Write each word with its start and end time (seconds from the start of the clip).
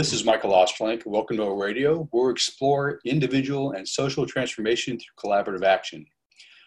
This 0.00 0.14
is 0.14 0.24
Michael 0.24 0.52
Ostrolenk. 0.52 1.04
Welcome 1.04 1.36
to 1.36 1.44
our 1.44 1.54
radio, 1.54 2.08
where 2.10 2.28
we 2.28 2.32
explore 2.32 3.00
individual 3.04 3.72
and 3.72 3.86
social 3.86 4.24
transformation 4.24 4.98
through 4.98 5.12
collaborative 5.22 5.62
action. 5.62 6.06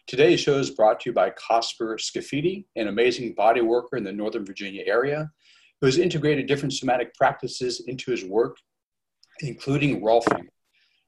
Today's 0.05 0.39
show 0.39 0.59
is 0.59 0.69
brought 0.69 0.99
to 0.99 1.09
you 1.09 1.15
by 1.15 1.31
Cosper 1.31 1.97
Scafidi, 1.97 2.65
an 2.75 2.89
amazing 2.89 3.33
body 3.33 3.61
worker 3.61 3.97
in 3.97 4.03
the 4.03 4.11
Northern 4.11 4.45
Virginia 4.45 4.83
area 4.85 5.31
who 5.81 5.87
has 5.87 5.97
integrated 5.97 6.45
different 6.45 6.73
somatic 6.73 7.11
practices 7.15 7.83
into 7.87 8.11
his 8.11 8.23
work, 8.23 8.55
including 9.39 10.03
Rolfing. 10.03 10.45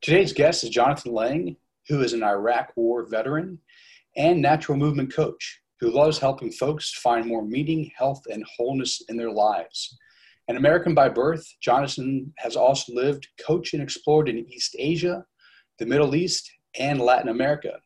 Today's 0.00 0.32
guest 0.32 0.62
is 0.62 0.70
Johnathan 0.70 1.12
Lang, 1.12 1.56
who 1.88 2.02
is 2.02 2.12
an 2.12 2.22
Iraq 2.22 2.72
War 2.76 3.04
veteran 3.04 3.58
and 4.16 4.40
natural 4.40 4.78
movement 4.78 5.12
coach 5.12 5.60
who 5.80 5.90
loves 5.90 6.18
helping 6.18 6.52
folks 6.52 6.92
find 6.92 7.26
more 7.26 7.44
meaning, 7.44 7.90
health, 7.96 8.22
and 8.30 8.44
wholeness 8.56 9.02
in 9.08 9.16
their 9.16 9.32
lives. 9.32 9.98
An 10.46 10.56
American 10.56 10.94
by 10.94 11.08
birth, 11.08 11.44
Johnathan 11.60 12.30
has 12.36 12.54
also 12.54 12.94
lived, 12.94 13.26
coached, 13.44 13.74
and 13.74 13.82
explored 13.82 14.28
in 14.28 14.48
East 14.48 14.76
Asia, 14.78 15.24
the 15.80 15.86
Middle 15.86 16.14
East, 16.14 16.48
and 16.78 17.00
Latin 17.00 17.28
America. 17.28 17.80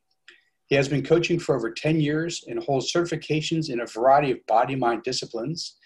He 0.66 0.74
has 0.74 0.88
been 0.88 1.02
coaching 1.02 1.38
for 1.38 1.56
over 1.56 1.70
10 1.70 1.98
years 1.98 2.44
and 2.46 2.62
holds 2.62 2.92
certifications 2.92 3.70
in 3.70 3.80
a 3.80 3.86
variety 3.86 4.32
of 4.32 4.46
body 4.46 4.74
mind 4.76 5.02
disciplines, 5.02 5.76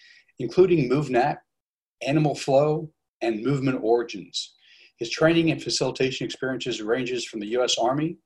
including 0.40 0.90
MovNat, 0.90 1.38
Animal 2.02 2.34
Flow, 2.34 2.90
and 3.22 3.44
Movement 3.44 3.78
Origins. 3.80 4.55
His 4.98 5.10
training 5.10 5.50
and 5.50 5.62
facilitation 5.62 6.24
experiences 6.24 6.80
ranges 6.80 7.26
from 7.26 7.40
the 7.40 7.48
U.S. 7.48 7.76
Army 7.78 8.16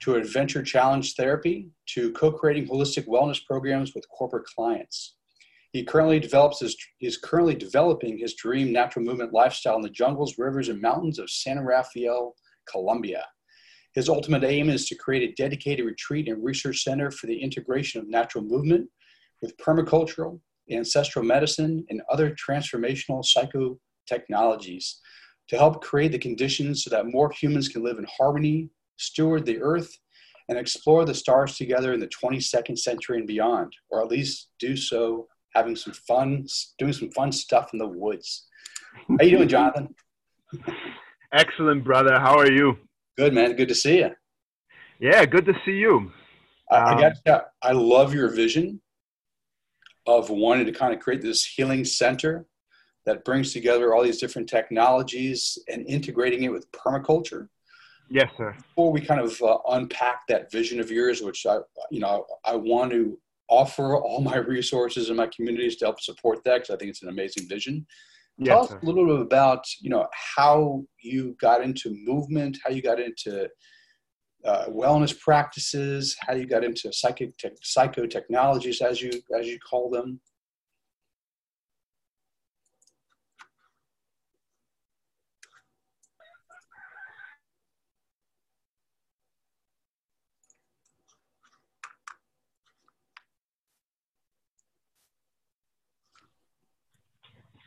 to 0.00 0.14
adventure 0.16 0.62
challenge 0.62 1.14
therapy 1.14 1.70
to 1.94 2.12
co-creating 2.12 2.68
holistic 2.68 3.06
wellness 3.06 3.44
programs 3.44 3.94
with 3.94 4.08
corporate 4.08 4.46
clients. 4.46 5.16
He 5.72 5.84
currently 5.84 6.18
develops 6.18 6.60
his, 6.60 6.76
he's 6.98 7.18
currently 7.18 7.54
developing 7.54 8.18
his 8.18 8.34
dream 8.34 8.72
natural 8.72 9.04
movement 9.04 9.34
lifestyle 9.34 9.76
in 9.76 9.82
the 9.82 9.90
jungles, 9.90 10.38
rivers, 10.38 10.68
and 10.68 10.80
mountains 10.80 11.18
of 11.18 11.28
San 11.28 11.60
Rafael, 11.60 12.34
Colombia. 12.70 13.24
His 13.94 14.08
ultimate 14.08 14.44
aim 14.44 14.70
is 14.70 14.88
to 14.88 14.94
create 14.94 15.28
a 15.28 15.34
dedicated 15.34 15.84
retreat 15.84 16.28
and 16.28 16.42
research 16.42 16.82
center 16.82 17.10
for 17.10 17.26
the 17.26 17.38
integration 17.38 18.00
of 18.00 18.08
natural 18.08 18.44
movement 18.44 18.88
with 19.42 19.56
permacultural, 19.58 20.40
ancestral 20.70 21.24
medicine, 21.24 21.84
and 21.90 22.02
other 22.10 22.34
transformational 22.34 23.24
psychotechnologies 23.24 24.94
to 25.48 25.56
help 25.56 25.82
create 25.82 26.12
the 26.12 26.18
conditions 26.18 26.84
so 26.84 26.90
that 26.90 27.06
more 27.06 27.30
humans 27.30 27.68
can 27.68 27.82
live 27.82 27.98
in 27.98 28.06
harmony, 28.18 28.68
steward 28.96 29.46
the 29.46 29.60
earth, 29.60 29.96
and 30.48 30.58
explore 30.58 31.04
the 31.04 31.14
stars 31.14 31.56
together 31.56 31.92
in 31.92 32.00
the 32.00 32.08
22nd 32.08 32.78
century 32.78 33.18
and 33.18 33.26
beyond, 33.26 33.72
or 33.90 34.00
at 34.02 34.08
least 34.08 34.48
do 34.58 34.76
so 34.76 35.26
having 35.54 35.76
some 35.76 35.92
fun, 35.92 36.46
doing 36.78 36.92
some 36.92 37.10
fun 37.10 37.32
stuff 37.32 37.70
in 37.72 37.78
the 37.78 37.86
woods. 37.86 38.46
How 39.08 39.24
you 39.24 39.38
doing, 39.38 39.48
Johnathan? 39.48 39.88
Excellent, 41.32 41.84
brother. 41.84 42.18
How 42.18 42.38
are 42.38 42.50
you? 42.50 42.76
Good, 43.16 43.34
man. 43.34 43.56
Good 43.56 43.68
to 43.68 43.74
see 43.74 43.98
you. 43.98 44.10
Yeah, 45.00 45.24
good 45.26 45.46
to 45.46 45.54
see 45.64 45.72
you. 45.72 46.12
I, 46.70 46.76
I 46.76 46.92
um, 46.92 47.00
got. 47.00 47.12
To, 47.26 47.44
I 47.62 47.72
love 47.72 48.14
your 48.14 48.28
vision 48.30 48.80
of 50.06 50.30
wanting 50.30 50.66
to 50.66 50.72
kind 50.72 50.94
of 50.94 51.00
create 51.00 51.22
this 51.22 51.44
healing 51.44 51.84
center 51.84 52.46
that 53.06 53.24
brings 53.24 53.52
together 53.52 53.94
all 53.94 54.02
these 54.02 54.20
different 54.20 54.48
technologies 54.48 55.58
and 55.68 55.86
integrating 55.86 56.42
it 56.42 56.52
with 56.52 56.70
permaculture. 56.72 57.48
Yes, 58.10 58.30
sir. 58.36 58.54
Before 58.58 58.92
we 58.92 59.00
kind 59.00 59.20
of 59.20 59.40
uh, 59.40 59.58
unpack 59.70 60.26
that 60.28 60.50
vision 60.52 60.80
of 60.80 60.90
yours, 60.90 61.22
which 61.22 61.46
I, 61.46 61.58
you 61.90 62.00
know, 62.00 62.26
I 62.44 62.56
want 62.56 62.90
to 62.92 63.18
offer 63.48 63.96
all 63.96 64.20
my 64.20 64.36
resources 64.36 65.08
and 65.08 65.16
my 65.16 65.28
communities 65.34 65.76
to 65.76 65.86
help 65.86 66.00
support 66.00 66.42
that 66.44 66.58
because 66.58 66.70
I 66.70 66.76
think 66.76 66.90
it's 66.90 67.02
an 67.02 67.08
amazing 67.08 67.48
vision. 67.48 67.86
Yes, 68.38 68.48
Tell 68.48 68.62
us 68.64 68.68
sir. 68.70 68.80
a 68.82 68.86
little 68.86 69.06
bit 69.06 69.20
about, 69.20 69.64
you 69.80 69.88
know, 69.88 70.06
how 70.12 70.84
you 71.00 71.36
got 71.40 71.62
into 71.62 71.96
movement, 72.04 72.58
how 72.62 72.70
you 72.70 72.82
got 72.82 73.00
into 73.00 73.48
uh, 74.44 74.66
wellness 74.66 75.18
practices, 75.18 76.16
how 76.20 76.34
you 76.34 76.46
got 76.46 76.62
into 76.62 76.92
psychic 76.92 77.36
te- 77.38 77.50
psychotechnologies, 77.64 78.82
as 78.82 79.00
you 79.00 79.10
as 79.36 79.46
you 79.46 79.58
call 79.58 79.90
them. 79.90 80.20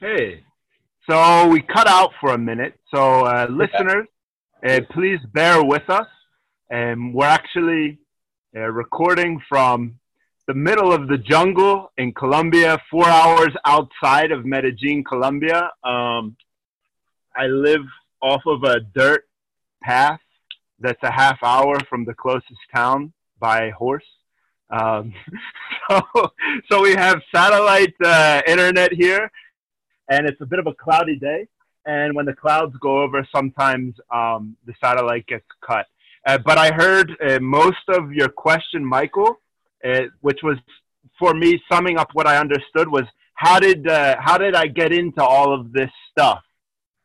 Hey, 0.01 0.45
so 1.09 1.49
we 1.49 1.61
cut 1.61 1.85
out 1.85 2.11
for 2.21 2.31
a 2.31 2.37
minute. 2.37 2.79
So, 2.95 3.25
uh, 3.25 3.47
listeners, 3.49 4.07
uh, 4.65 4.79
please 4.91 5.19
bear 5.33 5.61
with 5.61 5.89
us. 5.89 6.07
Um, 6.73 7.11
we're 7.11 7.25
actually 7.25 7.99
uh, 8.55 8.61
recording 8.61 9.41
from 9.49 9.99
the 10.47 10.53
middle 10.53 10.93
of 10.93 11.09
the 11.09 11.17
jungle 11.17 11.91
in 11.97 12.13
Colombia, 12.13 12.77
four 12.89 13.09
hours 13.09 13.49
outside 13.65 14.31
of 14.31 14.45
Medellin, 14.45 15.03
Colombia. 15.03 15.69
Um, 15.83 16.37
I 17.35 17.47
live 17.47 17.83
off 18.21 18.43
of 18.45 18.63
a 18.63 18.79
dirt 18.79 19.27
path 19.83 20.21
that's 20.79 21.03
a 21.03 21.11
half 21.11 21.39
hour 21.43 21.77
from 21.89 22.05
the 22.05 22.13
closest 22.13 22.61
town 22.73 23.11
by 23.37 23.71
horse. 23.71 24.07
Um, 24.69 25.13
so, 25.89 26.31
so 26.71 26.81
we 26.81 26.93
have 26.93 27.21
satellite 27.35 27.95
uh, 28.01 28.41
internet 28.47 28.93
here 28.93 29.29
and 30.09 30.27
it's 30.27 30.41
a 30.41 30.45
bit 30.45 30.59
of 30.59 30.67
a 30.67 30.73
cloudy 30.73 31.17
day. 31.17 31.47
And 31.85 32.15
when 32.15 32.25
the 32.25 32.33
clouds 32.33 32.75
go 32.81 33.01
over, 33.01 33.27
sometimes 33.33 33.95
um, 34.13 34.55
the 34.65 34.73
satellite 34.83 35.25
gets 35.27 35.45
cut. 35.65 35.85
Uh, 36.25 36.37
but 36.37 36.57
I 36.57 36.71
heard 36.71 37.15
uh, 37.25 37.39
most 37.39 37.87
of 37.87 38.11
your 38.11 38.29
question, 38.29 38.83
Michael, 38.85 39.39
uh, 39.85 40.01
which 40.21 40.39
was 40.43 40.57
for 41.17 41.33
me 41.33 41.61
summing 41.71 41.97
up 41.97 42.09
what 42.13 42.27
I 42.27 42.37
understood 42.37 42.89
was 42.89 43.05
how 43.35 43.59
did 43.59 43.87
uh, 43.87 44.17
how 44.19 44.37
did 44.37 44.53
I 44.53 44.67
get 44.67 44.91
into 44.91 45.23
all 45.23 45.53
of 45.53 45.71
this 45.71 45.89
stuff, 46.11 46.41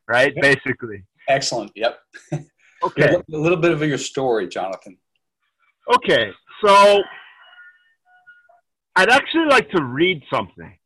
right? 0.08 0.32
Yep. 0.34 0.42
Basically. 0.42 1.04
Excellent. 1.28 1.72
Yep. 1.74 1.98
Okay. 2.82 3.14
a 3.14 3.22
little 3.28 3.56
bit 3.56 3.72
of 3.72 3.82
your 3.82 3.96
story, 3.96 4.46
Johnathan. 4.46 4.98
Okay, 5.96 6.30
so 6.62 7.00
I'd 8.94 9.08
actually 9.08 9.46
like 9.46 9.70
to 9.70 9.82
read 9.82 10.22
something, 10.30 10.76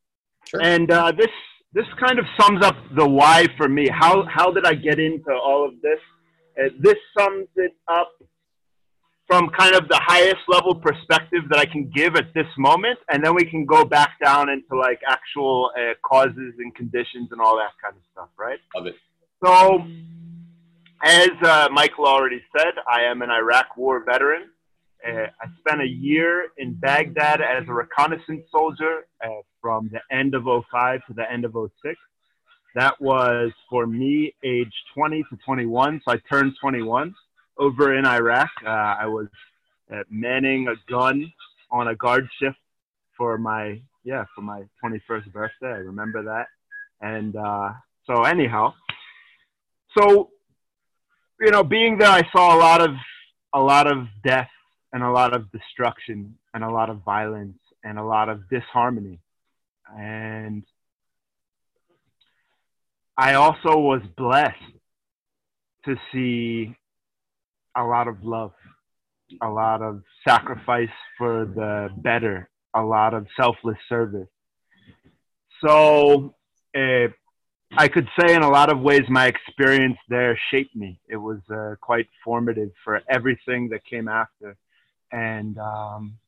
sure. 0.47 0.63
and 0.63 0.89
uh, 0.93 1.11
this 1.11 1.27
this 1.73 1.87
kind 2.01 2.19
of 2.19 2.25
sums 2.41 2.65
up 2.65 2.77
the 2.97 3.07
why 3.07 3.47
for 3.57 3.69
me. 3.69 3.89
How 3.89 4.25
how 4.25 4.51
did 4.51 4.67
I 4.67 4.75
get 4.75 4.99
into 4.99 5.33
all 5.33 5.67
of 5.67 5.81
this? 5.83 6.01
Uh, 6.59 6.69
this 6.81 6.97
sums 7.17 7.49
it 7.57 7.73
up 7.89 8.11
from 9.27 9.51
kind 9.51 9.75
of 9.75 9.87
the 9.89 10.01
highest 10.03 10.41
level 10.49 10.75
perspective 10.75 11.43
that 11.51 11.59
I 11.59 11.67
can 11.67 11.91
give 11.95 12.17
at 12.17 12.33
this 12.35 12.47
moment, 12.57 12.99
and 13.11 13.23
then 13.23 13.35
we 13.35 13.45
can 13.45 13.67
go 13.67 13.85
back 13.85 14.13
down 14.25 14.49
into 14.49 14.75
like 14.75 15.01
actual 15.07 15.71
uh, 15.79 15.93
causes 16.03 16.55
and 16.59 16.75
conditions 16.75 17.29
and 17.31 17.41
all 17.41 17.57
that 17.57 17.73
kind 17.83 17.95
of 17.95 18.03
stuff, 18.13 18.29
right? 18.39 18.59
Love 18.75 18.87
it. 18.87 18.95
So, 19.45 19.87
as 21.05 21.31
uh, 21.45 21.69
Michael 21.71 22.07
already 22.07 22.41
said, 22.57 22.73
I 22.91 23.03
am 23.03 23.21
an 23.21 23.31
Iraq 23.31 23.77
War 23.77 24.03
veteran. 24.03 24.49
Uh, 25.07 25.27
I 25.41 25.47
spent 25.61 25.81
a 25.81 25.87
year 25.87 26.49
in 26.59 26.75
Baghdad 26.75 27.41
as 27.41 27.69
a 27.69 27.73
reconnaissance 27.73 28.45
soldier 28.51 29.07
uh, 29.25 29.29
from 29.61 29.91
the 29.93 30.01
end 30.15 30.35
of 30.35 30.45
05 30.45 31.01
to 31.07 31.15
the 31.15 31.31
end 31.31 31.45
of 31.45 31.53
06. 31.55 31.97
That 32.75 33.01
was 33.01 33.53
for 33.71 33.87
me 33.87 34.35
age 34.45 34.73
20 34.95 35.23
to 35.31 35.39
21. 35.45 36.01
So 36.05 36.13
I 36.15 36.19
turned 36.31 36.55
21 36.61 37.15
over 37.59 37.97
in 37.97 38.05
Iraq. 38.05 38.51
Uh, 38.65 38.69
I 38.69 39.07
was 39.07 39.29
uh, 39.93 40.03
manning 40.11 40.69
a 40.69 40.75
gun 40.91 41.33
on 41.71 41.89
a 41.89 41.95
guard 41.95 42.29
shift 42.41 42.59
for 43.17 43.39
my, 43.39 43.81
yeah, 44.05 44.25
for 44.35 44.43
my 44.43 44.65
21st 44.85 45.33
birthday. 45.33 45.67
I 45.67 45.79
remember 45.79 46.23
that. 46.25 46.47
And 47.01 47.37
uh, 47.37 47.73
so 48.07 48.25
anyhow, 48.25 48.75
so, 49.97 50.31
you 51.41 51.51
know, 51.51 51.65
being 51.65 51.99
there, 51.99 52.11
I 52.11 52.23
saw 52.31 52.57
a 52.57 52.59
lot 52.59 52.81
of, 52.81 52.91
a 53.53 53.61
lot 53.61 53.87
of 53.87 54.07
death 54.25 54.51
and 54.93 55.03
a 55.03 55.11
lot 55.11 55.35
of 55.35 55.51
destruction 55.53 56.37
and 56.55 56.65
a 56.65 56.71
lot 56.71 56.91
of 56.91 57.03
violence 57.05 57.59
and 57.85 57.99
a 57.99 58.05
lot 58.05 58.29
of 58.29 58.49
disharmony. 58.49 59.19
And 59.97 60.65
I 63.17 63.35
also 63.35 63.79
was 63.79 64.03
blessed 64.17 64.55
to 65.85 65.97
see 66.13 66.77
a 67.77 67.85
lot 67.85 68.09
of 68.09 68.23
love, 68.23 68.53
a 69.43 69.49
lot 69.49 69.83
of 69.83 70.03
sacrifice 70.27 70.89
for 71.17 71.45
the 71.47 71.89
better, 71.97 72.49
a 72.75 72.83
lot 72.83 73.15
of 73.15 73.27
selfless 73.37 73.79
service. 73.89 74.29
So, 75.65 76.35
uh, 76.77 77.09
I 77.77 77.89
could 77.89 78.09
say 78.19 78.35
in 78.35 78.43
a 78.43 78.49
lot 78.49 78.71
of 78.71 78.81
ways 78.81 79.03
my 79.09 79.27
experience 79.27 79.99
there 80.09 80.39
shaped 80.51 80.75
me. 80.75 81.01
It 81.09 81.17
was 81.17 81.39
uh, 81.51 81.75
quite 81.81 82.09
formative 82.25 82.71
for 82.83 83.03
everything 83.11 83.69
that 83.71 83.85
came 83.85 84.09
after. 84.09 84.57
And, 85.13 85.59
um, 85.59 86.19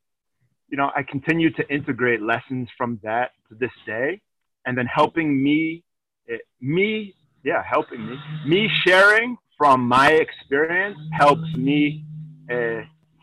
you 0.69 0.77
know, 0.77 0.91
I 0.97 1.03
continue 1.03 1.50
to 1.53 1.69
integrate 1.69 2.23
lessons 2.23 2.69
from 2.77 3.00
that 3.03 3.31
to 3.49 3.55
this 3.55 3.71
day. 3.87 4.21
And 4.67 4.77
then 4.77 4.87
helping 4.87 5.43
me, 5.43 5.85
it, 6.27 6.43
me, 6.61 7.15
yeah, 7.44 7.62
helping 7.69 8.06
me, 8.06 8.19
me 8.47 8.71
sharing 8.87 9.37
from 9.56 9.87
my 9.87 10.11
experience 10.12 10.99
helps 11.12 11.55
me 11.56 12.05
uh, 12.50 12.55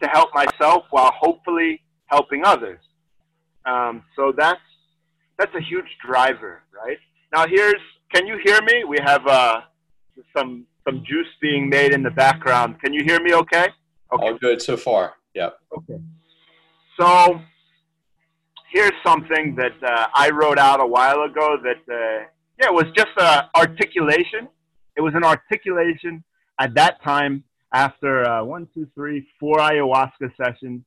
to 0.01 0.09
help 0.11 0.29
myself 0.33 0.83
while 0.91 1.11
hopefully 1.19 1.81
helping 2.05 2.43
others. 2.43 2.79
Um, 3.65 4.03
so 4.15 4.33
that's, 4.35 4.61
that's 5.37 5.53
a 5.55 5.61
huge 5.61 5.87
driver, 6.05 6.63
right? 6.73 6.97
Now 7.33 7.45
here's 7.47 7.81
can 8.13 8.25
you 8.25 8.39
hear 8.43 8.61
me? 8.61 8.83
We 8.85 8.97
have 9.03 9.25
uh, 9.27 9.61
some 10.35 10.65
some 10.85 11.03
juice 11.05 11.27
being 11.41 11.69
made 11.69 11.93
in 11.93 12.03
the 12.03 12.11
background. 12.11 12.79
Can 12.81 12.93
you 12.93 13.03
hear 13.03 13.19
me? 13.21 13.33
Okay. 13.33 13.67
Okay. 14.13 14.25
All 14.25 14.37
good 14.37 14.61
so 14.61 14.77
far. 14.77 15.15
Yep. 15.37 15.59
Okay. 15.77 15.99
So 16.99 17.39
here's 18.71 18.97
something 19.05 19.55
that 19.55 19.77
uh, 19.83 20.07
I 20.15 20.29
wrote 20.31 20.57
out 20.57 20.79
a 20.79 20.87
while 20.87 21.21
ago. 21.23 21.57
That 21.63 21.81
uh, 21.93 22.25
yeah, 22.59 22.67
it 22.67 22.73
was 22.73 22.85
just 22.95 23.13
an 23.17 23.43
articulation. 23.55 24.47
It 24.95 25.01
was 25.01 25.13
an 25.13 25.23
articulation 25.23 26.23
at 26.59 26.73
that 26.73 27.03
time 27.03 27.43
after 27.73 28.27
uh, 28.27 28.43
one, 28.43 28.67
two, 28.73 28.87
three, 28.95 29.27
four 29.39 29.57
ayahuasca 29.57 30.31
sessions 30.41 30.81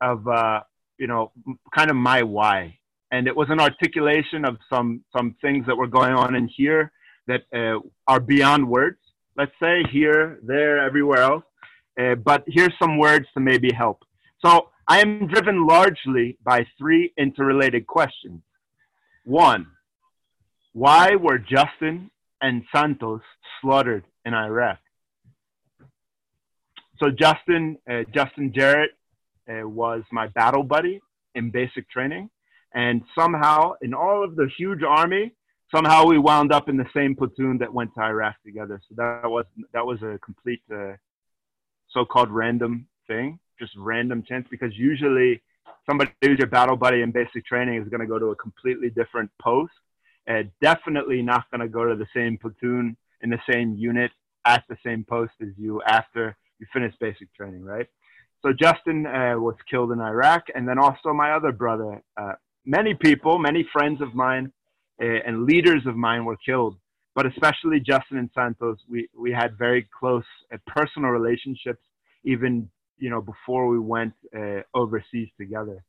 of 0.00 0.26
uh, 0.26 0.60
you 0.98 1.06
know 1.06 1.32
kind 1.74 1.90
of 1.90 1.96
my 1.96 2.22
why 2.22 2.78
and 3.12 3.28
it 3.28 3.36
was 3.36 3.48
an 3.50 3.60
articulation 3.60 4.44
of 4.44 4.56
some 4.72 5.04
some 5.14 5.36
things 5.42 5.66
that 5.66 5.76
were 5.76 5.86
going 5.86 6.14
on 6.14 6.34
in 6.34 6.48
here 6.48 6.90
that 7.28 7.42
uh, 7.54 7.78
are 8.08 8.18
beyond 8.18 8.66
words. 8.66 8.98
Let's 9.36 9.52
say 9.62 9.82
here, 9.92 10.40
there, 10.42 10.84
everywhere 10.84 11.20
else. 11.20 11.44
Uh, 12.00 12.14
but 12.14 12.44
here's 12.46 12.72
some 12.80 12.98
words 12.98 13.26
to 13.34 13.40
maybe 13.40 13.70
help. 13.72 14.04
So 14.44 14.68
I 14.88 15.00
am 15.00 15.26
driven 15.26 15.66
largely 15.66 16.38
by 16.42 16.66
three 16.78 17.12
interrelated 17.16 17.86
questions. 17.86 18.42
One, 19.24 19.66
why 20.72 21.16
were 21.16 21.38
Justin 21.38 22.10
and 22.40 22.62
Santos 22.74 23.20
slaughtered 23.60 24.04
in 24.24 24.34
Iraq? 24.34 24.78
So 26.98 27.10
Justin, 27.10 27.78
uh, 27.90 28.02
Justin 28.14 28.52
Jarrett 28.54 28.90
uh, 29.48 29.68
was 29.68 30.02
my 30.10 30.28
battle 30.28 30.62
buddy 30.62 31.00
in 31.34 31.50
basic 31.50 31.88
training. 31.90 32.30
And 32.74 33.02
somehow, 33.18 33.72
in 33.82 33.92
all 33.92 34.24
of 34.24 34.34
the 34.36 34.48
huge 34.56 34.82
army, 34.82 35.32
somehow 35.74 36.06
we 36.06 36.18
wound 36.18 36.52
up 36.52 36.68
in 36.68 36.76
the 36.76 36.88
same 36.94 37.14
platoon 37.14 37.58
that 37.58 37.72
went 37.72 37.94
to 37.94 38.00
Iraq 38.00 38.36
together. 38.44 38.80
So 38.88 38.94
that 38.96 39.28
was 39.28 39.44
that 39.72 39.84
was 39.84 40.00
a 40.02 40.18
complete 40.24 40.62
uh, 40.72 40.94
so-called 41.92 42.30
random 42.30 42.86
thing, 43.06 43.38
just 43.58 43.72
random 43.76 44.22
chance. 44.22 44.46
Because 44.50 44.76
usually, 44.76 45.42
somebody 45.88 46.10
who's 46.22 46.38
your 46.38 46.48
battle 46.48 46.76
buddy 46.76 47.02
in 47.02 47.10
basic 47.10 47.44
training 47.46 47.80
is 47.80 47.88
going 47.88 48.00
to 48.00 48.06
go 48.06 48.18
to 48.18 48.26
a 48.26 48.36
completely 48.36 48.90
different 48.90 49.30
post, 49.40 49.72
and 50.26 50.50
definitely 50.60 51.22
not 51.22 51.50
going 51.50 51.60
to 51.60 51.68
go 51.68 51.84
to 51.84 51.96
the 51.96 52.06
same 52.14 52.38
platoon 52.38 52.96
in 53.22 53.30
the 53.30 53.40
same 53.50 53.74
unit 53.76 54.10
at 54.44 54.64
the 54.68 54.76
same 54.84 55.04
post 55.04 55.32
as 55.40 55.48
you 55.56 55.82
after 55.82 56.36
you 56.58 56.66
finish 56.72 56.94
basic 57.00 57.32
training, 57.34 57.62
right? 57.62 57.86
So 58.42 58.52
Justin 58.52 59.06
uh, 59.06 59.34
was 59.38 59.54
killed 59.70 59.92
in 59.92 60.00
Iraq, 60.00 60.46
and 60.54 60.66
then 60.66 60.78
also 60.78 61.12
my 61.12 61.32
other 61.32 61.52
brother, 61.52 62.02
uh, 62.16 62.32
many 62.64 62.94
people, 62.94 63.38
many 63.38 63.66
friends 63.72 64.00
of 64.00 64.14
mine 64.14 64.52
uh, 65.00 65.06
and 65.06 65.46
leaders 65.46 65.86
of 65.86 65.96
mine 65.96 66.24
were 66.24 66.36
killed, 66.36 66.76
but 67.14 67.26
especially 67.26 67.80
Justin 67.80 68.18
and 68.18 68.30
Santos, 68.34 68.78
we, 68.88 69.08
we 69.16 69.32
had 69.32 69.56
very 69.58 69.88
close 69.98 70.24
uh, 70.52 70.56
personal 70.66 71.10
relationships, 71.10 71.82
even 72.24 72.68
you 72.98 73.10
know 73.10 73.20
before 73.20 73.68
we 73.68 73.78
went 73.78 74.14
uh, 74.36 74.60
overseas 74.74 75.28
together. 75.38 75.84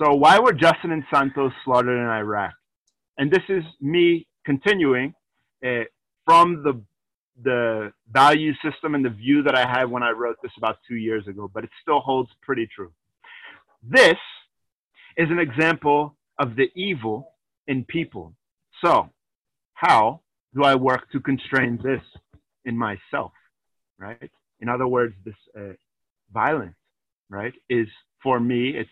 So 0.00 0.14
why 0.14 0.38
were 0.38 0.52
Justin 0.52 0.92
and 0.92 1.04
Santos 1.12 1.52
slaughtered 1.64 1.98
in 1.98 2.06
Iraq? 2.06 2.54
And 3.16 3.30
this 3.30 3.42
is 3.48 3.64
me 3.80 4.28
continuing 4.44 5.14
uh, 5.64 5.84
from 6.24 6.62
the 6.62 6.80
the 7.42 7.92
value 8.10 8.52
system 8.64 8.94
and 8.94 9.04
the 9.04 9.10
view 9.10 9.42
that 9.44 9.54
I 9.54 9.60
had 9.60 9.84
when 9.84 10.02
I 10.02 10.10
wrote 10.10 10.36
this 10.42 10.52
about 10.56 10.78
two 10.88 10.96
years 10.96 11.26
ago, 11.28 11.48
but 11.52 11.62
it 11.62 11.70
still 11.82 12.00
holds 12.00 12.30
pretty 12.42 12.68
true. 12.74 12.92
This 13.82 14.16
is 15.16 15.30
an 15.30 15.38
example 15.38 16.16
of 16.38 16.56
the 16.56 16.68
evil 16.74 17.32
in 17.68 17.84
people. 17.84 18.34
So, 18.84 19.10
how 19.74 20.22
do 20.54 20.64
I 20.64 20.74
work 20.74 21.10
to 21.12 21.20
constrain 21.20 21.78
this 21.82 22.02
in 22.64 22.76
myself? 22.76 23.32
Right? 23.98 24.30
In 24.60 24.68
other 24.68 24.86
words, 24.86 25.14
this 25.24 25.34
uh, 25.56 25.74
violence, 26.32 26.76
right, 27.28 27.54
is 27.68 27.88
for 28.22 28.40
me, 28.40 28.70
it's 28.70 28.90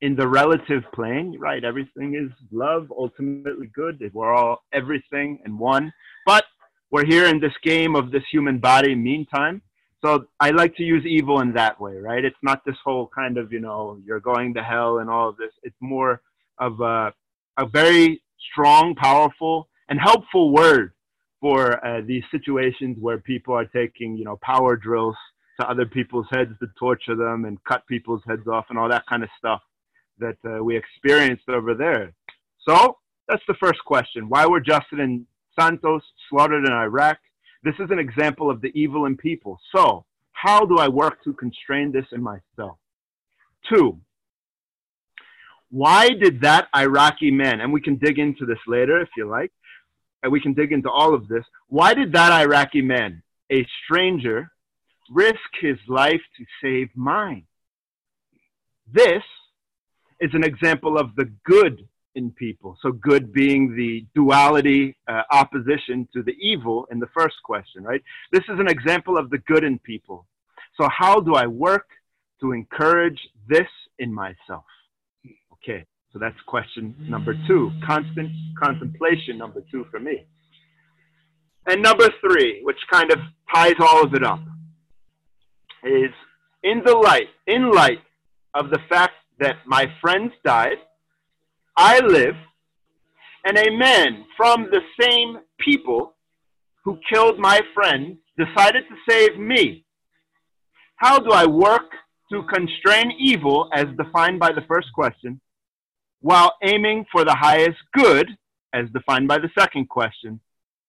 in 0.00 0.16
the 0.16 0.26
relative 0.26 0.82
plane, 0.92 1.36
right? 1.38 1.64
Everything 1.64 2.14
is 2.14 2.30
love, 2.52 2.90
ultimately 2.90 3.68
good. 3.74 4.10
We're 4.12 4.34
all 4.34 4.62
everything 4.72 5.38
and 5.44 5.58
one. 5.58 5.92
But 6.26 6.44
we're 6.90 7.06
here 7.06 7.26
in 7.26 7.40
this 7.40 7.54
game 7.62 7.96
of 7.96 8.10
this 8.10 8.22
human 8.30 8.58
body, 8.58 8.94
meantime. 8.94 9.62
So 10.04 10.26
I 10.38 10.50
like 10.50 10.76
to 10.76 10.82
use 10.82 11.04
evil 11.06 11.40
in 11.40 11.54
that 11.54 11.80
way, 11.80 11.96
right? 11.96 12.24
It's 12.24 12.36
not 12.42 12.62
this 12.66 12.76
whole 12.84 13.08
kind 13.14 13.38
of, 13.38 13.52
you 13.52 13.60
know, 13.60 13.98
you're 14.04 14.20
going 14.20 14.52
to 14.54 14.62
hell 14.62 14.98
and 14.98 15.08
all 15.08 15.30
of 15.30 15.36
this. 15.38 15.52
It's 15.62 15.76
more 15.80 16.20
of 16.58 16.80
a, 16.80 17.14
a 17.56 17.66
very 17.66 18.22
strong, 18.52 18.94
powerful, 18.94 19.68
and 19.88 19.98
helpful 20.00 20.52
word 20.52 20.92
for 21.40 21.84
uh, 21.86 22.00
these 22.06 22.22
situations 22.30 22.96
where 23.00 23.18
people 23.18 23.54
are 23.54 23.66
taking, 23.66 24.16
you 24.16 24.24
know, 24.24 24.38
power 24.42 24.76
drills 24.76 25.16
to 25.60 25.68
other 25.68 25.86
people's 25.86 26.26
heads 26.32 26.50
to 26.60 26.66
torture 26.78 27.14
them 27.14 27.44
and 27.44 27.62
cut 27.64 27.86
people's 27.86 28.22
heads 28.26 28.46
off 28.46 28.66
and 28.70 28.78
all 28.78 28.88
that 28.88 29.04
kind 29.06 29.22
of 29.22 29.28
stuff 29.38 29.60
that 30.18 30.36
uh, 30.46 30.62
we 30.62 30.76
experienced 30.76 31.48
over 31.48 31.74
there. 31.74 32.12
So 32.66 32.98
that's 33.28 33.42
the 33.46 33.54
first 33.54 33.84
question. 33.84 34.28
Why 34.28 34.46
were 34.46 34.60
Justin 34.60 35.00
and 35.00 35.26
Santos 35.58 36.02
slaughtered 36.30 36.64
in 36.64 36.72
Iraq? 36.72 37.18
This 37.62 37.74
is 37.78 37.90
an 37.90 37.98
example 37.98 38.50
of 38.50 38.60
the 38.60 38.72
evil 38.74 39.06
in 39.06 39.16
people. 39.16 39.58
So 39.74 40.04
how 40.32 40.64
do 40.64 40.78
I 40.78 40.88
work 40.88 41.22
to 41.24 41.32
constrain 41.32 41.92
this 41.92 42.06
in 42.12 42.22
myself? 42.22 42.78
Two, 43.72 43.98
why 45.70 46.10
did 46.10 46.42
that 46.42 46.68
Iraqi 46.76 47.30
man, 47.30 47.60
and 47.60 47.72
we 47.72 47.80
can 47.80 47.96
dig 47.96 48.18
into 48.18 48.46
this 48.46 48.58
later 48.66 49.00
if 49.00 49.08
you 49.16 49.28
like, 49.28 49.52
and 50.24 50.32
we 50.32 50.40
can 50.40 50.54
dig 50.54 50.72
into 50.72 50.90
all 50.90 51.14
of 51.14 51.28
this. 51.28 51.44
Why 51.68 51.92
did 51.92 52.12
that 52.14 52.32
Iraqi 52.32 52.80
man, 52.80 53.22
a 53.52 53.64
stranger, 53.84 54.50
risk 55.10 55.50
his 55.60 55.76
life 55.86 56.22
to 56.38 56.44
save 56.62 56.88
mine? 56.96 57.44
This 58.90 59.22
is 60.20 60.30
an 60.32 60.42
example 60.42 60.98
of 60.98 61.14
the 61.14 61.30
good 61.44 61.86
in 62.14 62.30
people. 62.30 62.78
So, 62.80 62.90
good 62.92 63.32
being 63.32 63.76
the 63.76 64.06
duality 64.14 64.96
uh, 65.06 65.22
opposition 65.30 66.08
to 66.14 66.22
the 66.22 66.36
evil 66.40 66.86
in 66.90 67.00
the 67.00 67.08
first 67.14 67.36
question, 67.44 67.84
right? 67.84 68.02
This 68.32 68.44
is 68.48 68.58
an 68.58 68.68
example 68.68 69.18
of 69.18 69.28
the 69.28 69.38
good 69.38 69.62
in 69.62 69.78
people. 69.80 70.26
So, 70.80 70.88
how 70.88 71.20
do 71.20 71.34
I 71.34 71.46
work 71.46 71.86
to 72.40 72.52
encourage 72.52 73.20
this 73.46 73.68
in 73.98 74.14
myself? 74.14 74.64
Okay, 75.54 75.84
so 76.14 76.20
that's 76.20 76.40
question 76.46 76.94
number 77.00 77.34
two. 77.48 77.72
Mm. 77.74 77.86
Constant 77.86 78.30
contemplation, 78.62 79.36
number 79.36 79.62
two 79.68 79.84
for 79.90 79.98
me. 79.98 80.24
And 81.66 81.82
number 81.82 82.08
three, 82.20 82.60
which 82.62 82.78
kind 82.90 83.10
of 83.10 83.18
ties 83.52 83.74
all 83.80 84.04
of 84.04 84.14
it 84.14 84.22
up, 84.22 84.38
is 85.82 86.12
in 86.62 86.82
the 86.86 86.96
light, 86.96 87.28
in 87.48 87.72
light 87.72 87.98
of 88.54 88.70
the 88.70 88.78
fact 88.88 89.14
that 89.40 89.56
my 89.66 89.86
friends 90.00 90.32
died, 90.44 90.76
I 91.76 91.98
live, 91.98 92.36
and 93.44 93.58
a 93.58 93.76
man 93.76 94.24
from 94.36 94.68
the 94.70 94.82
same 95.00 95.38
people 95.58 96.14
who 96.84 96.96
killed 97.12 97.40
my 97.40 97.60
friend 97.74 98.16
decided 98.38 98.84
to 98.88 99.10
save 99.10 99.36
me. 99.36 99.84
How 100.96 101.18
do 101.18 101.32
I 101.32 101.46
work 101.46 101.90
to 102.30 102.44
constrain 102.44 103.10
evil 103.18 103.68
as 103.72 103.86
defined 103.98 104.38
by 104.38 104.52
the 104.52 104.62
first 104.68 104.88
question 104.94 105.40
while 106.24 106.54
aiming 106.62 107.04
for 107.12 107.22
the 107.22 107.34
highest 107.34 107.76
good, 107.92 108.26
as 108.72 108.88
defined 108.94 109.28
by 109.28 109.36
the 109.36 109.50
second 109.58 109.90
question, 109.90 110.40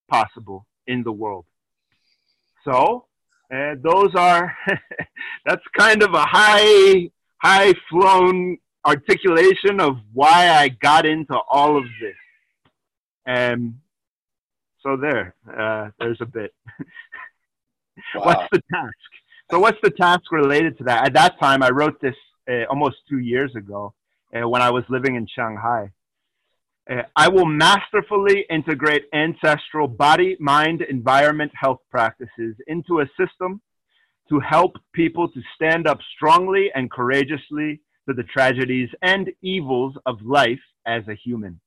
possible 0.10 0.66
in 0.88 1.04
the 1.04 1.12
world. 1.12 1.44
So, 2.64 3.08
uh, 3.54 3.76
those 3.84 4.16
are, 4.16 4.56
that's 5.46 5.62
kind 5.78 6.02
of 6.04 6.14
a 6.14 6.26
high, 6.26 7.10
high 7.44 7.74
flown 7.90 8.60
articulation 8.86 9.82
of 9.82 9.98
why 10.14 10.52
I 10.52 10.70
got 10.70 11.06
into 11.06 11.38
all 11.50 11.78
of 11.78 11.84
this. 12.00 12.16
And 13.26 13.76
so 14.84 14.96
there, 14.96 15.36
uh, 15.46 15.90
there's 16.00 16.22
a 16.22 16.26
bit. 16.26 16.54
Wow. 18.14 18.24
what's 18.26 18.48
the 18.52 18.62
task? 18.72 19.10
So 19.52 19.60
what's 19.60 19.78
the 19.82 19.90
task 19.90 20.32
related 20.32 20.78
to 20.80 20.84
that? 20.84 21.06
At 21.08 21.14
that 21.14 21.40
time, 21.40 21.64
I 21.64 21.70
wrote 21.70 22.00
this 22.02 22.16
uh, 22.50 22.66
almost 22.70 22.98
two 23.10 23.20
years 23.20 23.56
ago 23.56 23.94
uh, 24.36 24.48
when 24.48 24.62
I 24.62 24.70
was 24.70 24.84
living 24.90 25.16
in 25.16 25.28
Shanghai. 25.28 25.92
Uh, 26.90 27.02
I 27.16 27.30
will 27.30 27.46
masterfully 27.46 28.46
integrate 28.50 29.06
ancestral 29.14 29.88
body, 29.88 30.38
mind, 30.40 30.82
environment, 30.82 31.52
health 31.56 31.80
practices 31.90 32.56
into 32.68 33.00
a 33.00 33.10
system 33.18 33.62
to 34.30 34.40
help 34.40 34.74
people 34.94 35.28
to 35.30 35.42
stand 35.56 35.88
up 35.88 36.00
strongly 36.16 36.70
and 36.76 36.92
courageously 36.92 37.82
to 38.08 38.14
the 38.14 38.24
tragedies 38.24 38.90
and 39.02 39.32
evils 39.42 39.96
of 40.06 40.22
life 40.22 40.60
as 40.86 41.08
a 41.08 41.16
human. 41.16 41.60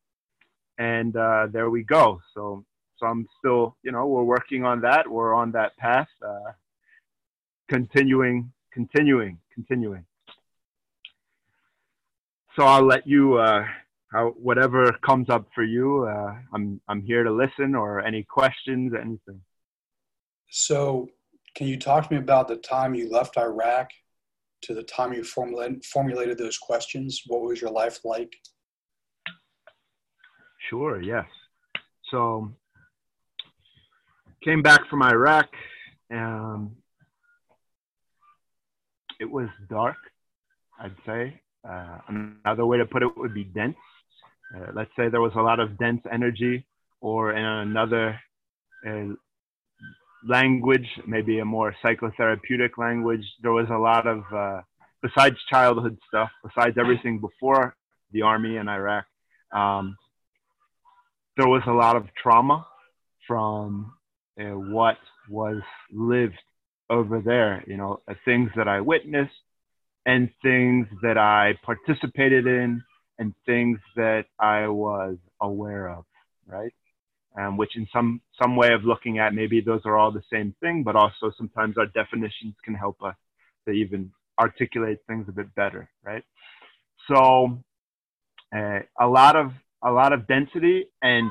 And 0.79 1.17
uh, 1.17 1.49
there 1.53 1.71
we 1.71 1.83
go. 1.83 2.21
So, 2.35 2.65
so 2.99 3.07
I'm 3.07 3.27
still, 3.39 3.77
you 3.83 3.91
know, 3.91 4.07
we're 4.07 4.23
working 4.23 4.65
on 4.65 4.81
that. 4.83 5.09
We're 5.09 5.35
on 5.35 5.53
that 5.53 5.77
path, 5.77 6.09
uh, 6.25 6.53
continuing, 7.69 8.53
continuing, 8.73 9.39
continuing. 9.53 10.05
So 12.59 12.65
I'll 12.65 12.85
let 12.85 13.07
you 13.07 13.38
uh, 13.38 13.65
how 14.11 14.31
whatever 14.31 14.93
comes 15.07 15.31
up 15.31 15.47
for 15.55 15.62
you. 15.62 16.09
Uh, 16.11 16.35
I'm 16.53 16.81
I'm 16.88 17.03
here 17.03 17.23
to 17.23 17.31
listen 17.31 17.77
or 17.77 18.00
any 18.00 18.25
questions, 18.25 18.95
anything. 19.00 19.41
So, 20.50 21.09
can 21.55 21.69
you 21.69 21.79
talk 21.79 22.09
to 22.09 22.15
me 22.15 22.19
about 22.19 22.49
the 22.49 22.57
time 22.57 22.97
you 22.97 23.09
left 23.09 23.38
Iraq 23.38 23.91
to 24.62 24.75
the 24.75 24.83
time 24.83 25.12
you 25.12 25.23
formulated 25.23 25.85
formulated 25.85 26.37
those 26.37 26.59
questions? 26.59 27.23
What 27.29 27.43
was 27.43 27.61
your 27.61 27.71
life 27.71 28.00
like? 28.05 28.33
Sure. 30.69 31.00
Yes. 31.00 31.27
So, 32.11 32.53
came 34.43 34.62
back 34.62 34.81
from 34.91 35.05
Iraq. 35.05 35.47
Um, 36.12 36.73
it 39.21 39.31
was 39.31 39.49
dark, 39.71 39.99
I'd 40.81 40.97
say. 41.07 41.41
Uh, 41.67 41.99
another 42.09 42.67
way 42.67 42.79
to 42.79 42.87
put 42.87 43.03
it 43.03 43.17
would 43.17 43.35
be 43.35 43.45
dense. 43.45 43.77
Uh, 44.55 44.73
let's 44.75 44.91
say 44.97 45.09
there 45.09 45.21
was 45.21 45.33
a 45.37 45.41
lot 45.41 45.61
of 45.61 45.79
dense 45.79 46.03
energy, 46.11 46.67
or 47.00 47.33
in 47.33 47.45
another 47.45 48.19
uh, 48.87 49.07
language, 50.27 50.88
maybe 51.07 51.38
a 51.38 51.45
more 51.45 51.75
psychotherapeutic 51.85 52.77
language, 52.77 53.25
there 53.43 53.53
was 53.53 53.69
a 53.71 53.79
lot 53.79 54.07
of, 54.07 54.25
uh, 54.33 54.61
besides 55.03 55.37
childhood 55.50 55.99
stuff, 56.09 56.31
besides 56.43 56.77
everything 56.79 57.21
before 57.21 57.77
the 58.12 58.23
army 58.23 58.57
in 58.57 58.69
Iraq, 58.69 59.05
um, 59.53 59.97
there 61.37 61.49
was 61.49 61.62
a 61.67 61.73
lot 61.73 61.97
of 61.97 62.07
trauma 62.21 62.67
from 63.27 63.93
uh, 64.41 64.45
what 64.45 64.97
was 65.29 65.61
lived 65.93 66.38
over 66.91 67.21
there, 67.21 67.62
you 67.67 67.77
know, 67.77 68.00
uh, 68.09 68.15
things 68.25 68.50
that 68.57 68.67
I 68.67 68.81
witnessed 68.81 69.33
and 70.09 70.31
things 70.43 70.87
that 71.03 71.19
I 71.19 71.53
participated 71.62 72.47
in 72.47 72.83
and 73.19 73.35
things 73.45 73.79
that 73.95 74.25
I 74.41 74.67
was 74.67 75.19
aware 75.38 75.91
of, 75.91 76.07
right? 76.47 76.73
Um, 77.38 77.59
which 77.59 77.77
in 77.77 77.87
some 77.93 78.23
some 78.41 78.57
way 78.57 78.73
of 78.73 78.85
looking 78.85 79.19
at 79.19 79.35
maybe 79.35 79.61
those 79.61 79.83
are 79.85 79.99
all 79.99 80.11
the 80.11 80.23
same 80.33 80.55
thing, 80.61 80.83
but 80.83 80.97
also 80.97 81.31
sometimes 81.37 81.77
our 81.77 81.87
definitions 81.87 82.55
can 82.65 82.75
help 82.75 83.03
us 83.03 83.17
to 83.67 83.73
even 83.73 84.11
articulate 84.41 84.99
things 85.07 85.27
a 85.29 85.33
bit 85.33 85.55
better, 85.55 85.91
right? 86.03 86.25
So 87.12 87.62
uh, 88.57 88.81
a 88.99 89.07
lot 89.07 89.37
of 89.37 89.53
a 89.85 89.93
lot 89.93 90.15
of 90.15 90.27
density, 90.27 90.87
and 91.03 91.31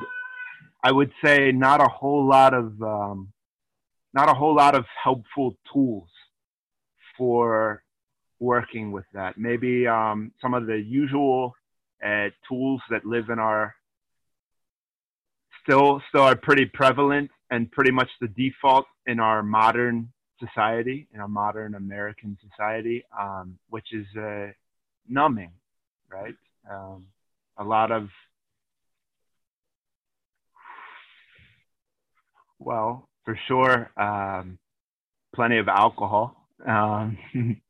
I 0.84 0.92
would 0.92 1.10
say 1.24 1.50
not 1.50 1.80
a 1.80 1.88
whole 1.88 2.24
lot 2.28 2.54
of 2.54 2.80
um, 2.80 3.32
not 4.14 4.30
a 4.30 4.34
whole 4.34 4.54
lot 4.54 4.76
of 4.76 4.84
helpful 5.02 5.56
tools 5.72 6.08
for 7.16 7.82
working 8.40 8.92
with 8.92 9.04
that. 9.14 9.38
Maybe 9.38 9.86
um, 9.86 10.32
some 10.40 10.54
of 10.54 10.66
the 10.66 10.78
usual 10.78 11.54
uh, 12.04 12.28
tools 12.48 12.80
that 12.90 13.04
live 13.04 13.30
in 13.30 13.38
our 13.38 13.74
still 15.62 16.00
still 16.08 16.22
are 16.22 16.36
pretty 16.36 16.64
prevalent 16.66 17.30
and 17.50 17.70
pretty 17.70 17.90
much 17.90 18.08
the 18.20 18.28
default 18.28 18.86
in 19.06 19.20
our 19.20 19.42
modern 19.42 20.12
society, 20.38 21.08
in 21.12 21.20
our 21.20 21.28
modern 21.28 21.74
American 21.74 22.38
society, 22.48 23.04
um, 23.18 23.58
which 23.70 23.92
is 23.92 24.06
uh, 24.16 24.46
numbing, 25.08 25.50
right? 26.10 26.34
Um, 26.70 27.06
a 27.56 27.64
lot 27.64 27.90
of 27.90 28.08
well, 32.58 33.08
for 33.24 33.38
sure, 33.46 33.90
um, 33.96 34.58
plenty 35.34 35.58
of 35.58 35.68
alcohol. 35.68 36.48
Um, 36.66 37.18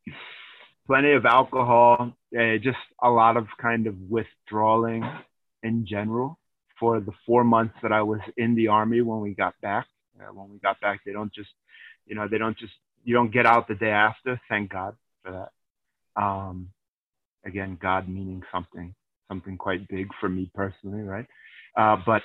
plenty 0.89 1.13
of 1.13 1.27
alcohol, 1.27 2.13
uh, 2.37 2.57
just 2.57 2.79
a 3.03 3.11
lot 3.11 3.37
of 3.37 3.47
kind 3.61 3.87
of 3.87 3.95
withdrawing 4.09 5.05
in 5.63 5.87
general 5.87 6.39
for 6.81 6.99
the 6.99 7.13
four 7.27 7.45
months 7.45 7.75
that 7.83 7.93
I 7.93 8.03
was 8.03 8.21
in 8.37 8.55
the 8.55 8.69
army 8.69 9.03
when 9.03 9.21
we 9.21 9.35
got 9.35 9.55
back. 9.61 9.87
Uh, 10.19 10.33
when 10.33 10.51
we 10.51 10.59
got 10.59 10.81
back, 10.81 11.01
they 11.05 11.13
don't 11.13 11.33
just, 11.33 11.51
you 12.07 12.17
know, 12.17 12.27
they 12.29 12.39
don't 12.39 12.57
just, 12.57 12.73
you 13.05 13.15
don't 13.15 13.33
get 13.33 13.47
out 13.47 13.69
the 13.69 13.75
day 13.75 13.91
after. 13.91 14.41
Thank 14.49 14.73
God 14.73 14.97
for 15.23 15.33
that. 15.33 16.23
Um, 16.23 16.71
again, 17.45 17.79
God 17.81 18.09
meaning 18.09 18.43
something, 18.51 18.95
something 19.29 19.59
quite 19.59 19.87
big 19.89 20.09
for 20.21 20.29
me 20.29 20.51
personally, 20.55 21.03
right? 21.03 21.27
Uh, 21.77 21.97
but 22.05 22.23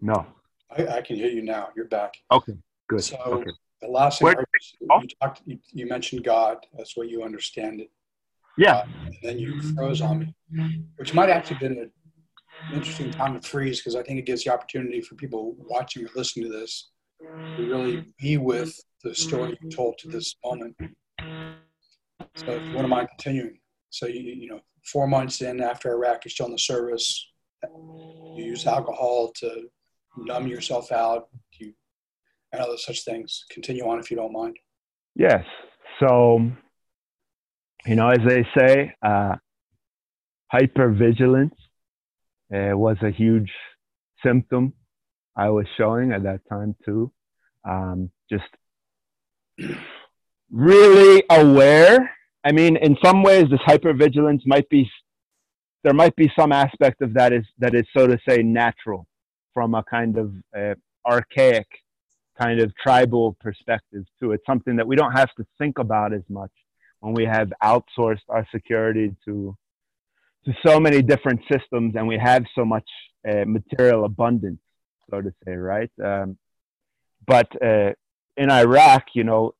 No. 0.00 0.26
I, 0.76 0.86
I 0.86 1.02
can 1.02 1.16
hear 1.16 1.30
you 1.30 1.42
now. 1.42 1.68
You're 1.76 1.88
back. 1.88 2.14
Okay, 2.30 2.54
good. 2.88 3.02
So 3.02 3.16
okay. 3.18 3.50
the 3.80 3.88
last 3.88 4.18
thing 4.18 4.26
Where- 4.26 4.44
you, 4.80 5.08
talked, 5.20 5.42
you, 5.46 5.58
you 5.72 5.86
mentioned 5.86 6.24
God. 6.24 6.58
That's 6.76 6.96
what 6.96 7.08
you 7.08 7.22
understand 7.22 7.80
it. 7.80 7.90
Yeah, 8.56 8.78
Uh, 8.78 8.86
and 9.06 9.16
then 9.22 9.38
you 9.38 9.60
froze 9.74 10.00
on 10.00 10.34
me, 10.50 10.82
which 10.96 11.14
might 11.14 11.30
actually 11.30 11.58
been 11.58 11.78
an 11.78 11.90
interesting 12.72 13.10
time 13.10 13.40
to 13.40 13.48
freeze 13.48 13.80
because 13.80 13.96
I 13.96 14.02
think 14.02 14.18
it 14.18 14.26
gives 14.26 14.44
the 14.44 14.52
opportunity 14.52 15.00
for 15.00 15.14
people 15.14 15.56
watching 15.58 16.04
or 16.04 16.08
listening 16.14 16.50
to 16.50 16.58
this 16.58 16.90
to 17.20 17.68
really 17.68 18.04
be 18.18 18.36
with 18.36 18.78
the 19.02 19.14
story 19.14 19.56
you 19.62 19.70
told 19.70 19.98
to 19.98 20.08
this 20.08 20.36
moment. 20.44 20.76
So 22.34 22.52
if 22.52 22.66
you 22.66 22.76
wouldn't 22.76 23.10
continuing. 23.10 23.58
So 23.90 24.06
you 24.06 24.20
you 24.20 24.48
know 24.48 24.60
four 24.84 25.06
months 25.06 25.40
in 25.42 25.60
after 25.60 25.90
Iraq, 25.92 26.24
you're 26.24 26.30
still 26.30 26.46
in 26.46 26.52
the 26.52 26.58
service. 26.58 27.26
You 28.36 28.44
use 28.44 28.66
alcohol 28.66 29.32
to 29.36 29.68
numb 30.16 30.46
yourself 30.46 30.92
out. 30.92 31.28
You 31.58 31.72
and 32.52 32.60
other 32.60 32.76
such 32.76 33.04
things. 33.04 33.44
Continue 33.50 33.86
on 33.88 33.98
if 33.98 34.10
you 34.10 34.16
don't 34.16 34.32
mind. 34.32 34.56
yes. 35.14 35.44
So, 36.00 36.40
you 37.84 37.94
know, 37.94 38.08
as 38.08 38.20
they 38.26 38.46
say, 38.56 38.94
uh, 39.02 39.34
hypervigilance 40.52 41.52
uh, 42.54 42.76
was 42.76 42.96
a 43.02 43.10
huge 43.10 43.50
symptom 44.24 44.72
I 45.36 45.50
was 45.50 45.66
showing 45.76 46.12
at 46.12 46.22
that 46.22 46.40
time 46.48 46.74
too. 46.84 47.12
Um, 47.68 48.10
just 48.30 48.44
really 50.50 51.22
aware. 51.30 52.10
I 52.42 52.52
mean, 52.52 52.76
in 52.76 52.96
some 53.04 53.22
ways, 53.22 53.44
this 53.50 53.60
hypervigilance 53.66 54.40
might 54.46 54.68
be 54.70 54.90
there 55.82 55.94
might 55.94 56.16
be 56.16 56.30
some 56.38 56.52
aspect 56.52 57.00
of 57.02 57.14
that 57.14 57.32
is 57.32 57.44
that 57.58 57.74
is 57.74 57.84
so 57.96 58.06
to 58.06 58.18
say 58.28 58.42
natural 58.42 59.06
from 59.54 59.74
a 59.74 59.82
kind 59.84 60.16
of 60.18 60.32
uh, 60.56 60.74
archaic 61.06 61.66
kind 62.40 62.60
of 62.60 62.72
tribal 62.76 63.36
perspective 63.40 64.04
too. 64.18 64.32
It's 64.32 64.44
something 64.46 64.76
that 64.76 64.86
we 64.86 64.96
don't 64.96 65.12
have 65.12 65.32
to 65.36 65.44
think 65.58 65.78
about 65.78 66.12
as 66.12 66.22
much 66.28 66.52
when 67.00 67.14
we 67.14 67.24
have 67.24 67.52
outsourced 67.62 68.26
our 68.28 68.46
security 68.52 69.14
to 69.26 69.56
to 70.46 70.54
so 70.64 70.80
many 70.80 71.02
different 71.02 71.40
systems 71.52 71.94
and 71.96 72.08
we 72.08 72.16
have 72.16 72.44
so 72.54 72.64
much 72.64 72.88
uh, 73.28 73.44
material 73.46 74.06
abundance, 74.06 74.60
so 75.10 75.20
to 75.20 75.30
say, 75.44 75.52
right? 75.52 75.90
Um, 76.02 76.38
but 77.26 77.48
uh, 77.62 77.92
in 78.38 78.50
Iraq, 78.50 79.04
you 79.14 79.24
know, 79.24 79.52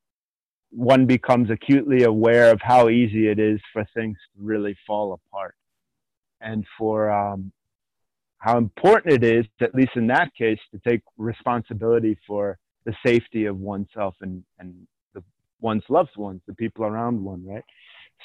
one 0.70 1.04
becomes 1.04 1.50
acutely 1.50 2.04
aware 2.04 2.50
of 2.50 2.60
how 2.62 2.88
easy 2.88 3.28
it 3.28 3.38
is 3.38 3.60
for 3.72 3.86
things 3.94 4.16
to 4.34 4.42
really 4.42 4.74
fall 4.86 5.12
apart 5.12 5.54
and 6.40 6.64
for 6.78 7.10
um, 7.10 7.52
how 8.40 8.56
important 8.58 9.22
it 9.22 9.24
is, 9.24 9.46
at 9.60 9.74
least 9.74 9.92
in 9.96 10.06
that 10.08 10.34
case, 10.34 10.58
to 10.72 10.80
take 10.88 11.02
responsibility 11.18 12.18
for 12.26 12.58
the 12.86 12.94
safety 13.04 13.44
of 13.44 13.58
oneself 13.58 14.14
and, 14.22 14.42
and 14.58 14.74
the, 15.14 15.22
one's 15.60 15.84
loved 15.90 16.16
ones, 16.16 16.40
the 16.46 16.54
people 16.54 16.84
around 16.84 17.22
one, 17.22 17.46
right? 17.46 17.64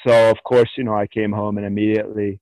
So, 0.06 0.30
of 0.30 0.38
course, 0.42 0.70
you 0.76 0.84
know, 0.84 0.94
I 0.94 1.06
came 1.06 1.32
home 1.32 1.58
and 1.58 1.66
immediately 1.66 2.40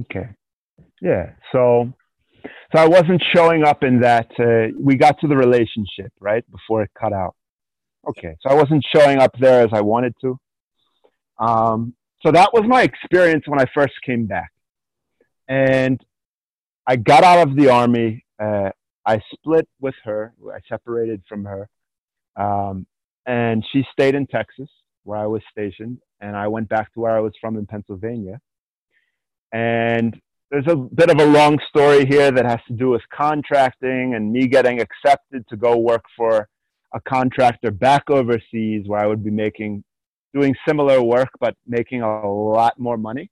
Okay. 0.00 0.28
Yeah. 1.00 1.30
So, 1.52 1.92
so 2.44 2.82
I 2.82 2.88
wasn't 2.88 3.22
showing 3.34 3.64
up 3.64 3.82
in 3.82 4.00
that. 4.00 4.28
Uh, 4.38 4.76
we 4.78 4.96
got 4.96 5.20
to 5.20 5.28
the 5.28 5.36
relationship 5.36 6.12
right 6.20 6.44
before 6.50 6.82
it 6.82 6.90
cut 6.98 7.12
out. 7.12 7.34
Okay. 8.08 8.36
So 8.40 8.50
I 8.50 8.54
wasn't 8.54 8.84
showing 8.94 9.18
up 9.18 9.32
there 9.38 9.62
as 9.62 9.70
I 9.72 9.80
wanted 9.80 10.14
to. 10.22 10.38
Um, 11.38 11.94
so 12.24 12.32
that 12.32 12.50
was 12.52 12.64
my 12.66 12.82
experience 12.82 13.44
when 13.46 13.60
I 13.60 13.66
first 13.74 13.92
came 14.04 14.26
back, 14.26 14.50
and 15.46 16.00
I 16.86 16.96
got 16.96 17.22
out 17.22 17.46
of 17.46 17.56
the 17.56 17.68
army. 17.68 18.24
Uh, 18.42 18.70
I 19.04 19.20
split 19.34 19.68
with 19.80 19.94
her. 20.04 20.32
I 20.50 20.58
separated 20.68 21.22
from 21.28 21.44
her, 21.44 21.68
um, 22.36 22.86
and 23.26 23.64
she 23.72 23.84
stayed 23.92 24.14
in 24.14 24.26
Texas 24.26 24.70
where 25.02 25.18
I 25.18 25.26
was 25.26 25.42
stationed, 25.50 25.98
and 26.20 26.34
I 26.34 26.48
went 26.48 26.70
back 26.70 26.94
to 26.94 27.00
where 27.00 27.14
I 27.14 27.20
was 27.20 27.34
from 27.40 27.58
in 27.58 27.66
Pennsylvania 27.66 28.40
and 29.54 30.20
there's 30.50 30.66
a 30.66 30.74
bit 30.74 31.10
of 31.10 31.20
a 31.20 31.24
long 31.24 31.58
story 31.68 32.04
here 32.04 32.32
that 32.32 32.44
has 32.44 32.58
to 32.66 32.74
do 32.74 32.90
with 32.90 33.02
contracting 33.16 34.14
and 34.14 34.32
me 34.32 34.48
getting 34.48 34.80
accepted 34.80 35.46
to 35.48 35.56
go 35.56 35.78
work 35.78 36.02
for 36.16 36.48
a 36.92 37.00
contractor 37.08 37.70
back 37.70 38.02
overseas 38.10 38.82
where 38.86 39.00
I 39.00 39.06
would 39.06 39.22
be 39.22 39.30
making, 39.30 39.84
doing 40.34 40.56
similar 40.66 41.00
work, 41.00 41.28
but 41.38 41.54
making 41.66 42.02
a 42.02 42.28
lot 42.28 42.78
more 42.78 42.96
money. 42.96 43.30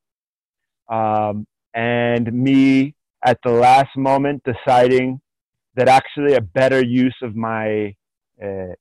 Um, 0.88 1.44
and 1.74 2.32
me 2.32 2.94
at 3.24 3.38
the 3.42 3.50
last 3.50 3.96
moment 3.96 4.42
deciding 4.44 5.20
that 5.74 5.88
actually 5.88 6.34
a 6.34 6.40
better 6.40 6.84
use 6.84 7.16
of 7.22 7.34
my 7.34 7.96
uh, 8.40 8.74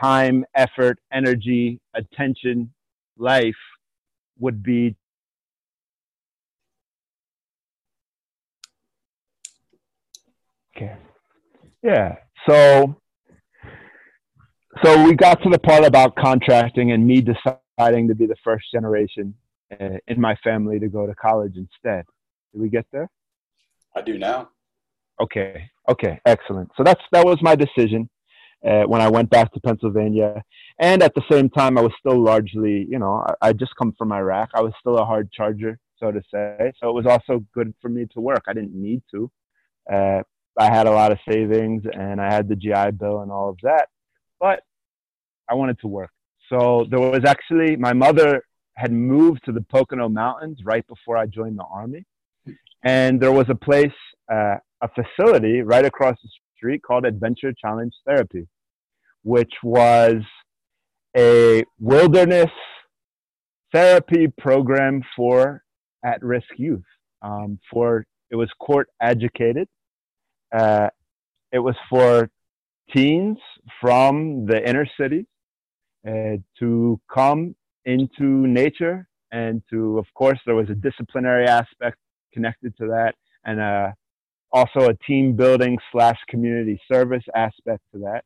time, 0.00 0.46
effort, 0.54 0.98
energy, 1.12 1.78
attention, 1.94 2.72
life 3.18 3.54
would 4.38 4.62
be 4.62 4.96
Okay. 10.76 10.96
Yeah. 11.82 12.16
So 12.48 12.96
so 14.84 15.04
we 15.04 15.14
got 15.14 15.42
to 15.42 15.50
the 15.50 15.58
part 15.58 15.84
about 15.84 16.14
contracting 16.16 16.92
and 16.92 17.06
me 17.06 17.20
deciding 17.20 18.08
to 18.08 18.14
be 18.14 18.26
the 18.26 18.36
first 18.44 18.66
generation 18.72 19.34
uh, 19.78 19.98
in 20.06 20.20
my 20.20 20.36
family 20.42 20.78
to 20.78 20.88
go 20.88 21.06
to 21.06 21.14
college 21.14 21.56
instead. 21.56 22.04
Did 22.52 22.62
we 22.62 22.68
get 22.68 22.86
there? 22.92 23.08
I 23.96 24.02
do 24.02 24.18
now. 24.18 24.50
Okay. 25.20 25.70
Okay. 25.88 26.20
Excellent. 26.24 26.70
So 26.76 26.84
that's 26.84 27.02
that 27.12 27.26
was 27.26 27.38
my 27.42 27.54
decision 27.56 28.08
uh, 28.66 28.82
when 28.84 29.00
I 29.00 29.08
went 29.08 29.30
back 29.30 29.52
to 29.52 29.60
Pennsylvania, 29.60 30.42
and 30.78 31.02
at 31.02 31.14
the 31.14 31.22
same 31.30 31.48
time, 31.48 31.78
I 31.78 31.82
was 31.82 31.92
still 31.98 32.22
largely, 32.22 32.86
you 32.88 32.98
know, 32.98 33.24
I, 33.26 33.48
I 33.48 33.52
just 33.52 33.74
come 33.76 33.94
from 33.96 34.12
Iraq. 34.12 34.50
I 34.54 34.60
was 34.60 34.72
still 34.80 34.98
a 34.98 35.04
hard 35.04 35.30
charger, 35.32 35.78
so 35.98 36.12
to 36.12 36.20
say. 36.32 36.72
So 36.80 36.88
it 36.88 36.92
was 36.92 37.06
also 37.06 37.44
good 37.54 37.74
for 37.80 37.88
me 37.88 38.06
to 38.12 38.20
work. 38.20 38.44
I 38.48 38.52
didn't 38.52 38.74
need 38.74 39.02
to. 39.12 39.30
Uh, 39.90 40.22
I 40.58 40.66
had 40.66 40.86
a 40.86 40.90
lot 40.90 41.12
of 41.12 41.18
savings 41.28 41.84
and 41.92 42.20
I 42.20 42.32
had 42.32 42.48
the 42.48 42.56
GI 42.56 42.92
Bill 42.98 43.20
and 43.20 43.30
all 43.30 43.50
of 43.50 43.56
that, 43.62 43.88
but 44.38 44.60
I 45.48 45.54
wanted 45.54 45.78
to 45.80 45.88
work. 45.88 46.10
So 46.48 46.86
there 46.90 47.00
was 47.00 47.24
actually, 47.24 47.76
my 47.76 47.92
mother 47.92 48.42
had 48.76 48.92
moved 48.92 49.44
to 49.44 49.52
the 49.52 49.62
Pocono 49.62 50.08
Mountains 50.08 50.58
right 50.64 50.86
before 50.86 51.16
I 51.16 51.26
joined 51.26 51.58
the 51.58 51.64
Army. 51.64 52.04
And 52.82 53.20
there 53.20 53.32
was 53.32 53.46
a 53.50 53.54
place, 53.54 53.92
uh, 54.32 54.56
a 54.80 54.88
facility 54.88 55.60
right 55.60 55.84
across 55.84 56.16
the 56.22 56.30
street 56.56 56.82
called 56.82 57.04
Adventure 57.04 57.52
Challenge 57.52 57.92
Therapy, 58.06 58.48
which 59.22 59.52
was 59.62 60.22
a 61.16 61.62
wilderness 61.78 62.50
therapy 63.72 64.28
program 64.38 65.02
for 65.14 65.62
at 66.04 66.22
risk 66.22 66.48
youth. 66.56 66.84
Um, 67.22 67.58
for 67.70 68.06
it 68.30 68.36
was 68.36 68.48
court 68.58 68.88
educated 69.02 69.68
uh, 70.52 70.88
it 71.52 71.58
was 71.58 71.74
for 71.88 72.30
teens 72.94 73.38
from 73.80 74.46
the 74.46 74.68
inner 74.68 74.86
city 74.98 75.26
uh, 76.06 76.36
to 76.58 77.00
come 77.12 77.54
into 77.84 78.24
nature 78.46 79.08
and 79.32 79.62
to, 79.70 79.98
of 79.98 80.06
course, 80.14 80.38
there 80.44 80.54
was 80.54 80.68
a 80.70 80.74
disciplinary 80.74 81.46
aspect 81.46 81.96
connected 82.32 82.76
to 82.78 82.86
that 82.86 83.14
and 83.44 83.60
uh, 83.60 83.90
also 84.52 84.88
a 84.88 84.94
team 85.06 85.34
building 85.34 85.78
slash 85.92 86.18
community 86.28 86.80
service 86.90 87.22
aspect 87.34 87.82
to 87.92 88.00
that. 88.00 88.24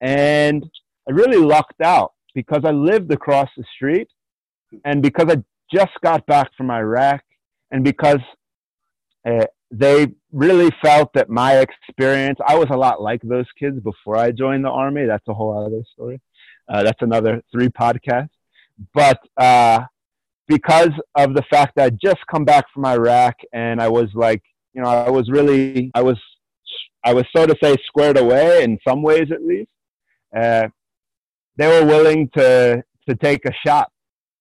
And 0.00 0.64
I 1.08 1.12
really 1.12 1.38
lucked 1.38 1.80
out 1.82 2.12
because 2.34 2.62
I 2.64 2.70
lived 2.70 3.12
across 3.12 3.48
the 3.56 3.64
street 3.74 4.08
and 4.84 5.02
because 5.02 5.26
I 5.28 5.42
just 5.72 5.92
got 6.02 6.24
back 6.26 6.50
from 6.56 6.70
Iraq 6.70 7.22
and 7.70 7.84
because 7.84 8.20
uh, 9.26 9.46
they 9.70 10.08
really 10.32 10.70
felt 10.82 11.12
that 11.14 11.28
my 11.28 11.58
experience, 11.58 12.38
I 12.46 12.56
was 12.56 12.68
a 12.70 12.76
lot 12.76 13.00
like 13.00 13.20
those 13.22 13.46
kids 13.58 13.78
before 13.80 14.16
I 14.16 14.32
joined 14.32 14.64
the 14.64 14.70
army. 14.70 15.06
That's 15.06 15.26
a 15.28 15.34
whole 15.34 15.64
other 15.64 15.82
story. 15.92 16.20
Uh, 16.68 16.82
that's 16.82 17.02
another 17.02 17.42
three 17.52 17.68
podcasts. 17.68 18.30
But 18.94 19.20
uh, 19.36 19.80
because 20.48 20.90
of 21.16 21.34
the 21.34 21.42
fact 21.50 21.74
that 21.76 21.84
I 21.86 21.90
just 21.90 22.26
come 22.30 22.44
back 22.44 22.64
from 22.72 22.84
Iraq 22.84 23.36
and 23.52 23.80
I 23.80 23.88
was 23.88 24.08
like, 24.14 24.42
you 24.74 24.82
know, 24.82 24.88
I 24.88 25.10
was 25.10 25.28
really, 25.30 25.90
I 25.94 26.02
was, 26.02 26.18
I 27.04 27.14
was 27.14 27.24
so 27.34 27.46
to 27.46 27.56
say 27.62 27.76
squared 27.86 28.18
away 28.18 28.62
in 28.62 28.78
some 28.86 29.02
ways 29.02 29.30
at 29.32 29.42
least. 29.42 29.70
Uh, 30.36 30.68
they 31.56 31.66
were 31.66 31.86
willing 31.86 32.28
to 32.36 32.82
to 33.08 33.14
take 33.16 33.44
a 33.44 33.52
shot 33.66 33.90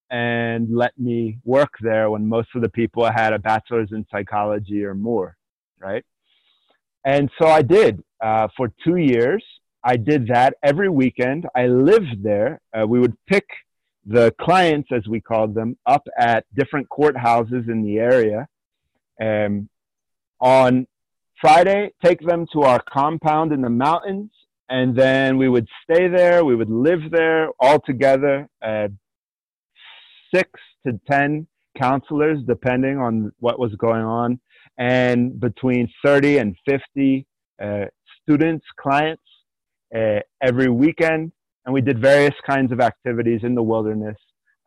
and 0.09 0.75
let 0.75 0.97
me 0.97 1.37
work 1.43 1.73
there 1.81 2.09
when 2.09 2.27
most 2.27 2.49
of 2.55 2.61
the 2.61 2.69
people 2.69 3.05
had 3.09 3.33
a 3.33 3.39
bachelor's 3.39 3.91
in 3.91 4.05
psychology 4.11 4.83
or 4.83 4.95
more, 4.95 5.37
right? 5.79 6.03
And 7.05 7.29
so 7.39 7.47
I 7.47 7.61
did 7.61 8.03
uh, 8.21 8.47
for 8.57 8.71
two 8.83 8.97
years. 8.97 9.43
I 9.83 9.95
did 9.95 10.27
that 10.27 10.55
every 10.61 10.89
weekend. 10.89 11.47
I 11.55 11.67
lived 11.67 12.23
there. 12.23 12.59
Uh, 12.73 12.85
we 12.85 12.99
would 12.99 13.15
pick 13.27 13.45
the 14.05 14.33
clients, 14.41 14.89
as 14.91 15.07
we 15.07 15.21
called 15.21 15.53
them, 15.53 15.77
up 15.85 16.05
at 16.17 16.45
different 16.55 16.87
courthouses 16.89 17.69
in 17.69 17.83
the 17.83 17.99
area. 17.99 18.47
Um, 19.21 19.69
on 20.41 20.87
Friday, 21.39 21.91
take 22.03 22.19
them 22.21 22.45
to 22.53 22.63
our 22.63 22.81
compound 22.91 23.53
in 23.53 23.61
the 23.61 23.69
mountains, 23.69 24.31
and 24.67 24.95
then 24.95 25.37
we 25.37 25.47
would 25.47 25.67
stay 25.83 26.07
there. 26.07 26.43
We 26.43 26.55
would 26.55 26.69
live 26.69 27.11
there 27.11 27.49
all 27.59 27.79
together. 27.79 28.49
Uh, 28.61 28.89
six 30.33 30.49
to 30.85 30.99
10 31.09 31.47
counselors, 31.77 32.39
depending 32.47 32.97
on 32.97 33.31
what 33.39 33.59
was 33.59 33.73
going 33.75 34.03
on, 34.03 34.39
and 34.77 35.39
between 35.39 35.89
30 36.03 36.37
and 36.37 36.55
50 36.67 37.25
uh, 37.61 37.85
students, 38.21 38.65
clients 38.79 39.23
uh, 39.95 40.19
every 40.41 40.69
weekend. 40.69 41.31
And 41.65 41.73
we 41.73 41.81
did 41.81 42.01
various 42.01 42.33
kinds 42.47 42.71
of 42.71 42.79
activities 42.79 43.41
in 43.43 43.53
the 43.53 43.61
wilderness, 43.61 44.17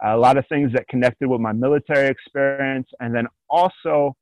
a 0.04 0.16
lot 0.16 0.36
of 0.36 0.44
things 0.48 0.72
that 0.74 0.86
connected 0.88 1.28
with 1.28 1.40
my 1.40 1.52
military 1.52 2.08
experience, 2.08 2.88
and 3.00 3.14
then 3.14 3.26
also 3.48 4.14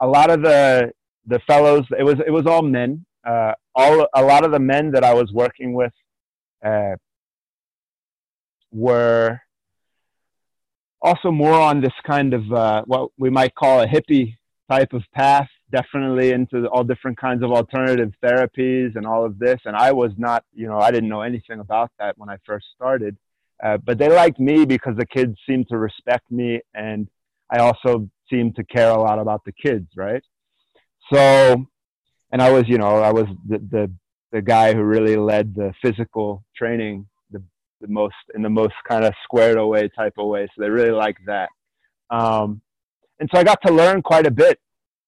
a 0.00 0.06
lot 0.06 0.30
of 0.30 0.42
the 0.42 0.92
the 1.26 1.40
fellows. 1.46 1.84
It 1.98 2.02
was 2.02 2.16
it 2.26 2.30
was 2.30 2.46
all 2.46 2.62
men. 2.62 3.04
Uh, 3.26 3.52
all 3.74 4.06
a 4.14 4.22
lot 4.22 4.44
of 4.44 4.52
the 4.52 4.58
men 4.58 4.90
that 4.92 5.04
I 5.04 5.12
was 5.12 5.30
working 5.32 5.74
with 5.74 5.92
uh, 6.64 6.96
were 8.72 9.40
also 11.02 11.30
more 11.30 11.52
on 11.54 11.80
this 11.80 11.92
kind 12.06 12.34
of 12.34 12.52
uh, 12.52 12.82
what 12.86 13.10
we 13.18 13.30
might 13.30 13.54
call 13.54 13.80
a 13.80 13.86
hippie 13.86 14.36
type 14.70 14.92
of 14.92 15.02
path, 15.14 15.48
definitely 15.70 16.32
into 16.32 16.66
all 16.68 16.84
different 16.84 17.18
kinds 17.18 17.42
of 17.42 17.52
alternative 17.52 18.12
therapies 18.22 18.96
and 18.96 19.06
all 19.06 19.24
of 19.24 19.38
this. 19.38 19.60
And 19.64 19.76
I 19.76 19.92
was 19.92 20.12
not, 20.16 20.44
you 20.54 20.66
know, 20.66 20.78
I 20.78 20.90
didn't 20.90 21.08
know 21.08 21.22
anything 21.22 21.60
about 21.60 21.90
that 21.98 22.18
when 22.18 22.28
I 22.28 22.38
first 22.44 22.66
started. 22.74 23.16
Uh, 23.62 23.78
but 23.78 23.98
they 23.98 24.08
liked 24.08 24.38
me 24.38 24.64
because 24.64 24.96
the 24.96 25.06
kids 25.06 25.36
seemed 25.48 25.68
to 25.68 25.78
respect 25.78 26.30
me, 26.30 26.60
and 26.74 27.08
I 27.50 27.60
also 27.60 28.08
seemed 28.30 28.56
to 28.56 28.64
care 28.64 28.90
a 28.90 29.00
lot 29.00 29.18
about 29.18 29.44
the 29.44 29.52
kids, 29.52 29.86
right? 29.96 30.22
So, 31.12 31.66
and 32.32 32.42
I 32.42 32.50
was, 32.50 32.64
you 32.66 32.76
know, 32.76 32.96
I 32.98 33.12
was 33.12 33.26
the 33.48 33.58
the, 33.58 33.92
the 34.32 34.42
guy 34.42 34.74
who 34.74 34.82
really 34.82 35.16
led 35.16 35.54
the 35.54 35.72
physical 35.80 36.44
training 36.54 37.06
the 37.80 37.88
most 37.88 38.14
in 38.34 38.42
the 38.42 38.50
most 38.50 38.74
kind 38.88 39.04
of 39.04 39.12
squared 39.24 39.58
away 39.58 39.88
type 39.96 40.14
of 40.18 40.26
way. 40.26 40.46
So 40.46 40.62
they 40.62 40.70
really 40.70 40.92
like 40.92 41.16
that. 41.26 41.48
Um, 42.10 42.60
and 43.18 43.28
so 43.32 43.40
I 43.40 43.44
got 43.44 43.60
to 43.66 43.72
learn 43.72 44.02
quite 44.02 44.26
a 44.26 44.30
bit. 44.30 44.58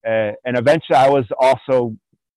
Uh, 0.07 0.33
and 0.45 0.57
eventually 0.57 0.97
I 0.97 1.09
was 1.09 1.25
also 1.39 1.97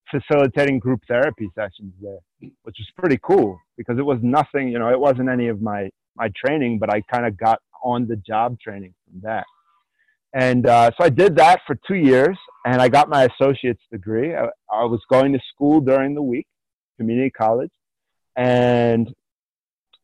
facilitating 0.09 0.79
group 0.79 1.01
therapy 1.07 1.49
sessions 1.55 1.93
there, 2.01 2.19
which 2.39 2.75
was 2.77 2.87
pretty 2.97 3.19
cool 3.21 3.57
because 3.77 3.97
it 3.97 4.05
was 4.05 4.19
nothing, 4.21 4.69
you 4.69 4.79
know, 4.79 4.89
it 4.89 4.99
wasn't 4.99 5.29
any 5.29 5.47
of 5.47 5.61
my, 5.61 5.89
my 6.15 6.29
training, 6.35 6.79
but 6.79 6.93
I 6.93 7.01
kind 7.01 7.25
of 7.25 7.37
got 7.37 7.59
on 7.83 8.07
the 8.07 8.17
job 8.17 8.59
training 8.59 8.93
from 9.05 9.21
that. 9.21 9.45
And 10.33 10.65
uh, 10.65 10.91
so 10.97 11.05
I 11.05 11.09
did 11.09 11.35
that 11.37 11.61
for 11.67 11.77
two 11.87 11.95
years 11.95 12.37
and 12.65 12.81
I 12.81 12.89
got 12.89 13.09
my 13.09 13.27
associate's 13.33 13.81
degree. 13.91 14.35
I, 14.35 14.45
I 14.71 14.85
was 14.85 15.01
going 15.09 15.33
to 15.33 15.39
school 15.53 15.81
during 15.81 16.13
the 16.13 16.21
week, 16.21 16.47
community 16.97 17.31
college, 17.31 17.71
and 18.35 19.13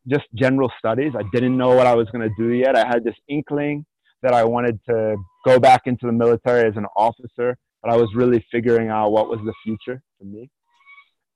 just 0.08 0.26
general 0.36 0.72
studies. 0.80 1.14
I 1.18 1.24
didn't 1.34 1.58
know 1.58 1.76
what 1.76 1.88
I 1.88 1.96
was 1.96 2.08
going 2.12 2.28
to 2.28 2.36
do 2.38 2.54
yet. 2.54 2.76
I 2.76 2.88
had 2.88 3.04
this 3.04 3.16
inkling 3.28 3.86
that 4.22 4.34
I 4.34 4.44
wanted 4.44 4.80
to 4.90 5.18
go 5.46 5.60
back 5.60 5.82
into 5.86 6.06
the 6.06 6.12
military 6.12 6.68
as 6.68 6.76
an 6.76 6.86
officer, 6.96 7.58
but 7.82 7.92
I 7.92 7.98
was 7.98 8.10
really 8.16 8.46
figuring 8.52 8.90
out 8.90 9.12
what 9.12 9.30
was 9.30 9.40
the 9.46 9.54
future 9.64 10.02
for 10.18 10.26
me. 10.26 10.50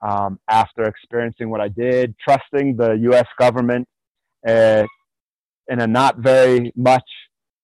Um, 0.01 0.39
after 0.49 0.83
experiencing 0.83 1.49
what 1.49 1.61
I 1.61 1.67
did, 1.67 2.15
trusting 2.17 2.75
the 2.75 2.93
U.S. 3.11 3.27
government 3.37 3.87
uh, 4.47 4.83
in 5.67 5.79
a 5.79 5.85
not 5.85 6.17
very 6.17 6.73
much 6.75 7.03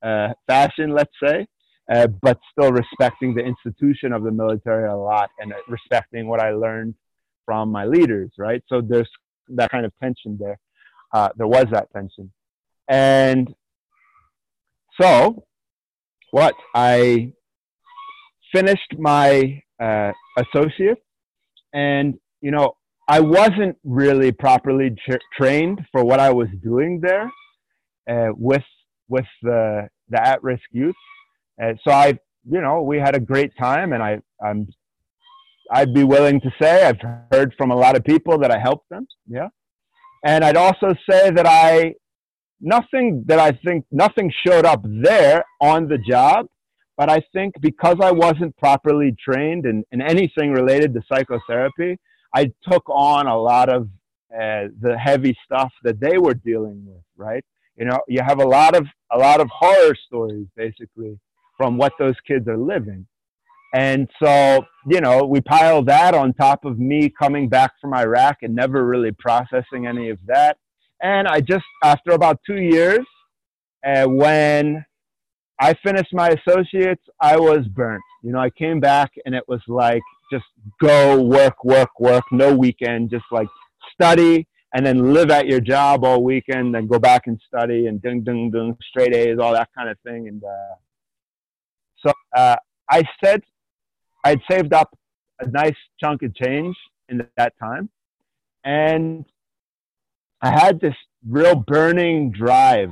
uh, 0.03 0.29
fashion, 0.45 0.91
let's 0.91 1.13
say, 1.23 1.47
uh, 1.91 2.07
but 2.21 2.37
still 2.51 2.71
respecting 2.71 3.33
the 3.33 3.43
institution 3.43 4.13
of 4.13 4.23
the 4.23 4.31
military 4.31 4.87
a 4.87 4.95
lot 4.95 5.29
and 5.39 5.51
respecting 5.67 6.27
what 6.27 6.39
I 6.39 6.51
learned 6.51 6.93
from 7.45 7.71
my 7.71 7.85
leaders, 7.85 8.29
right? 8.37 8.61
So 8.67 8.81
there's 8.81 9.09
that 9.49 9.71
kind 9.71 9.85
of 9.85 9.91
tension 9.99 10.37
there. 10.39 10.59
Uh, 11.13 11.29
there 11.37 11.47
was 11.47 11.65
that 11.71 11.91
tension. 11.93 12.31
And 12.87 13.53
so, 14.99 15.45
what? 16.31 16.55
I 16.73 17.33
finished 18.53 18.95
my 18.97 19.61
uh, 19.79 20.11
associate, 20.37 20.99
and 21.73 22.15
you 22.41 22.51
know, 22.51 22.75
I 23.07 23.19
wasn't 23.19 23.77
really 23.83 24.31
properly 24.31 24.95
tra- 25.05 25.19
trained 25.37 25.81
for 25.91 26.03
what 26.03 26.19
I 26.19 26.31
was 26.31 26.47
doing 26.63 26.99
there 27.01 27.31
uh, 28.09 28.33
with 28.35 28.63
with 29.09 29.25
the 29.41 29.89
the 30.09 30.25
at 30.25 30.43
risk 30.43 30.63
youth. 30.71 30.95
And 31.57 31.79
so 31.83 31.91
I, 31.91 32.19
you 32.49 32.61
know, 32.61 32.81
we 32.81 32.97
had 32.97 33.15
a 33.15 33.19
great 33.19 33.51
time, 33.57 33.93
and 33.93 34.03
I 34.03 34.19
I'm 34.43 34.67
I'd 35.71 35.93
be 35.93 36.03
willing 36.03 36.39
to 36.41 36.51
say 36.61 36.85
I've 36.85 37.01
heard 37.31 37.53
from 37.57 37.71
a 37.71 37.75
lot 37.75 37.95
of 37.95 38.03
people 38.03 38.37
that 38.39 38.51
I 38.51 38.59
helped 38.59 38.89
them. 38.89 39.07
Yeah. 39.27 39.49
And 40.27 40.43
I'd 40.43 40.57
also 40.57 40.93
say 41.09 41.31
that 41.31 41.47
I 41.47 41.93
nothing 42.59 43.23
that 43.27 43.39
I 43.39 43.53
think 43.63 43.85
nothing 43.91 44.29
showed 44.45 44.65
up 44.65 44.81
there 44.83 45.45
on 45.61 45.87
the 45.87 45.97
job, 45.97 46.47
but 46.97 47.09
I 47.09 47.21
think 47.31 47.53
because 47.61 47.95
I 48.01 48.11
wasn't 48.11 48.57
properly 48.57 49.15
trained 49.17 49.65
in, 49.65 49.85
in 49.93 50.01
anything 50.01 50.51
related 50.51 50.93
to 50.95 51.01
psychotherapy, 51.09 51.97
I 52.35 52.51
took 52.69 52.83
on 52.89 53.27
a 53.27 53.39
lot 53.39 53.69
of 53.69 53.83
uh, 54.33 54.67
the 54.81 54.97
heavy 55.01 55.33
stuff 55.45 55.71
that 55.83 56.01
they 56.01 56.17
were 56.17 56.33
dealing 56.33 56.85
with, 56.85 57.03
right? 57.15 57.45
You 57.77 57.85
know, 57.85 57.99
you 58.09 58.21
have 58.21 58.41
a 58.41 58.47
lot 58.47 58.75
of 58.75 58.85
a 59.09 59.17
lot 59.17 59.39
of 59.39 59.47
horror 59.49 59.95
stories 60.07 60.47
basically 60.57 61.17
from 61.55 61.77
what 61.77 61.93
those 61.97 62.15
kids 62.27 62.49
are 62.49 62.57
living. 62.57 63.07
And 63.73 64.07
so, 64.21 64.65
you 64.89 65.01
know, 65.01 65.25
we 65.25 65.41
pile 65.41 65.83
that 65.83 66.13
on 66.13 66.33
top 66.33 66.65
of 66.65 66.79
me 66.79 67.09
coming 67.09 67.49
back 67.49 67.71
from 67.81 67.93
Iraq 67.93 68.37
and 68.41 68.55
never 68.55 68.85
really 68.85 69.11
processing 69.11 69.87
any 69.87 70.09
of 70.09 70.19
that. 70.25 70.57
And 71.01 71.27
I 71.27 71.41
just, 71.41 71.65
after 71.83 72.11
about 72.11 72.39
two 72.45 72.57
years, 72.57 73.05
uh, 73.85 74.05
when 74.05 74.85
I 75.59 75.73
finished 75.85 76.13
my 76.13 76.29
associates, 76.29 77.03
I 77.21 77.37
was 77.37 77.67
burnt. 77.67 78.01
You 78.23 78.31
know, 78.31 78.39
I 78.39 78.49
came 78.49 78.79
back 78.79 79.11
and 79.25 79.35
it 79.35 79.43
was 79.47 79.61
like 79.67 80.01
just 80.31 80.45
go 80.81 81.21
work, 81.21 81.63
work, 81.63 81.99
work, 81.99 82.23
no 82.31 82.55
weekend, 82.55 83.09
just 83.09 83.25
like 83.31 83.47
study 83.93 84.47
and 84.73 84.85
then 84.85 85.13
live 85.13 85.31
at 85.31 85.47
your 85.47 85.61
job 85.61 86.03
all 86.03 86.23
weekend, 86.23 86.75
then 86.75 86.87
go 86.87 86.99
back 86.99 87.27
and 87.27 87.39
study 87.47 87.87
and 87.87 88.01
ding, 88.01 88.23
ding, 88.23 88.51
ding, 88.51 88.77
straight 88.89 89.13
A's, 89.15 89.39
all 89.39 89.53
that 89.53 89.69
kind 89.75 89.89
of 89.89 89.97
thing. 90.05 90.27
And 90.27 90.43
uh, 90.43 90.75
so 92.05 92.13
uh, 92.35 92.55
I 92.89 93.03
said 93.23 93.41
I'd 94.27 94.41
saved 94.51 94.73
up 94.73 94.93
a 95.39 95.47
nice 95.47 95.77
chunk 96.01 96.21
of 96.21 96.35
change 96.35 96.75
in 97.07 97.25
that 97.37 97.53
time. 97.57 97.89
And 98.65 99.23
I 100.41 100.49
had 100.51 100.81
this 100.81 100.95
real 101.25 101.55
burning 101.55 102.31
drive 102.31 102.89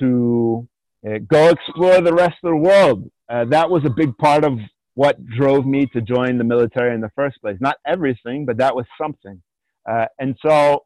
to 0.00 0.66
uh, 1.06 1.18
go 1.28 1.50
explore 1.50 2.00
the 2.00 2.12
rest 2.12 2.38
of 2.42 2.50
the 2.50 2.56
world. 2.56 3.08
Uh, 3.28 3.44
that 3.44 3.70
was 3.70 3.84
a 3.84 3.90
big 3.90 4.18
part 4.18 4.42
of 4.42 4.58
what 4.94 5.24
drove 5.26 5.64
me 5.64 5.86
to 5.92 6.00
join 6.00 6.38
the 6.38 6.44
military 6.44 6.92
in 6.92 7.00
the 7.00 7.12
first 7.14 7.40
place. 7.40 7.56
Not 7.60 7.76
everything, 7.86 8.44
but 8.44 8.56
that 8.56 8.74
was 8.74 8.86
something. 9.00 9.40
Uh, 9.88 10.06
and 10.18 10.36
so 10.44 10.82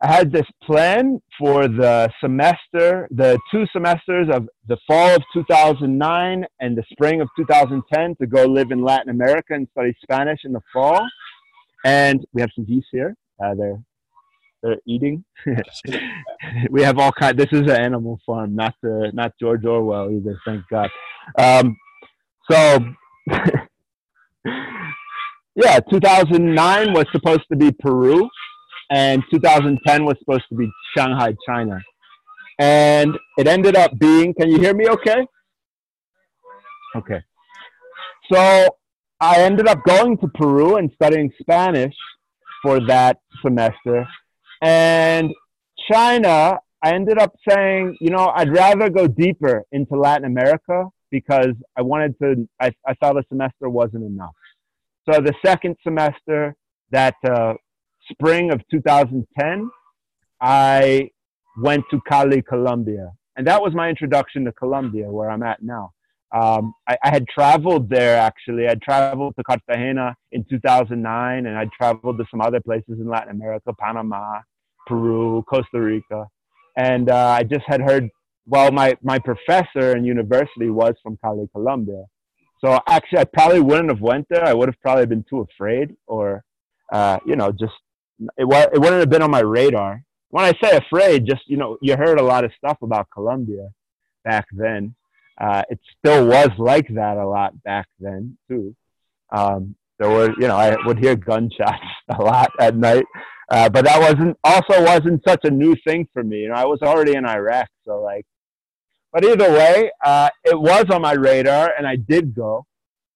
I 0.00 0.12
had 0.12 0.30
this 0.30 0.46
plan 0.62 1.20
for 1.36 1.66
the 1.66 2.08
semester, 2.20 3.08
the 3.10 3.38
two 3.50 3.66
semesters 3.72 4.28
of 4.32 4.48
the 4.68 4.76
fall 4.86 5.16
of 5.16 5.22
2009 5.34 6.44
and 6.60 6.78
the 6.78 6.84
spring 6.92 7.20
of 7.20 7.28
2010 7.36 8.14
to 8.20 8.26
go 8.26 8.44
live 8.44 8.70
in 8.70 8.82
Latin 8.82 9.10
America 9.10 9.54
and 9.54 9.66
study 9.72 9.92
Spanish 10.00 10.40
in 10.44 10.52
the 10.52 10.60
fall. 10.72 11.04
And 11.84 12.24
we 12.32 12.40
have 12.42 12.50
some 12.54 12.64
geese 12.64 12.86
here. 12.92 13.16
Uh, 13.42 13.54
they're 13.54 13.82
they're 14.62 14.78
eating. 14.86 15.24
we 16.70 16.82
have 16.82 16.98
all 16.98 17.12
kind. 17.12 17.38
This 17.38 17.52
is 17.52 17.62
an 17.62 17.70
animal 17.70 18.20
farm, 18.26 18.54
not 18.54 18.74
the 18.82 19.10
not 19.14 19.32
George 19.40 19.64
Orwell 19.64 20.10
either. 20.10 20.38
Thank 20.44 20.64
God. 20.68 20.90
Um, 21.38 21.76
so, 22.50 22.84
yeah, 25.54 25.78
2009 25.90 26.92
was 26.92 27.04
supposed 27.12 27.44
to 27.52 27.56
be 27.56 27.70
Peru, 27.72 28.28
and 28.90 29.22
2010 29.30 30.04
was 30.04 30.16
supposed 30.18 30.44
to 30.48 30.54
be 30.54 30.70
Shanghai, 30.96 31.34
China, 31.46 31.80
and 32.58 33.16
it 33.36 33.46
ended 33.46 33.76
up 33.76 33.98
being. 33.98 34.34
Can 34.34 34.50
you 34.50 34.58
hear 34.58 34.74
me? 34.74 34.88
Okay. 34.88 35.26
Okay. 36.96 37.22
So 38.32 38.76
I 39.20 39.40
ended 39.40 39.68
up 39.68 39.84
going 39.84 40.18
to 40.18 40.28
Peru 40.28 40.76
and 40.76 40.90
studying 40.94 41.32
Spanish 41.40 41.94
for 42.62 42.80
that 42.86 43.18
semester 43.42 44.06
and 44.62 45.32
China, 45.90 46.58
I 46.82 46.94
ended 46.94 47.18
up 47.18 47.32
saying, 47.48 47.96
you 48.00 48.10
know, 48.10 48.32
I'd 48.34 48.52
rather 48.52 48.90
go 48.90 49.06
deeper 49.06 49.64
into 49.72 49.96
Latin 49.96 50.24
America 50.24 50.86
because 51.10 51.54
I 51.76 51.82
wanted 51.82 52.18
to, 52.20 52.48
I, 52.60 52.72
I 52.86 52.94
thought 52.94 53.16
a 53.16 53.24
semester 53.28 53.68
wasn't 53.68 54.04
enough. 54.04 54.34
So 55.10 55.20
the 55.20 55.34
second 55.44 55.76
semester, 55.82 56.54
that 56.90 57.14
uh, 57.28 57.54
spring 58.10 58.50
of 58.50 58.60
2010, 58.70 59.70
I 60.40 61.10
went 61.60 61.84
to 61.90 62.00
Cali, 62.08 62.42
Colombia. 62.42 63.12
And 63.36 63.46
that 63.46 63.62
was 63.62 63.74
my 63.74 63.88
introduction 63.88 64.44
to 64.44 64.52
Colombia, 64.52 65.10
where 65.10 65.30
I'm 65.30 65.42
at 65.42 65.62
now. 65.62 65.92
Um, 66.34 66.74
I, 66.86 66.96
I, 67.02 67.10
had 67.10 67.26
traveled 67.26 67.88
there 67.88 68.18
actually. 68.18 68.68
I 68.68 68.74
traveled 68.74 69.34
to 69.36 69.44
Cartagena 69.44 70.14
in 70.32 70.44
2009, 70.50 71.46
and 71.46 71.56
I 71.56 71.66
traveled 71.74 72.18
to 72.18 72.26
some 72.30 72.42
other 72.42 72.60
places 72.60 73.00
in 73.00 73.08
Latin 73.08 73.30
America, 73.30 73.72
Panama, 73.80 74.40
Peru, 74.86 75.42
Costa 75.48 75.80
Rica, 75.80 76.26
and 76.76 77.08
uh, 77.08 77.28
I 77.38 77.44
just 77.44 77.64
had 77.66 77.80
heard. 77.80 78.10
Well, 78.46 78.70
my 78.72 78.96
my 79.02 79.18
professor 79.18 79.96
in 79.96 80.04
university 80.04 80.68
was 80.68 80.94
from 81.02 81.16
Cali, 81.22 81.48
Colombia, 81.52 82.04
so 82.62 82.78
actually 82.86 83.20
I 83.20 83.24
probably 83.24 83.60
wouldn't 83.60 83.88
have 83.88 84.02
went 84.02 84.26
there. 84.28 84.44
I 84.44 84.52
would 84.52 84.68
have 84.68 84.80
probably 84.82 85.06
been 85.06 85.24
too 85.30 85.46
afraid, 85.50 85.96
or 86.06 86.44
uh, 86.92 87.18
you 87.24 87.36
know, 87.36 87.52
just 87.52 87.72
it, 88.18 88.70
it 88.72 88.78
wouldn't 88.78 89.00
have 89.00 89.10
been 89.10 89.22
on 89.22 89.30
my 89.30 89.40
radar. 89.40 90.02
When 90.30 90.44
I 90.44 90.52
say 90.62 90.76
afraid, 90.76 91.26
just 91.26 91.42
you 91.46 91.56
know, 91.56 91.78
you 91.80 91.96
heard 91.96 92.18
a 92.18 92.24
lot 92.24 92.44
of 92.44 92.52
stuff 92.56 92.78
about 92.82 93.08
Colombia 93.10 93.68
back 94.24 94.46
then 94.52 94.94
uh, 95.40 95.62
it 95.68 95.78
still 95.98 96.26
was 96.26 96.50
like 96.58 96.88
that 96.88 97.16
a 97.16 97.26
lot 97.26 97.60
back 97.62 97.86
then 98.00 98.36
too. 98.48 98.74
Um, 99.30 99.74
there 99.98 100.10
were, 100.10 100.30
you 100.38 100.48
know, 100.48 100.56
I 100.56 100.76
would 100.84 100.98
hear 100.98 101.16
gunshots 101.16 101.84
a 102.08 102.20
lot 102.20 102.50
at 102.58 102.76
night, 102.76 103.04
uh, 103.50 103.68
but 103.68 103.84
that 103.84 104.00
wasn't 104.00 104.36
also 104.44 104.82
wasn't 104.84 105.22
such 105.26 105.44
a 105.44 105.50
new 105.50 105.74
thing 105.86 106.08
for 106.12 106.22
me. 106.24 106.38
You 106.40 106.48
know, 106.48 106.54
I 106.54 106.64
was 106.64 106.80
already 106.82 107.14
in 107.14 107.24
Iraq, 107.24 107.68
so 107.84 108.00
like. 108.00 108.26
But 109.10 109.24
either 109.24 109.50
way, 109.50 109.90
uh, 110.04 110.28
it 110.44 110.60
was 110.60 110.84
on 110.90 111.00
my 111.00 111.14
radar, 111.14 111.72
and 111.78 111.86
I 111.86 111.96
did 111.96 112.34
go, 112.34 112.66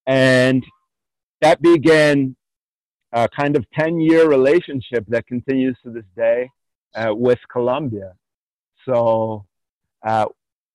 and 0.07 0.65
that 1.41 1.61
began 1.61 2.35
a 3.13 3.29
kind 3.29 3.55
of 3.55 3.65
ten-year 3.77 4.27
relationship 4.27 5.05
that 5.07 5.25
continues 5.27 5.77
to 5.83 5.91
this 5.91 6.05
day 6.15 6.49
uh, 6.95 7.13
with 7.15 7.39
Colombia. 7.51 8.13
So 8.85 9.45
uh, 10.05 10.25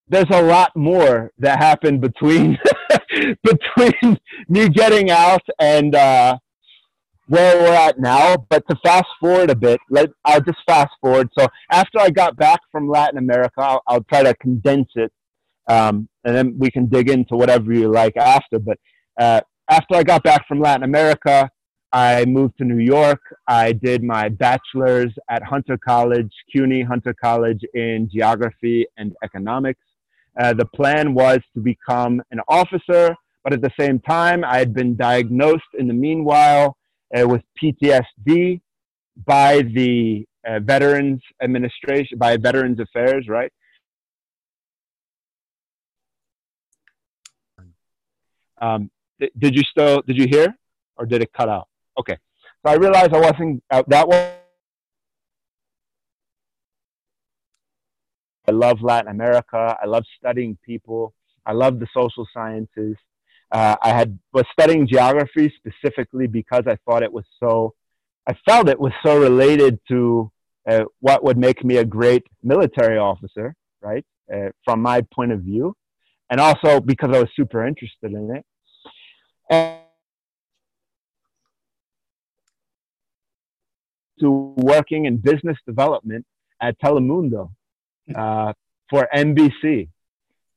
there's 0.09 0.31
a 0.31 0.42
lot 0.42 0.74
more 0.74 1.33
that 1.38 1.59
happened 1.59 2.01
between 2.01 2.59
between 3.42 4.18
me 4.48 4.68
getting 4.68 5.11
out 5.11 5.42
and 5.59 5.94
uh, 5.94 6.38
where 7.27 7.61
we're 7.61 7.74
at 7.74 7.98
now. 7.98 8.37
But 8.48 8.66
to 8.68 8.77
fast 8.85 9.09
forward 9.20 9.51
a 9.51 9.57
bit, 9.57 9.81
let 9.90 10.11
I'll 10.24 10.40
just 10.40 10.59
fast 10.66 10.92
forward. 11.01 11.29
So 11.38 11.46
after 11.70 11.98
I 12.01 12.11
got 12.11 12.37
back 12.37 12.61
from 12.72 12.88
Latin 12.88 13.18
America, 13.18 13.61
I'll, 13.61 13.83
I'll 13.87 14.05
try 14.05 14.22
to 14.22 14.35
condense 14.37 14.88
it, 14.94 15.12
um, 15.68 16.09
and 16.24 16.35
then 16.35 16.59
we 16.59 16.70
can 16.70 16.87
dig 16.87 17.11
into 17.11 17.37
whatever 17.37 17.72
you 17.72 17.88
like 17.88 18.16
after. 18.16 18.59
But 18.59 18.79
uh, 19.18 19.40
after 19.68 19.96
I 19.96 20.03
got 20.03 20.22
back 20.22 20.48
from 20.48 20.61
Latin 20.61 20.85
America, 20.85 21.51
I 21.92 22.27
moved 22.27 22.59
to 22.59 22.64
New 22.64 22.83
York. 22.83 23.20
I 23.46 23.72
did 23.72 24.03
my 24.03 24.29
bachelor's 24.29 25.12
at 25.31 25.42
Hunter 25.42 25.79
College, 25.79 26.31
CUNY 26.53 26.83
Hunter 26.83 27.14
College 27.14 27.61
in 27.72 28.11
geography 28.12 28.87
and 28.98 29.14
economics. 29.24 29.81
Uh, 30.38 30.53
the 30.53 30.66
plan 30.66 31.14
was 31.14 31.38
to 31.55 31.61
become 31.61 32.22
an 32.31 32.40
officer, 32.46 33.16
but 33.42 33.53
at 33.55 33.62
the 33.62 33.72
same 33.81 33.98
time, 34.01 34.44
I 34.44 34.59
had 34.59 34.74
been 34.74 34.96
diagnosed 34.96 35.72
in 35.79 35.88
the 35.88 35.94
meanwhile 35.94 36.77
uh, 37.16 37.27
with 37.27 37.42
PTSD 37.61 38.61
by 39.24 39.62
the 39.62 40.27
uh, 40.46 40.61
Veterans 40.61 41.22
Administration, 41.42 42.18
by 42.18 42.37
Veterans 42.37 42.79
Affairs, 42.81 43.27
right? 43.29 43.53
Um, 48.61 48.90
th- 49.18 49.33
did 49.38 49.55
you 49.57 49.62
still, 49.62 50.03
did 50.03 50.18
you 50.18 50.27
hear 50.29 50.55
or 50.96 51.07
did 51.07 51.22
it 51.22 51.33
cut 51.33 51.48
out? 51.48 51.68
Okay. 51.98 52.16
So 52.66 52.72
I 52.72 52.74
realized 52.74 53.12
I 53.14 53.20
wasn't, 53.20 53.62
uh, 53.70 53.82
that 53.88 54.08
was, 54.08 54.32
I 58.46 58.50
love 58.52 58.80
Latin 58.80 59.11
America. 59.11 59.76
I 59.80 59.87
love 59.87 60.04
studying 60.18 60.56
people. 60.64 61.14
I 61.44 61.52
love 61.52 61.78
the 61.78 61.87
social 61.94 62.26
sciences. 62.32 62.96
Uh, 63.50 63.76
I 63.82 63.90
had 63.90 64.18
was 64.32 64.44
studying 64.52 64.87
geography 64.87 65.52
specifically 65.56 66.26
because 66.26 66.64
I 66.66 66.76
thought 66.84 67.02
it 67.02 67.12
was 67.12 67.24
so, 67.40 67.74
I 68.26 68.34
felt 68.46 68.68
it 68.68 68.78
was 68.78 68.92
so 69.04 69.18
related 69.18 69.80
to 69.88 70.30
uh, 70.68 70.84
what 71.00 71.24
would 71.24 71.38
make 71.38 71.64
me 71.64 71.78
a 71.78 71.84
great 71.84 72.24
military 72.42 72.98
officer, 72.98 73.54
right? 73.80 74.04
Uh, 74.32 74.50
from 74.64 74.82
my 74.82 75.00
point 75.14 75.32
of 75.32 75.40
view, 75.40 75.74
and 76.28 76.40
also 76.40 76.80
because 76.80 77.11
I 77.14 77.20
was 77.20 77.30
super 77.34 77.66
interested 77.66 78.12
in 78.12 78.37
it. 78.37 78.44
And 79.50 79.77
to 84.20 84.54
working 84.57 85.07
in 85.07 85.16
business 85.18 85.57
development 85.66 86.24
at 86.61 86.78
Telemundo 86.81 87.50
uh, 88.14 88.52
for 88.90 89.09
NBC. 89.14 89.88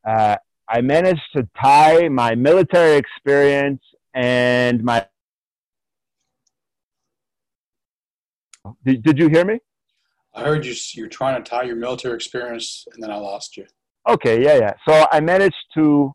Uh, 0.06 0.38
I 0.68 0.82
managed 0.82 1.22
to 1.36 1.48
tie 1.62 2.08
my 2.10 2.36
military 2.36 2.96
experience 2.96 3.82
and 4.14 4.84
my. 4.84 5.06
Did, 8.86 9.04
did 9.04 9.18
you 9.18 9.28
hear 9.28 9.44
me? 9.44 9.60
I 10.34 10.44
heard 10.44 10.66
you. 10.66 10.74
You're 10.94 11.10
trying 11.10 11.44
to 11.44 11.50
tie 11.50 11.64
your 11.64 11.76
military 11.76 12.16
experience, 12.16 12.86
and 12.94 13.04
then 13.04 13.12
I 13.12 13.18
lost 13.18 13.58
you. 13.58 13.66
Okay, 14.08 14.42
yeah, 14.44 14.56
yeah. 14.56 14.74
So 14.88 15.06
I 15.12 15.20
managed 15.20 15.64
to, 15.76 16.14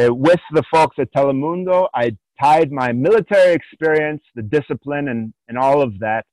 uh, 0.00 0.12
with 0.12 0.40
the 0.52 0.64
folks 0.70 0.96
at 0.98 1.12
Telemundo, 1.12 1.88
I 1.94 2.16
tied 2.42 2.72
my 2.72 2.92
military 2.92 3.52
experience, 3.52 4.22
the 4.34 4.42
discipline, 4.42 5.08
and 5.08 5.32
and 5.48 5.56
all 5.56 5.80
of 5.80 5.98
that. 6.00 6.26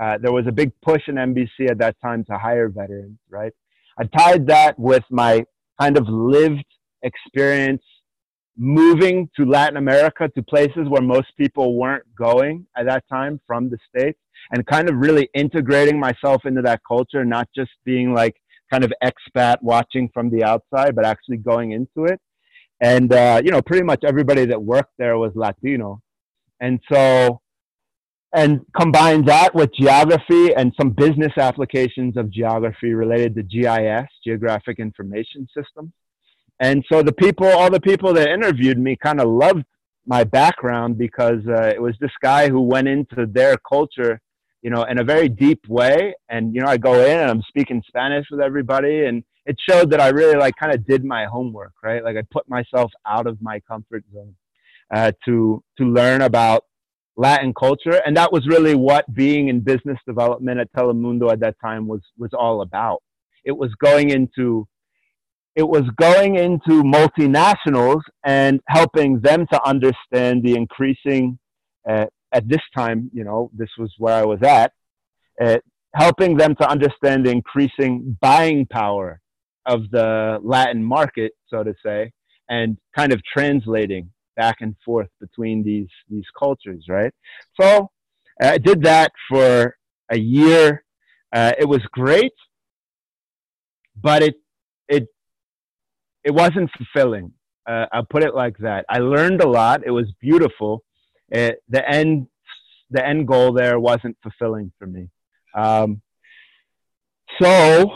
Uh, 0.00 0.18
there 0.20 0.32
was 0.32 0.46
a 0.46 0.52
big 0.52 0.72
push 0.82 1.02
in 1.08 1.16
NBC 1.16 1.70
at 1.70 1.78
that 1.78 1.96
time 2.02 2.24
to 2.24 2.38
hire 2.38 2.68
veterans, 2.68 3.18
right? 3.30 3.52
I 3.98 4.04
tied 4.04 4.46
that 4.46 4.78
with 4.78 5.04
my 5.10 5.44
kind 5.80 5.96
of 5.96 6.08
lived 6.08 6.64
experience 7.02 7.82
moving 8.56 9.28
to 9.36 9.44
Latin 9.44 9.76
America 9.76 10.28
to 10.34 10.42
places 10.42 10.88
where 10.88 11.02
most 11.02 11.28
people 11.36 11.76
weren't 11.76 12.04
going 12.14 12.66
at 12.76 12.86
that 12.86 13.04
time 13.10 13.40
from 13.46 13.70
the 13.70 13.78
States 13.88 14.18
and 14.50 14.66
kind 14.66 14.88
of 14.88 14.96
really 14.96 15.28
integrating 15.34 15.98
myself 15.98 16.44
into 16.44 16.62
that 16.62 16.80
culture, 16.86 17.24
not 17.24 17.48
just 17.54 17.70
being 17.84 18.12
like 18.14 18.36
kind 18.70 18.84
of 18.84 18.92
expat 19.02 19.56
watching 19.62 20.08
from 20.12 20.30
the 20.30 20.42
outside, 20.44 20.94
but 20.94 21.04
actually 21.04 21.36
going 21.36 21.72
into 21.72 22.04
it. 22.10 22.20
And, 22.80 23.12
uh, 23.12 23.40
you 23.44 23.50
know, 23.50 23.62
pretty 23.62 23.84
much 23.84 24.02
everybody 24.04 24.46
that 24.46 24.62
worked 24.62 24.92
there 24.98 25.16
was 25.18 25.32
Latino. 25.34 26.00
And 26.60 26.80
so, 26.90 27.41
and 28.34 28.60
combine 28.76 29.24
that 29.26 29.54
with 29.54 29.74
geography 29.74 30.54
and 30.54 30.72
some 30.80 30.90
business 30.90 31.32
applications 31.36 32.16
of 32.16 32.30
geography 32.30 32.94
related 32.94 33.34
to 33.34 33.42
GIS, 33.42 34.08
Geographic 34.24 34.78
Information 34.78 35.46
Systems 35.54 35.92
and 36.62 36.84
so 36.90 37.02
the 37.02 37.12
people, 37.12 37.48
all 37.48 37.70
the 37.70 37.80
people 37.80 38.12
that 38.14 38.28
interviewed 38.28 38.78
me 38.78 38.96
kind 38.96 39.20
of 39.20 39.28
loved 39.28 39.64
my 40.06 40.22
background 40.22 40.96
because 40.96 41.44
uh, 41.48 41.72
it 41.74 41.82
was 41.82 41.96
this 42.00 42.12
guy 42.22 42.48
who 42.48 42.60
went 42.60 42.86
into 42.86 43.26
their 43.26 43.56
culture, 43.68 44.20
you 44.62 44.70
know, 44.70 44.84
in 44.84 45.00
a 45.00 45.04
very 45.04 45.28
deep 45.28 45.66
way. 45.68 46.14
And, 46.28 46.54
you 46.54 46.60
know, 46.60 46.68
I 46.68 46.76
go 46.76 47.04
in 47.04 47.18
and 47.18 47.28
I'm 47.28 47.42
speaking 47.48 47.82
Spanish 47.88 48.26
with 48.30 48.40
everybody 48.40 49.06
and 49.06 49.24
it 49.44 49.56
showed 49.68 49.90
that 49.90 50.00
I 50.00 50.10
really 50.10 50.36
like 50.36 50.54
kind 50.54 50.72
of 50.72 50.86
did 50.86 51.04
my 51.04 51.24
homework, 51.24 51.72
right? 51.82 52.04
Like 52.04 52.16
I 52.16 52.22
put 52.30 52.48
myself 52.48 52.92
out 53.08 53.26
of 53.26 53.42
my 53.42 53.58
comfort 53.66 54.04
zone 54.14 54.36
uh, 54.94 55.10
to, 55.24 55.64
to 55.78 55.84
learn 55.84 56.22
about 56.22 56.64
Latin 57.16 57.52
culture. 57.54 58.00
And 58.04 58.16
that 58.16 58.32
was 58.32 58.46
really 58.46 58.74
what 58.74 59.12
being 59.12 59.48
in 59.48 59.60
business 59.60 59.98
development 60.06 60.60
at 60.60 60.72
Telemundo 60.72 61.30
at 61.30 61.40
that 61.40 61.56
time 61.60 61.86
was, 61.86 62.00
was 62.18 62.30
all 62.32 62.62
about. 62.62 63.02
It 63.44 63.52
was 63.52 63.70
going 63.80 64.10
into 64.10 64.66
it 65.54 65.68
was 65.68 65.82
going 66.00 66.36
into 66.36 66.82
multinationals 66.82 68.00
and 68.24 68.60
helping 68.68 69.20
them 69.20 69.46
to 69.52 69.62
understand 69.68 70.42
the 70.42 70.54
increasing, 70.56 71.38
uh, 71.88 72.06
at 72.32 72.48
this 72.48 72.62
time, 72.74 73.10
you 73.12 73.22
know, 73.22 73.50
this 73.52 73.68
was 73.78 73.92
where 73.98 74.14
I 74.14 74.24
was 74.24 74.42
at, 74.42 74.72
uh, 75.42 75.58
helping 75.94 76.38
them 76.38 76.54
to 76.56 76.66
understand 76.66 77.26
the 77.26 77.30
increasing 77.30 78.16
buying 78.20 78.66
power 78.66 79.20
of 79.66 79.90
the 79.90 80.38
Latin 80.42 80.82
market, 80.82 81.32
so 81.48 81.62
to 81.62 81.74
say, 81.84 82.12
and 82.48 82.78
kind 82.96 83.12
of 83.12 83.20
translating 83.22 84.10
back 84.36 84.56
and 84.60 84.74
forth 84.84 85.08
between 85.20 85.62
these 85.62 85.88
these 86.08 86.26
cultures, 86.38 86.86
right? 86.88 87.12
So 87.60 87.90
I 88.40 88.58
did 88.58 88.82
that 88.82 89.12
for 89.28 89.76
a 90.10 90.18
year. 90.18 90.84
Uh, 91.32 91.52
it 91.58 91.66
was 91.66 91.80
great, 91.92 92.32
but 94.00 94.22
it 94.22 94.34
it 94.88 95.06
it 96.24 96.32
wasn't 96.32 96.70
fulfilling. 96.76 97.32
Uh, 97.66 97.86
I'll 97.92 98.04
put 98.04 98.24
it 98.24 98.34
like 98.34 98.56
that. 98.58 98.84
I 98.88 98.98
learned 98.98 99.40
a 99.40 99.48
lot. 99.48 99.82
It 99.86 99.90
was 99.90 100.06
beautiful. 100.20 100.82
It, 101.28 101.62
the 101.68 101.88
end, 101.88 102.26
the 102.90 103.06
end 103.06 103.28
goal 103.28 103.52
there 103.52 103.78
wasn't 103.78 104.16
fulfilling 104.22 104.72
for 104.78 104.86
me. 104.86 105.08
Um, 105.56 106.02
so 107.40 107.90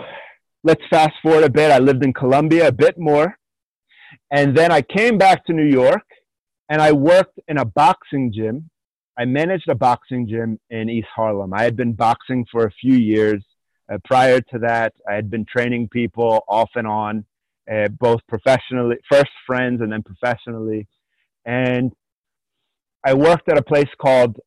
let's 0.62 0.82
fast 0.88 1.14
forward 1.22 1.44
a 1.44 1.50
bit. 1.50 1.70
I 1.70 1.78
lived 1.78 2.04
in 2.04 2.12
Colombia 2.12 2.68
a 2.68 2.72
bit 2.72 2.96
more, 2.98 3.36
and 4.30 4.56
then 4.56 4.70
I 4.70 4.82
came 4.82 5.18
back 5.18 5.44
to 5.46 5.52
New 5.52 5.66
York, 5.66 6.04
and 6.68 6.82
I 6.82 6.92
worked 6.92 7.38
in 7.48 7.58
a 7.58 7.64
boxing 7.64 8.32
gym. 8.32 8.70
I 9.18 9.24
managed 9.24 9.68
a 9.68 9.74
boxing 9.74 10.28
gym 10.28 10.58
in 10.70 10.88
East 10.88 11.08
Harlem. 11.14 11.54
I 11.54 11.62
had 11.62 11.76
been 11.76 11.92
boxing 11.92 12.46
for 12.50 12.64
a 12.64 12.70
few 12.70 12.94
years. 12.94 13.44
Uh, 13.90 13.98
prior 14.04 14.40
to 14.40 14.58
that, 14.58 14.92
I 15.08 15.14
had 15.14 15.30
been 15.30 15.46
training 15.46 15.88
people 15.88 16.44
off 16.48 16.70
and 16.74 16.86
on 16.86 17.24
uh, 17.72 17.88
both 17.88 18.20
professionally, 18.28 18.96
first 19.10 19.30
friends 19.46 19.80
and 19.80 19.92
then 19.92 20.02
professionally. 20.02 20.86
And 21.44 21.92
I 23.04 23.14
worked 23.14 23.48
at 23.48 23.58
a 23.58 23.62
place 23.62 23.88
called 24.00 24.38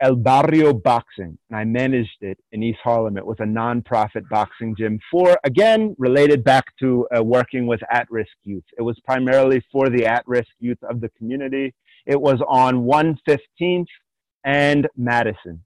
El 0.00 0.16
Barrio 0.16 0.72
Boxing, 0.72 1.36
and 1.50 1.56
I 1.56 1.64
managed 1.64 2.22
it 2.22 2.38
in 2.52 2.62
East 2.62 2.78
Harlem. 2.82 3.18
It 3.18 3.26
was 3.26 3.36
a 3.40 3.44
nonprofit 3.44 4.26
boxing 4.30 4.74
gym 4.76 4.98
for, 5.10 5.38
again, 5.44 5.94
related 5.98 6.42
back 6.42 6.64
to 6.78 7.06
uh, 7.14 7.22
working 7.22 7.66
with 7.66 7.80
at 7.92 8.10
risk 8.10 8.32
youth. 8.44 8.64
It 8.78 8.82
was 8.82 8.98
primarily 9.00 9.62
for 9.70 9.90
the 9.90 10.06
at 10.06 10.26
risk 10.26 10.48
youth 10.58 10.82
of 10.82 11.02
the 11.02 11.10
community. 11.10 11.74
It 12.06 12.18
was 12.18 12.40
on 12.48 12.86
115th 12.86 13.86
and 14.44 14.88
Madison. 14.96 15.62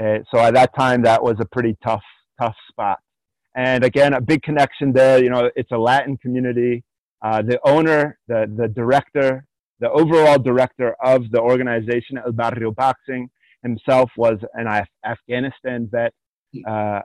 Uh, 0.00 0.18
so 0.32 0.40
at 0.40 0.54
that 0.54 0.74
time, 0.74 1.02
that 1.02 1.22
was 1.22 1.36
a 1.38 1.44
pretty 1.44 1.76
tough, 1.84 2.02
tough 2.40 2.56
spot. 2.68 2.98
And 3.54 3.84
again, 3.84 4.14
a 4.14 4.20
big 4.20 4.42
connection 4.42 4.92
there. 4.92 5.22
You 5.22 5.30
know, 5.30 5.50
it's 5.54 5.70
a 5.70 5.78
Latin 5.78 6.16
community. 6.16 6.82
Uh, 7.20 7.42
the 7.42 7.60
owner, 7.64 8.18
the, 8.26 8.52
the 8.56 8.66
director, 8.66 9.44
the 9.78 9.90
overall 9.90 10.38
director 10.38 10.96
of 11.02 11.30
the 11.30 11.40
organization, 11.40 12.18
El 12.24 12.32
Barrio 12.32 12.72
Boxing, 12.72 13.30
himself 13.62 14.10
was 14.16 14.38
an 14.54 14.66
Af- 14.66 14.88
Afghanistan 15.04 15.88
vet, 15.90 16.12
uh, 16.66 17.00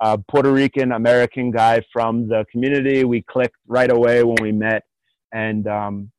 a 0.00 0.18
Puerto 0.30 0.52
Rican 0.52 0.92
American 0.92 1.50
guy 1.50 1.82
from 1.92 2.28
the 2.28 2.44
community. 2.50 3.04
We 3.04 3.22
clicked 3.22 3.56
right 3.66 3.90
away 3.90 4.24
when 4.24 4.36
we 4.40 4.52
met. 4.52 4.82
And 5.32 5.66
um, 5.66 6.10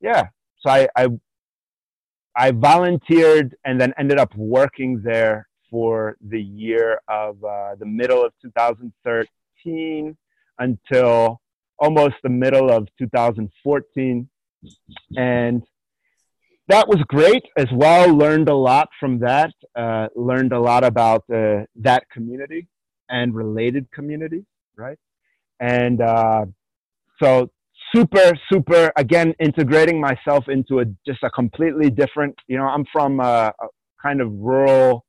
yeah, 0.00 0.24
so 0.60 0.70
I, 0.70 0.88
I, 0.96 1.08
I 2.36 2.50
volunteered 2.50 3.56
and 3.64 3.80
then 3.80 3.92
ended 3.98 4.18
up 4.18 4.34
working 4.36 5.00
there 5.02 5.48
for 5.70 6.16
the 6.28 6.40
year 6.40 7.00
of 7.08 7.42
uh, 7.42 7.74
the 7.78 7.86
middle 7.86 8.24
of 8.24 8.32
2013 8.42 10.16
until 10.58 11.40
almost 11.78 12.14
the 12.22 12.28
middle 12.28 12.70
of 12.70 12.88
2014. 12.98 14.28
And 15.16 15.62
that 16.68 16.88
was 16.88 16.98
great 17.08 17.42
as 17.56 17.66
well. 17.72 18.14
Learned 18.14 18.48
a 18.48 18.54
lot 18.54 18.88
from 18.98 19.18
that. 19.20 19.52
Uh, 19.76 20.08
learned 20.16 20.52
a 20.52 20.60
lot 20.60 20.84
about 20.84 21.24
uh, 21.32 21.64
that 21.76 22.04
community 22.10 22.68
and 23.08 23.34
related 23.34 23.86
communities, 23.92 24.44
right? 24.76 24.98
And 25.60 26.00
uh, 26.00 26.46
so 27.22 27.50
super, 27.94 28.32
super, 28.50 28.92
again, 28.96 29.34
integrating 29.40 30.00
myself 30.00 30.44
into 30.48 30.80
a, 30.80 30.84
just 31.06 31.22
a 31.22 31.30
completely 31.30 31.90
different, 31.90 32.34
you 32.48 32.56
know, 32.56 32.64
I'm 32.64 32.84
from 32.92 33.20
a, 33.20 33.52
a 33.60 33.66
kind 34.02 34.20
of 34.20 34.32
rural, 34.32 35.04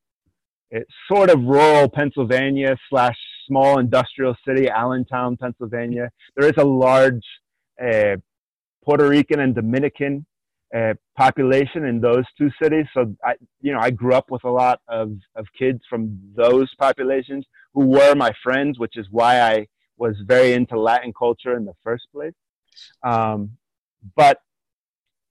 it's 0.72 0.92
sort 1.12 1.30
of 1.30 1.40
rural 1.42 1.90
Pennsylvania 1.90 2.76
slash 2.90 3.16
small 3.48 3.80
industrial 3.80 4.36
city, 4.48 4.68
Allentown, 4.70 5.38
Pennsylvania. 5.38 6.10
There 6.36 6.48
is 6.48 6.56
a 6.58 6.66
large 6.66 7.24
uh, 7.82 8.18
Puerto 8.84 9.08
Rican 9.08 9.40
and 9.40 9.56
Dominican 9.56 10.26
uh, 10.76 10.94
population 11.18 11.86
in 11.86 12.00
those 12.00 12.24
two 12.38 12.50
cities. 12.62 12.86
So 12.94 13.16
I, 13.24 13.34
you 13.62 13.74
know, 13.74 13.80
I 13.80 13.92
grew 13.92 14.14
up 14.14 14.32
with 14.32 14.44
a 14.44 14.50
lot 14.50 14.80
of, 14.88 15.12
of 15.36 15.46
kids 15.58 15.80
from 15.90 16.20
those 16.36 16.74
populations 16.80 17.46
who 17.74 17.86
were 17.88 18.16
my 18.16 18.32
friends, 18.44 18.80
which 18.80 18.98
is 18.98 19.08
why 19.12 19.42
I 19.42 19.68
was 19.98 20.16
very 20.26 20.54
into 20.54 20.80
Latin 20.80 21.14
culture 21.18 21.56
in 21.56 21.66
the 21.66 21.74
first 21.84 22.08
place. 22.14 22.34
Um, 23.04 23.52
but 24.16 24.40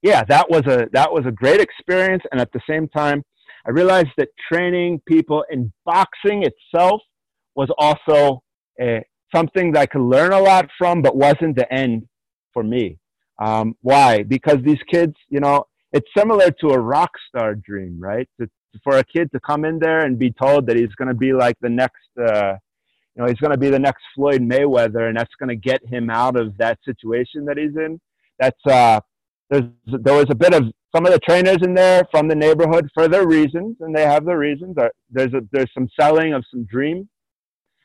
yeah, 0.01 0.23
that 0.25 0.49
was 0.49 0.65
a 0.67 0.87
that 0.93 1.11
was 1.11 1.25
a 1.25 1.31
great 1.31 1.59
experience, 1.59 2.23
and 2.31 2.39
at 2.39 2.51
the 2.51 2.61
same 2.69 2.87
time, 2.87 3.23
I 3.65 3.71
realized 3.71 4.09
that 4.17 4.29
training 4.51 5.01
people 5.07 5.43
in 5.51 5.71
boxing 5.85 6.43
itself 6.43 7.01
was 7.55 7.69
also 7.77 8.43
a, 8.79 9.03
something 9.33 9.71
that 9.71 9.81
I 9.81 9.85
could 9.87 10.01
learn 10.01 10.31
a 10.31 10.39
lot 10.39 10.69
from, 10.77 11.01
but 11.01 11.15
wasn't 11.15 11.55
the 11.55 11.71
end 11.73 12.03
for 12.53 12.63
me. 12.63 12.97
Um, 13.39 13.75
why? 13.81 14.23
Because 14.23 14.57
these 14.63 14.81
kids, 14.89 15.13
you 15.29 15.39
know, 15.39 15.65
it's 15.91 16.07
similar 16.17 16.51
to 16.61 16.69
a 16.69 16.79
rock 16.79 17.11
star 17.27 17.55
dream, 17.55 17.99
right? 17.99 18.27
To, 18.39 18.49
for 18.83 18.97
a 18.97 19.03
kid 19.03 19.31
to 19.33 19.39
come 19.39 19.65
in 19.65 19.79
there 19.79 20.01
and 20.01 20.19
be 20.19 20.31
told 20.31 20.67
that 20.67 20.75
he's 20.75 20.93
going 20.95 21.07
to 21.07 21.13
be 21.15 21.33
like 21.33 21.55
the 21.61 21.69
next, 21.69 22.09
uh, 22.19 22.55
you 23.15 23.21
know, 23.21 23.27
he's 23.27 23.39
going 23.39 23.51
to 23.51 23.57
be 23.57 23.69
the 23.69 23.79
next 23.79 24.03
Floyd 24.13 24.41
Mayweather, 24.41 25.07
and 25.07 25.17
that's 25.17 25.33
going 25.39 25.49
to 25.49 25.55
get 25.55 25.85
him 25.85 26.09
out 26.09 26.37
of 26.37 26.57
that 26.57 26.79
situation 26.83 27.45
that 27.45 27.57
he's 27.57 27.75
in. 27.75 27.99
That's 28.39 28.65
uh, 28.65 28.99
there's 29.49 29.63
there 29.85 30.15
was 30.15 30.27
a 30.29 30.35
bit 30.35 30.53
of 30.53 30.63
some 30.93 31.05
of 31.05 31.13
the 31.13 31.19
trainers 31.19 31.59
in 31.61 31.73
there 31.73 32.03
from 32.11 32.27
the 32.27 32.35
neighborhood 32.35 32.89
for 32.93 33.07
their 33.07 33.27
reasons, 33.27 33.77
and 33.79 33.95
they 33.95 34.03
have 34.03 34.25
their 34.25 34.37
reasons. 34.37 34.75
There's 35.09 35.33
a, 35.33 35.41
there's 35.51 35.71
some 35.73 35.87
selling 35.99 36.33
of 36.33 36.43
some 36.51 36.65
dreams, 36.65 37.07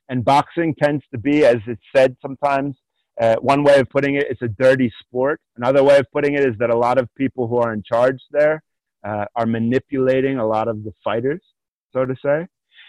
and 0.09 0.25
boxing 0.25 0.75
tends 0.81 1.05
to 1.13 1.19
be, 1.19 1.45
as 1.45 1.59
it's 1.67 1.83
said 1.95 2.17
sometimes, 2.23 2.77
uh, 3.21 3.37
one 3.37 3.63
way 3.63 3.79
of 3.79 3.89
putting 3.91 4.15
it, 4.15 4.27
it's 4.31 4.43
a 4.43 4.49
dirty 4.49 4.91
sport. 5.01 5.41
Another 5.57 5.85
way 5.85 5.99
of 5.99 6.07
putting 6.11 6.35
it 6.35 6.41
is 6.41 6.57
that 6.59 6.71
a 6.71 6.77
lot 6.77 6.99
of 6.99 7.09
people 7.15 7.47
who 7.47 7.59
are 7.59 7.73
in 7.73 7.83
charge 7.83 8.19
there 8.31 8.63
uh, 9.05 9.27
are 9.37 9.47
manipulating 9.47 10.39
a 10.39 10.47
lot 10.47 10.69
of 10.69 10.83
the 10.85 10.93
fighters, 11.05 11.43
so 11.93 12.07
to 12.07 12.15
say. 12.25 12.47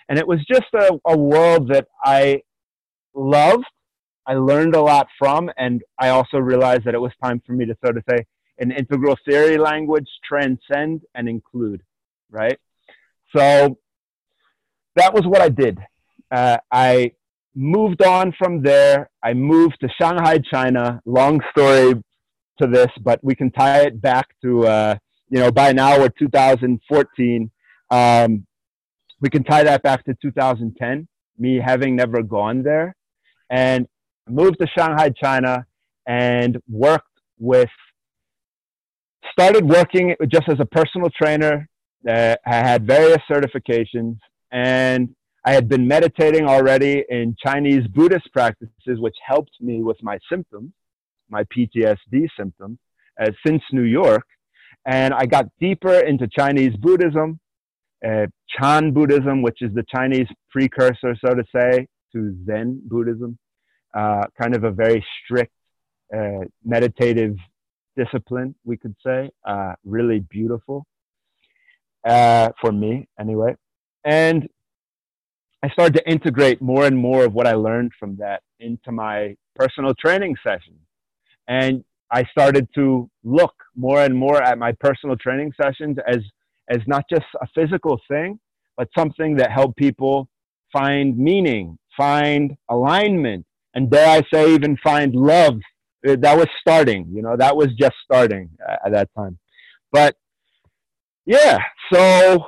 And 0.08 0.18
it 0.18 0.26
was 0.28 0.40
just 0.50 0.74
a, 0.74 0.98
a 1.06 1.18
world 1.18 1.70
that 1.70 1.88
I 2.04 2.42
loved. 3.14 3.66
I 4.26 4.36
learned 4.36 4.76
a 4.76 4.82
lot 4.82 5.08
from, 5.20 5.50
and 5.58 5.82
I 6.00 6.10
also 6.10 6.38
realized 6.38 6.86
that 6.86 6.94
it 6.94 7.02
was 7.02 7.12
time 7.22 7.42
for 7.46 7.52
me 7.54 7.66
to 7.66 7.76
sort 7.84 7.98
of 7.98 8.04
say, 8.10 8.26
in 8.58 8.72
integral 8.72 9.18
theory 9.28 9.58
language, 9.58 10.08
transcend 10.28 11.02
and 11.16 11.28
include, 11.28 11.82
right? 12.30 12.58
So 13.36 13.78
that 14.96 15.14
was 15.14 15.26
what 15.26 15.42
I 15.42 15.50
did. 15.50 15.80
Uh, 16.30 16.58
I 16.72 17.14
moved 17.56 18.04
on 18.04 18.34
from 18.38 18.62
there. 18.62 19.10
I 19.24 19.34
moved 19.34 19.78
to 19.82 19.90
Shanghai, 20.00 20.40
China. 20.40 21.02
Long 21.06 21.42
story 21.52 21.94
to 22.62 22.68
this, 22.68 22.90
but 23.02 23.20
we 23.24 23.36
can 23.36 23.52
tie 23.52 23.82
it 23.82 24.02
back 24.02 24.28
to, 24.44 24.68
uh, 24.68 24.96
you 25.30 25.40
know, 25.40 25.52
by 25.52 25.72
now 25.72 26.00
we're 26.00 26.10
2014. 26.10 27.52
Um, 27.90 28.46
we 29.20 29.30
can 29.30 29.44
tie 29.44 29.64
that 29.64 29.84
back 29.84 30.04
to 30.06 30.16
2010, 30.22 31.08
me 31.38 31.62
having 31.64 31.96
never 31.96 32.24
gone 32.24 32.64
there. 32.64 32.96
And 33.50 33.88
moved 34.28 34.58
to 34.60 34.68
Shanghai, 34.78 35.10
China, 35.10 35.66
and 36.08 36.58
worked 36.70 37.08
with, 37.38 37.70
started 39.32 39.68
working 39.68 40.16
just 40.28 40.48
as 40.50 40.60
a 40.60 40.66
personal 40.66 41.10
trainer. 41.10 41.68
Uh, 42.08 42.36
I 42.46 42.56
had 42.56 42.88
various 42.88 43.20
certifications 43.30 44.18
and 44.52 45.16
I 45.44 45.54
had 45.54 45.68
been 45.68 45.88
meditating 45.88 46.46
already 46.46 47.04
in 47.10 47.36
Chinese 47.44 47.88
Buddhist 47.88 48.32
practices, 48.32 49.00
which 49.00 49.16
helped 49.26 49.56
me 49.60 49.82
with 49.82 49.98
my 50.04 50.20
symptoms, 50.30 50.72
my 51.30 51.44
PTSD 51.46 52.28
symptoms, 52.38 52.78
uh, 53.20 53.32
since 53.46 53.64
New 53.72 53.84
York. 53.84 54.26
And 54.86 55.14
I 55.14 55.26
got 55.26 55.46
deeper 55.60 55.94
into 55.94 56.28
Chinese 56.28 56.76
Buddhism, 56.76 57.40
uh, 58.06 58.28
Chan 58.50 58.92
Buddhism, 58.94 59.42
which 59.42 59.62
is 59.62 59.74
the 59.74 59.86
Chinese 59.94 60.28
precursor, 60.52 61.16
so 61.26 61.34
to 61.34 61.44
say, 61.56 61.88
to 62.14 62.36
Zen 62.46 62.82
Buddhism, 62.86 63.38
uh, 63.96 64.26
kind 64.40 64.56
of 64.56 64.64
a 64.64 64.72
very 64.72 65.04
strict 65.24 65.54
uh, 66.16 66.46
meditative 66.64 67.36
discipline, 67.98 68.54
we 68.64 68.78
could 68.78 68.96
say, 69.06 69.30
uh, 69.48 69.74
really 69.86 70.20
beautiful 70.20 70.86
uh, 72.08 72.50
for 72.60 72.72
me, 72.72 73.08
anyway. 73.20 73.56
And 74.04 74.48
I 75.64 75.70
started 75.70 75.94
to 75.96 76.10
integrate 76.10 76.62
more 76.62 76.86
and 76.86 76.98
more 76.98 77.26
of 77.26 77.34
what 77.34 77.48
I 77.48 77.54
learned 77.54 77.92
from 78.00 78.18
that 78.18 78.42
into 78.60 78.92
my 78.92 79.36
personal 79.56 79.94
training 79.94 80.36
sessions. 80.44 80.80
And 81.48 81.84
I 82.12 82.24
started 82.26 82.68
to 82.76 83.10
look 83.24 83.54
more 83.76 84.02
and 84.02 84.16
more 84.16 84.42
at 84.42 84.58
my 84.58 84.72
personal 84.74 85.16
training 85.16 85.54
sessions 85.62 85.98
as, 86.08 86.20
as 86.70 86.80
not 86.88 87.06
just 87.10 87.26
a 87.42 87.48
physical 87.54 88.00
thing, 88.08 88.40
but 88.76 88.90
something 88.98 89.36
that 89.36 89.52
helped 89.52 89.78
people 89.78 90.28
find 90.74 91.18
meaning, 91.18 91.78
find 91.96 92.58
alignment, 92.70 93.46
and 93.74 93.90
dare 93.90 94.10
I 94.10 94.22
say, 94.34 94.54
even 94.54 94.78
find 94.78 95.14
love. 95.14 95.60
Uh, 96.08 96.16
that 96.20 96.36
was 96.36 96.48
starting, 96.60 97.08
you 97.14 97.22
know, 97.22 97.38
that 97.38 97.56
was 97.56 97.68
just 97.80 97.94
starting 98.04 98.50
at 98.84 98.92
that 98.92 99.10
time. 99.16 99.38
But 99.92 100.16
yeah, 101.26 101.60
so 101.94 102.44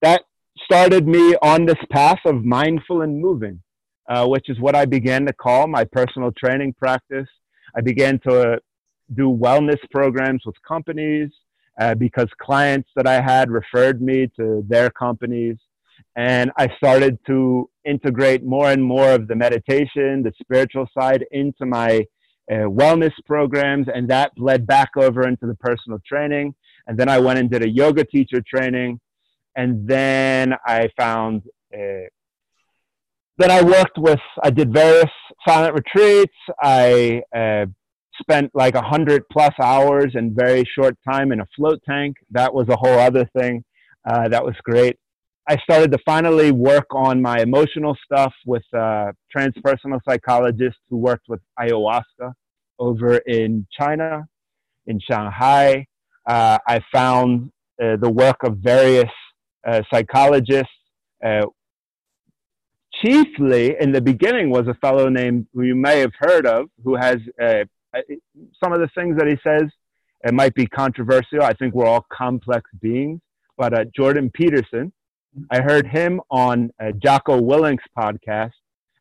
that 0.00 0.22
started 0.64 1.06
me 1.06 1.34
on 1.42 1.66
this 1.66 1.78
path 1.90 2.20
of 2.24 2.44
mindful 2.44 3.02
and 3.02 3.20
moving, 3.20 3.60
uh, 4.08 4.26
which 4.26 4.48
is 4.48 4.60
what 4.60 4.74
I 4.74 4.84
began 4.84 5.26
to 5.26 5.32
call 5.32 5.66
my 5.66 5.84
personal 5.84 6.32
training 6.32 6.74
practice. 6.74 7.28
I 7.76 7.80
began 7.80 8.18
to 8.28 8.60
do 9.14 9.28
wellness 9.28 9.78
programs 9.90 10.42
with 10.44 10.54
companies 10.66 11.30
uh, 11.80 11.94
because 11.94 12.28
clients 12.40 12.88
that 12.96 13.06
I 13.06 13.20
had 13.20 13.50
referred 13.50 14.02
me 14.02 14.30
to 14.36 14.64
their 14.68 14.90
companies. 14.90 15.56
And 16.16 16.50
I 16.58 16.68
started 16.76 17.18
to 17.26 17.70
integrate 17.84 18.44
more 18.44 18.70
and 18.70 18.84
more 18.84 19.12
of 19.12 19.28
the 19.28 19.34
meditation, 19.34 20.22
the 20.22 20.32
spiritual 20.40 20.86
side 20.96 21.24
into 21.30 21.64
my 21.64 22.04
uh, 22.50 22.66
wellness 22.66 23.12
programs. 23.24 23.86
And 23.92 24.08
that 24.10 24.32
led 24.36 24.66
back 24.66 24.90
over 24.96 25.26
into 25.26 25.46
the 25.46 25.54
personal 25.54 25.98
training. 26.06 26.54
And 26.86 26.98
then 26.98 27.08
I 27.08 27.18
went 27.18 27.38
and 27.38 27.50
did 27.50 27.62
a 27.62 27.68
yoga 27.68 28.04
teacher 28.04 28.42
training 28.46 29.00
and 29.56 29.86
then 29.88 30.54
I 30.66 30.88
found. 30.98 31.42
Uh, 31.72 32.08
then 33.38 33.50
I 33.50 33.62
worked 33.62 33.98
with. 33.98 34.20
I 34.42 34.50
did 34.50 34.72
various 34.72 35.10
silent 35.46 35.74
retreats. 35.74 36.34
I 36.60 37.22
uh, 37.34 37.66
spent 38.20 38.50
like 38.54 38.74
a 38.74 38.82
hundred 38.82 39.24
plus 39.30 39.54
hours 39.60 40.12
in 40.14 40.34
very 40.34 40.64
short 40.78 40.96
time 41.08 41.32
in 41.32 41.40
a 41.40 41.46
float 41.56 41.80
tank. 41.88 42.16
That 42.30 42.52
was 42.52 42.68
a 42.68 42.76
whole 42.76 42.98
other 42.98 43.28
thing. 43.36 43.64
Uh, 44.08 44.28
that 44.28 44.44
was 44.44 44.54
great. 44.64 44.98
I 45.48 45.56
started 45.58 45.90
to 45.92 45.98
finally 46.04 46.52
work 46.52 46.86
on 46.94 47.20
my 47.20 47.40
emotional 47.40 47.96
stuff 48.04 48.32
with 48.46 48.62
a 48.74 49.12
transpersonal 49.36 49.98
psychologist 50.08 50.78
who 50.88 50.98
worked 50.98 51.28
with 51.28 51.40
ayahuasca 51.58 52.32
over 52.78 53.16
in 53.16 53.66
China, 53.76 54.26
in 54.86 55.00
Shanghai. 55.00 55.86
Uh, 56.28 56.58
I 56.66 56.80
found 56.92 57.50
uh, 57.82 57.96
the 57.96 58.10
work 58.10 58.36
of 58.44 58.58
various 58.58 59.10
psychologists. 59.92 60.72
Uh, 61.24 61.46
chiefly 63.02 63.76
in 63.80 63.92
the 63.92 64.00
beginning 64.00 64.50
was 64.50 64.66
a 64.68 64.74
fellow 64.74 65.08
named 65.08 65.46
who 65.54 65.62
you 65.62 65.74
may 65.74 66.00
have 66.00 66.12
heard 66.18 66.46
of, 66.46 66.68
who 66.84 66.96
has 66.96 67.16
uh, 67.40 67.64
uh 67.94 68.00
some 68.62 68.72
of 68.72 68.80
the 68.80 68.88
things 68.94 69.16
that 69.18 69.26
he 69.26 69.36
says. 69.42 69.68
It 70.24 70.34
might 70.34 70.54
be 70.54 70.66
controversial. 70.66 71.42
I 71.42 71.52
think 71.52 71.74
we're 71.74 71.86
all 71.86 72.06
complex 72.12 72.70
beings. 72.80 73.20
But 73.56 73.74
uh, 73.74 73.84
Jordan 73.94 74.30
Peterson, 74.32 74.92
I 75.50 75.60
heard 75.60 75.86
him 75.86 76.20
on 76.30 76.70
uh, 76.80 76.92
Jocko 77.02 77.40
Willink's 77.40 77.84
podcast 77.98 78.52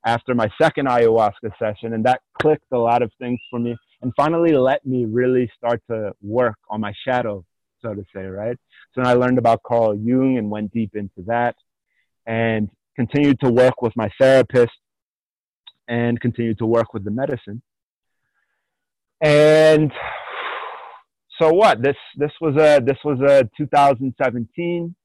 after 0.05 0.34
my 0.34 0.49
second 0.59 0.88
ayahuasca 0.88 1.51
session, 1.59 1.93
and 1.93 2.03
that 2.05 2.22
clicked 2.41 2.66
a 2.72 2.78
lot 2.78 3.03
of 3.03 3.12
things 3.20 3.39
for 3.51 3.59
me 3.59 3.76
and 4.01 4.12
finally 4.16 4.53
let 4.53 4.86
me 4.86 5.05
really 5.05 5.49
start 5.55 5.82
to 5.89 6.12
work 6.22 6.57
on 6.70 6.82
my 6.82 6.93
shadow, 7.07 7.45
so 7.82 7.93
to 7.93 8.03
say, 8.15 8.23
right? 8.23 8.57
So 8.93 9.01
I 9.01 9.13
learned 9.13 9.38
about 9.38 9.63
Carl 9.63 9.95
Jung 9.95 10.38
and 10.38 10.49
went 10.49 10.71
deep 10.71 10.95
into 10.95 11.23
that 11.27 11.55
and 12.25 12.69
continued 12.95 13.39
to 13.41 13.49
work 13.49 13.82
with 13.82 13.93
my 13.95 14.09
therapist 14.19 14.73
and 15.88 16.19
continued 16.19 16.57
to 16.59 16.65
work 16.65 16.93
with 16.93 17.03
the 17.03 17.11
medicine. 17.11 17.61
And 19.21 19.91
so 21.39 21.53
what? 21.53 21.82
This 21.82 21.95
this 22.17 22.32
was 22.39 22.55
a 22.55 22.82
this 22.84 22.97
was 23.03 23.19
a 23.21 23.49
2017. 23.57 24.95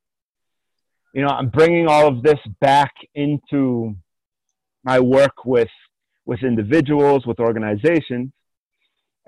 You 1.14 1.22
know, 1.22 1.28
I'm 1.28 1.48
bringing 1.48 1.88
all 1.88 2.06
of 2.08 2.22
this 2.22 2.38
back 2.60 2.92
into 3.14 3.96
my 4.84 5.00
work 5.00 5.44
with 5.44 5.68
with 6.24 6.42
individuals, 6.42 7.26
with 7.26 7.40
organizations. 7.40 8.32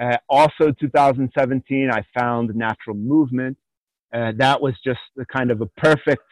Uh, 0.01 0.17
also, 0.29 0.73
2017, 0.81 1.91
I 1.91 2.05
found 2.19 2.55
natural 2.55 2.97
movement. 2.97 3.57
Uh, 4.13 4.33
that 4.37 4.61
was 4.61 4.75
just 4.85 5.01
the 5.17 5.27
kind 5.27 5.51
of 5.51 5.61
a 5.61 5.67
perfect 5.67 6.23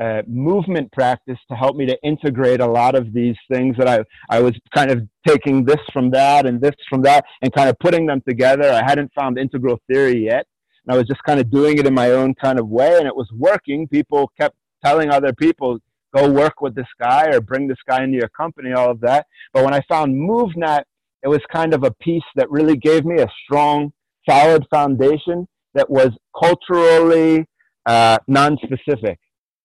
uh, 0.00 0.22
movement 0.28 0.90
practice 0.92 1.38
to 1.48 1.56
help 1.56 1.76
me 1.76 1.84
to 1.84 1.98
integrate 2.02 2.60
a 2.60 2.66
lot 2.66 2.94
of 2.94 3.12
these 3.12 3.34
things 3.50 3.76
that 3.76 3.88
I, 3.88 4.04
I 4.30 4.40
was 4.40 4.54
kind 4.72 4.90
of 4.90 5.02
taking 5.26 5.64
this 5.64 5.80
from 5.92 6.10
that 6.12 6.46
and 6.46 6.60
this 6.60 6.74
from 6.88 7.02
that 7.02 7.24
and 7.42 7.52
kind 7.52 7.68
of 7.68 7.76
putting 7.80 8.06
them 8.06 8.22
together. 8.26 8.70
I 8.70 8.82
hadn't 8.88 9.12
found 9.18 9.38
integral 9.38 9.80
theory 9.90 10.24
yet. 10.24 10.46
And 10.86 10.94
I 10.94 10.96
was 10.96 11.08
just 11.08 11.22
kind 11.24 11.40
of 11.40 11.50
doing 11.50 11.78
it 11.78 11.86
in 11.86 11.94
my 11.94 12.12
own 12.12 12.34
kind 12.34 12.60
of 12.60 12.68
way 12.68 12.96
and 12.96 13.06
it 13.06 13.16
was 13.16 13.28
working. 13.36 13.88
People 13.88 14.30
kept 14.40 14.56
telling 14.84 15.10
other 15.10 15.32
people, 15.32 15.80
go 16.16 16.30
work 16.30 16.60
with 16.60 16.76
this 16.76 16.86
guy 17.00 17.26
or 17.32 17.40
bring 17.40 17.66
this 17.66 17.78
guy 17.86 18.04
into 18.04 18.16
your 18.16 18.28
company, 18.28 18.72
all 18.72 18.90
of 18.90 19.00
that. 19.00 19.26
But 19.52 19.64
when 19.64 19.74
I 19.74 19.82
found 19.88 20.14
MovNat, 20.14 20.84
it 21.22 21.28
was 21.28 21.40
kind 21.52 21.74
of 21.74 21.84
a 21.84 21.90
piece 21.92 22.22
that 22.36 22.50
really 22.50 22.76
gave 22.76 23.04
me 23.04 23.20
a 23.20 23.28
strong, 23.44 23.92
solid 24.28 24.64
foundation 24.70 25.46
that 25.74 25.88
was 25.88 26.10
culturally 26.38 27.46
uh, 27.86 28.18
non-specific 28.26 29.18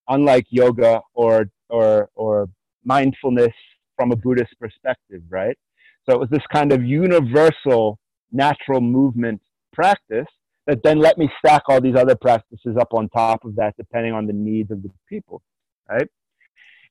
unlike 0.10 0.46
yoga 0.50 1.02
or 1.14 1.46
or 1.70 2.10
or 2.16 2.50
mindfulness 2.84 3.54
from 3.96 4.12
a 4.12 4.16
Buddhist 4.16 4.54
perspective, 4.60 5.22
right? 5.30 5.58
So 6.06 6.14
it 6.14 6.20
was 6.20 6.30
this 6.30 6.46
kind 6.52 6.72
of 6.72 6.84
universal 6.84 8.00
natural 8.32 8.82
movement 8.82 9.42
practice 9.72 10.28
that 10.68 10.82
then 10.84 11.00
let 11.00 11.18
me 11.18 11.30
stack 11.40 11.64
all 11.68 11.80
these 11.82 11.96
other 11.96 12.16
practices 12.16 12.76
up 12.80 12.94
on 12.94 13.10
top 13.10 13.46
of 13.46 13.56
that 13.56 13.76
depending 13.78 14.14
on 14.14 14.26
the 14.26 14.34
needs 14.34 14.72
of 14.72 14.82
the 14.82 14.90
people, 15.08 15.42
right? 15.90 16.08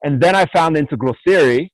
And 0.04 0.20
then 0.20 0.34
I 0.34 0.46
found 0.46 0.76
integral 0.76 1.16
theory, 1.26 1.72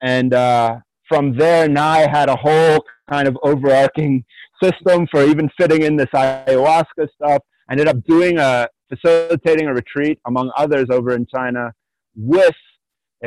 and 0.00 0.34
uh, 0.34 0.78
from 1.12 1.36
there 1.36 1.68
I 1.76 2.08
had 2.10 2.30
a 2.30 2.36
whole 2.36 2.82
kind 3.10 3.28
of 3.28 3.36
overarching 3.42 4.24
system 4.62 5.06
for 5.10 5.22
even 5.22 5.50
fitting 5.60 5.82
in 5.82 5.94
this 5.94 6.08
ayahuasca 6.14 7.06
stuff. 7.14 7.42
I 7.68 7.72
ended 7.72 7.86
up 7.86 8.02
doing 8.04 8.38
a 8.38 8.66
facilitating 8.88 9.66
a 9.66 9.74
retreat, 9.74 10.18
among 10.26 10.50
others, 10.56 10.86
over 10.90 11.14
in 11.14 11.26
China 11.26 11.70
with, 12.16 12.54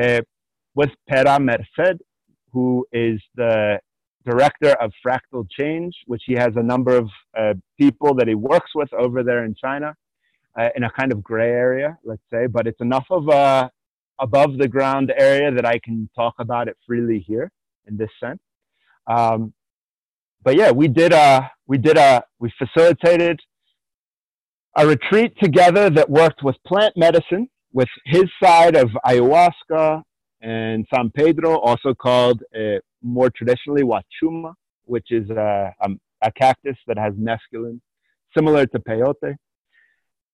uh, 0.01 0.21
with 0.73 0.89
Pera 1.07 1.39
Merced, 1.39 2.01
who 2.51 2.87
is 2.91 3.21
the 3.35 3.77
director 4.25 4.71
of 4.81 4.91
Fractal 5.05 5.47
Change, 5.51 5.93
which 6.07 6.23
he 6.25 6.33
has 6.33 6.53
a 6.55 6.63
number 6.63 6.97
of 6.97 7.07
uh, 7.37 7.53
people 7.79 8.15
that 8.15 8.27
he 8.27 8.33
works 8.33 8.71
with 8.73 8.91
over 8.93 9.21
there 9.21 9.45
in 9.45 9.53
China 9.53 9.93
uh, 10.59 10.69
in 10.75 10.85
a 10.85 10.89
kind 10.89 11.11
of 11.11 11.21
gray 11.21 11.51
area, 11.51 11.99
let's 12.03 12.23
say, 12.33 12.47
but 12.47 12.65
it's 12.65 12.81
enough 12.81 13.05
of 13.11 13.27
a 13.27 13.69
above 14.19 14.57
the 14.57 14.67
ground 14.67 15.13
area 15.17 15.51
that 15.51 15.65
I 15.65 15.77
can 15.77 16.09
talk 16.15 16.33
about 16.39 16.67
it 16.67 16.77
freely 16.87 17.19
here 17.19 17.51
in 17.87 17.97
this 17.97 18.09
sense. 18.21 18.39
Um, 19.07 19.53
but 20.43 20.55
yeah, 20.55 20.71
we 20.71 20.87
did 20.87 21.13
a, 21.13 21.51
we 21.67 21.77
did 21.77 21.97
a, 21.97 22.23
we 22.39 22.51
facilitated 22.57 23.39
a 24.75 24.85
retreat 24.85 25.33
together 25.41 25.89
that 25.89 26.09
worked 26.09 26.43
with 26.43 26.55
plant 26.67 26.95
medicine, 26.97 27.47
with 27.73 27.89
his 28.05 28.25
side 28.41 28.75
of 28.75 28.89
ayahuasca 29.05 30.01
and 30.41 30.85
San 30.93 31.09
Pedro, 31.11 31.59
also 31.59 31.93
called 31.93 32.43
uh, 32.55 32.79
more 33.01 33.29
traditionally 33.29 33.83
Wachuma, 33.83 34.53
which 34.83 35.07
is 35.11 35.29
a, 35.29 35.73
a, 35.81 35.89
a, 36.21 36.31
cactus 36.31 36.77
that 36.87 36.97
has 36.97 37.13
mescaline, 37.13 37.79
similar 38.35 38.65
to 38.67 38.79
peyote. 38.79 39.35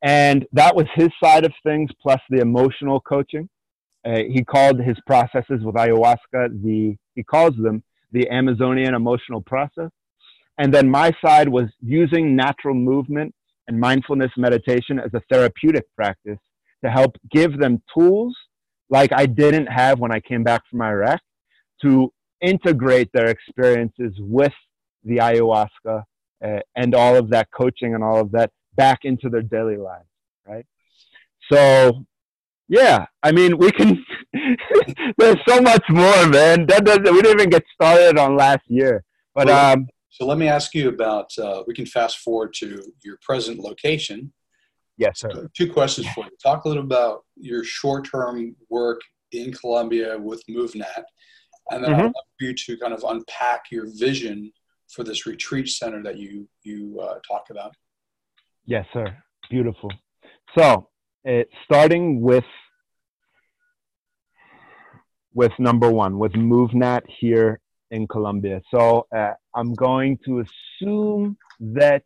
And 0.03 0.45
that 0.53 0.75
was 0.75 0.85
his 0.95 1.09
side 1.23 1.45
of 1.45 1.53
things, 1.63 1.89
plus 2.01 2.19
the 2.29 2.41
emotional 2.41 2.99
coaching. 2.99 3.47
Uh, 4.05 4.23
he 4.29 4.43
called 4.43 4.79
his 4.79 4.97
processes 5.05 5.61
with 5.61 5.75
ayahuasca 5.75 6.61
the, 6.63 6.95
he 7.15 7.23
calls 7.23 7.55
them 7.55 7.83
the 8.11 8.29
Amazonian 8.29 8.93
emotional 8.95 9.41
process. 9.41 9.89
And 10.57 10.73
then 10.73 10.89
my 10.89 11.11
side 11.23 11.49
was 11.49 11.69
using 11.81 12.35
natural 12.35 12.75
movement 12.75 13.33
and 13.67 13.79
mindfulness 13.79 14.31
meditation 14.37 14.99
as 14.99 15.13
a 15.13 15.21
therapeutic 15.31 15.85
practice 15.95 16.39
to 16.83 16.91
help 16.91 17.15
give 17.31 17.59
them 17.59 17.81
tools 17.95 18.35
like 18.89 19.11
I 19.13 19.25
didn't 19.25 19.67
have 19.67 19.99
when 19.99 20.11
I 20.11 20.19
came 20.19 20.43
back 20.43 20.63
from 20.69 20.81
Iraq 20.81 21.21
to 21.83 22.11
integrate 22.41 23.11
their 23.13 23.27
experiences 23.27 24.13
with 24.19 24.53
the 25.03 25.17
ayahuasca 25.17 26.03
uh, 26.43 26.59
and 26.75 26.95
all 26.95 27.15
of 27.15 27.29
that 27.29 27.49
coaching 27.51 27.93
and 27.95 28.03
all 28.03 28.19
of 28.19 28.31
that 28.31 28.51
back 28.75 28.99
into 29.03 29.29
their 29.29 29.41
daily 29.41 29.77
lives, 29.77 30.09
right? 30.45 30.65
So, 31.51 32.05
yeah, 32.71 33.05
I 33.21 33.33
mean, 33.33 33.57
we 33.57 33.69
can. 33.69 34.03
there's 35.17 35.35
so 35.45 35.59
much 35.59 35.83
more, 35.89 36.25
man. 36.29 36.65
That 36.67 36.85
doesn't. 36.85 37.03
We 37.03 37.21
didn't 37.21 37.41
even 37.41 37.49
get 37.49 37.63
started 37.73 38.17
on 38.17 38.37
last 38.37 38.61
year, 38.67 39.03
but 39.35 39.49
um, 39.49 39.87
so 40.09 40.25
let 40.25 40.37
me 40.37 40.47
ask 40.47 40.73
you 40.73 40.87
about, 40.87 41.37
uh, 41.37 41.63
we 41.67 41.73
can 41.73 41.85
fast 41.85 42.19
forward 42.19 42.53
to 42.59 42.81
your 43.03 43.17
present 43.21 43.59
location. 43.59 44.31
Yes, 44.97 45.19
sir. 45.19 45.49
Two 45.57 45.71
questions 45.71 46.07
for 46.15 46.23
you. 46.23 46.31
Talk 46.41 46.63
a 46.63 46.69
little 46.69 46.83
about 46.83 47.25
your 47.35 47.65
short-term 47.65 48.55
work 48.69 49.01
in 49.33 49.51
Colombia 49.51 50.17
with 50.17 50.41
MovNat, 50.49 51.03
and 51.71 51.83
then 51.83 51.91
mm-hmm. 51.91 51.99
I'd 51.99 52.03
love 52.03 52.13
for 52.13 52.45
you 52.45 52.53
to 52.53 52.77
kind 52.77 52.93
of 52.93 53.03
unpack 53.03 53.63
your 53.69 53.87
vision 53.97 54.49
for 54.93 55.03
this 55.03 55.25
retreat 55.25 55.67
center 55.67 56.01
that 56.03 56.17
you 56.17 56.47
you 56.63 56.99
uh, 57.01 57.15
talk 57.27 57.49
about. 57.49 57.73
Yes, 58.65 58.85
sir. 58.93 59.13
Beautiful. 59.49 59.91
So, 60.57 60.87
uh, 61.27 61.43
starting 61.65 62.21
with 62.21 62.45
with 65.33 65.51
number 65.59 65.89
one, 65.89 66.19
with 66.19 66.33
MovNat 66.33 67.03
here 67.19 67.59
in 67.89 68.07
Colombia. 68.07 68.61
So 68.73 69.07
uh, 69.15 69.33
I'm 69.55 69.73
going 69.73 70.17
to 70.25 70.43
assume 70.43 71.37
that 71.59 72.03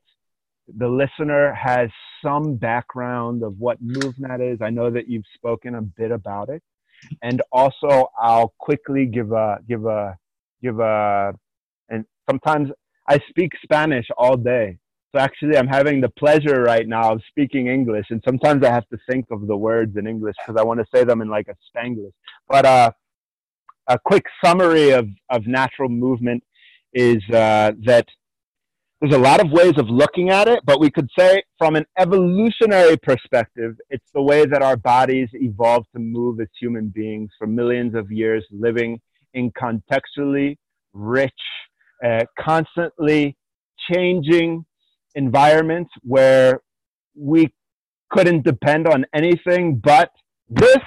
the 0.68 0.88
listener 0.88 1.54
has 1.54 1.90
some 2.24 2.56
background 2.56 3.44
of 3.44 3.56
what 3.58 3.84
MovNat 3.84 4.54
is. 4.54 4.60
I 4.62 4.70
know 4.70 4.90
that 4.92 5.08
you've 5.08 5.26
spoken 5.36 5.76
a 5.76 5.82
bit 5.82 6.12
about 6.12 6.50
it, 6.50 6.62
and 7.22 7.42
also 7.52 8.10
I'll 8.20 8.54
quickly 8.60 9.06
give 9.06 9.32
a 9.32 9.58
give 9.68 9.86
a 9.86 10.18
give 10.62 10.80
a 10.80 11.34
and 11.90 12.06
sometimes 12.30 12.70
I 13.08 13.20
speak 13.30 13.54
Spanish 13.64 14.08
all 14.18 14.38
day. 14.38 14.78
Actually, 15.16 15.58
I'm 15.58 15.68
having 15.68 16.02
the 16.02 16.10
pleasure 16.10 16.62
right 16.62 16.88
now 16.88 17.14
of 17.14 17.22
speaking 17.30 17.68
English, 17.68 18.08
and 18.10 18.22
sometimes 18.26 18.64
I 18.64 18.72
have 18.72 18.88
to 18.90 18.98
think 19.10 19.26
of 19.32 19.48
the 19.48 19.56
words 19.56 19.98
in 19.98 20.08
English 20.08 20.36
because 20.40 20.60
I 20.60 20.64
want 20.64 20.80
to 20.80 20.86
say 20.94 21.04
them 21.04 21.22
in 21.22 21.30
like 21.30 21.48
a 21.48 21.56
Spanglish. 21.70 22.14
But 22.48 22.66
uh, 22.66 22.92
a 23.88 24.00
quick 24.00 24.26
summary 24.44 24.92
of, 24.92 25.08
of 25.30 25.48
natural 25.48 25.90
movement 25.90 26.44
is 26.94 27.22
uh, 27.30 27.74
that 27.86 28.08
there's 29.02 29.14
a 29.14 29.20
lot 29.20 29.44
of 29.44 29.52
ways 29.52 29.74
of 29.78 29.90
looking 29.90 30.30
at 30.30 30.48
it, 30.48 30.62
but 30.66 30.80
we 30.80 30.90
could 30.90 31.10
say 31.18 31.44
from 31.58 31.76
an 31.76 31.86
evolutionary 31.98 32.98
perspective, 32.98 33.76
it's 33.90 34.10
the 34.14 34.22
way 34.22 34.46
that 34.46 34.62
our 34.62 34.78
bodies 34.78 35.30
evolved 35.34 35.88
to 35.94 36.00
move 36.00 36.40
as 36.40 36.48
human 36.60 36.88
beings 36.88 37.30
for 37.38 37.46
millions 37.46 37.94
of 37.94 38.12
years, 38.12 38.46
living 38.52 39.00
in 39.34 39.52
contextually 39.52 40.58
rich, 40.94 41.32
uh, 42.04 42.24
constantly 42.40 43.36
changing 43.92 44.66
environments 45.16 45.92
where 46.04 46.62
we 47.16 47.54
couldn't 48.12 48.44
depend 48.44 48.88
on 48.88 49.06
anything 49.14 49.82
but 49.84 50.12
this 50.50 50.78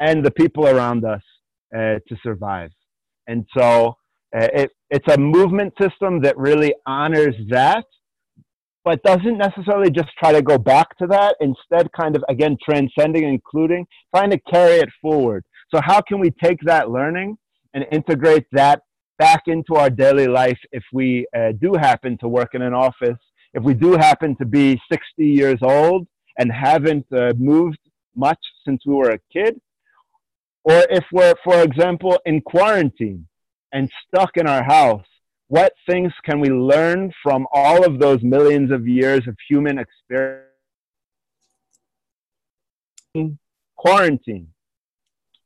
and 0.00 0.24
the 0.24 0.30
people 0.30 0.66
around 0.68 1.04
us 1.04 1.22
uh, 1.74 1.98
to 2.08 2.16
survive. 2.22 2.70
And 3.26 3.46
so 3.56 3.96
uh, 4.36 4.48
it, 4.54 4.70
it's 4.90 5.12
a 5.12 5.18
movement 5.18 5.72
system 5.80 6.20
that 6.22 6.36
really 6.36 6.74
honors 6.86 7.34
that, 7.50 7.84
but 8.84 9.02
doesn't 9.04 9.38
necessarily 9.38 9.90
just 9.90 10.08
try 10.18 10.32
to 10.32 10.42
go 10.42 10.58
back 10.58 10.96
to 10.98 11.06
that. 11.06 11.36
Instead, 11.40 11.90
kind 11.92 12.16
of, 12.16 12.24
again, 12.28 12.56
transcending, 12.64 13.24
including, 13.24 13.86
trying 14.14 14.30
to 14.30 14.38
carry 14.50 14.76
it 14.76 14.88
forward. 15.00 15.44
So, 15.72 15.80
how 15.82 16.00
can 16.00 16.18
we 16.18 16.30
take 16.42 16.58
that 16.64 16.90
learning 16.90 17.38
and 17.74 17.86
integrate 17.92 18.46
that 18.52 18.82
back 19.18 19.42
into 19.46 19.76
our 19.76 19.88
daily 19.88 20.26
life 20.26 20.58
if 20.72 20.82
we 20.92 21.26
uh, 21.36 21.52
do 21.60 21.74
happen 21.78 22.18
to 22.18 22.28
work 22.28 22.54
in 22.54 22.62
an 22.62 22.74
office, 22.74 23.18
if 23.54 23.62
we 23.62 23.74
do 23.74 23.92
happen 23.92 24.34
to 24.36 24.44
be 24.44 24.80
60 24.90 25.02
years 25.18 25.58
old 25.62 26.06
and 26.38 26.50
haven't 26.50 27.06
uh, 27.12 27.32
moved 27.36 27.78
much 28.14 28.38
since 28.64 28.82
we 28.86 28.94
were 28.94 29.10
a 29.10 29.18
kid? 29.32 29.60
Or 30.64 30.84
if 30.90 31.04
we're, 31.12 31.34
for 31.44 31.60
example, 31.62 32.18
in 32.24 32.40
quarantine 32.40 33.26
and 33.72 33.90
stuck 34.06 34.36
in 34.36 34.46
our 34.46 34.62
house, 34.62 35.06
what 35.48 35.72
things 35.88 36.12
can 36.24 36.40
we 36.40 36.48
learn 36.48 37.12
from 37.22 37.46
all 37.52 37.84
of 37.84 37.98
those 37.98 38.22
millions 38.22 38.70
of 38.70 38.88
years 38.88 39.26
of 39.26 39.36
human 39.48 39.78
experience? 39.78 40.46
Quarantine. 43.76 44.48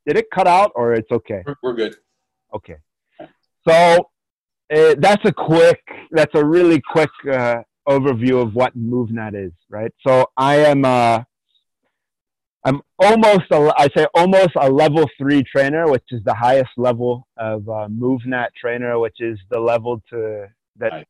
Did 0.07 0.19
it 0.19 0.27
cut 0.33 0.47
out 0.47 0.71
or 0.77 0.93
it's 0.93 1.11
okay? 1.11 1.43
We're 1.63 1.73
good. 1.73 1.97
Okay. 2.55 2.77
So 3.67 4.11
uh, 4.73 4.95
that's 4.99 5.25
a 5.25 5.33
quick, 5.33 5.81
that's 6.13 6.35
a 6.35 6.45
really 6.45 6.81
quick 6.81 7.11
uh, 7.33 7.63
overview 7.89 8.43
of 8.43 8.55
what 8.55 8.77
MovNat 8.77 9.47
is, 9.47 9.53
right? 9.69 9.93
So 10.07 10.27
I 10.37 10.57
am, 10.57 10.85
uh, 10.85 11.23
I'm 12.65 12.83
almost, 12.99 13.45
a, 13.53 13.73
I 13.79 13.89
say 13.97 14.07
almost 14.15 14.51
a 14.61 14.69
level 14.69 15.09
three 15.19 15.45
trainer, 15.45 15.89
which 15.89 16.05
is 16.11 16.23
the 16.25 16.35
highest 16.35 16.71
level 16.77 17.27
of 17.37 17.69
uh, 17.69 17.89
MovNat 17.89 18.49
trainer, 18.61 18.99
which 18.99 19.21
is 19.21 19.39
the 19.51 19.61
level 19.61 20.03
to 20.11 20.47
that 20.79 20.93
nice. 20.93 21.05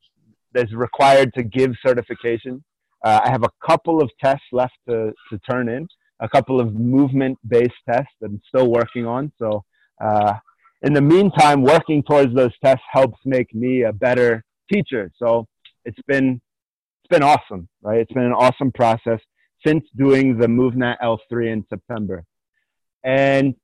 that's 0.53 0.73
required 0.75 1.33
to 1.35 1.43
give 1.43 1.73
certification. 1.85 2.63
Uh, 3.03 3.21
I 3.25 3.31
have 3.31 3.43
a 3.43 3.51
couple 3.67 4.03
of 4.03 4.11
tests 4.23 4.45
left 4.53 4.75
to, 4.89 5.13
to 5.31 5.39
turn 5.51 5.69
in, 5.69 5.89
a 6.21 6.29
couple 6.29 6.61
of 6.61 6.75
movement 6.75 7.39
based 7.47 7.75
tests 7.91 8.13
that 8.21 8.31
I'm 8.31 8.41
still 8.49 8.71
working 8.71 9.07
on. 9.07 9.33
So, 9.39 9.65
uh, 10.03 10.35
in 10.83 10.93
the 10.93 11.01
meantime, 11.01 11.63
working 11.63 12.03
towards 12.03 12.35
those 12.35 12.53
tests 12.63 12.85
helps 12.93 13.19
make 13.25 13.55
me 13.55 13.85
a 13.85 13.93
better 13.93 14.45
teacher. 14.71 15.11
So, 15.19 15.47
it's 15.85 15.99
been 16.07 16.41
it's 17.07 17.19
been 17.19 17.23
awesome, 17.23 17.69
right? 17.83 18.01
It's 18.01 18.13
been 18.13 18.25
an 18.25 18.33
awesome 18.33 18.73
process 18.73 19.21
since 19.65 19.85
doing 19.97 20.39
the 20.39 20.47
MovNat 20.47 20.97
L3 21.01 21.53
in 21.53 21.65
September. 21.69 22.25
And 23.05 23.55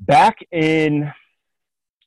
back 0.00 0.36
in 0.52 1.10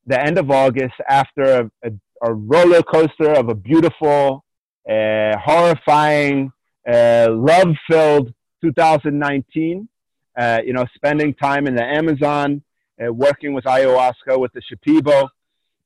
the 0.05 0.23
end 0.23 0.37
of 0.37 0.51
August, 0.51 0.93
after 1.09 1.41
a, 1.83 1.87
a, 1.87 1.91
a 2.21 2.33
roller 2.33 2.83
coaster 2.83 3.31
of 3.31 3.49
a 3.49 3.55
beautiful, 3.55 4.45
uh, 4.87 5.37
horrifying, 5.39 6.51
uh, 6.87 7.29
love 7.31 7.75
filled 7.89 8.31
2019, 8.63 9.89
uh, 10.37 10.59
you 10.63 10.73
know, 10.73 10.85
spending 10.93 11.33
time 11.33 11.65
in 11.65 11.75
the 11.75 11.83
Amazon, 11.83 12.61
uh, 13.03 13.11
working 13.11 13.53
with 13.53 13.63
ayahuasca, 13.63 14.39
with 14.39 14.51
the 14.53 14.61
Shipibo, 14.61 15.29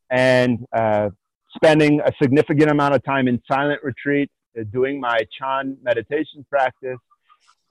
and 0.09 0.67
uh, 0.73 1.09
spending 1.55 2.01
a 2.01 2.11
significant 2.21 2.69
amount 2.69 2.95
of 2.95 3.03
time 3.05 3.29
in 3.29 3.41
silent 3.49 3.81
retreat 3.81 4.29
doing 4.65 4.99
my 4.99 5.19
Chan 5.37 5.77
meditation 5.81 6.45
practice, 6.49 6.99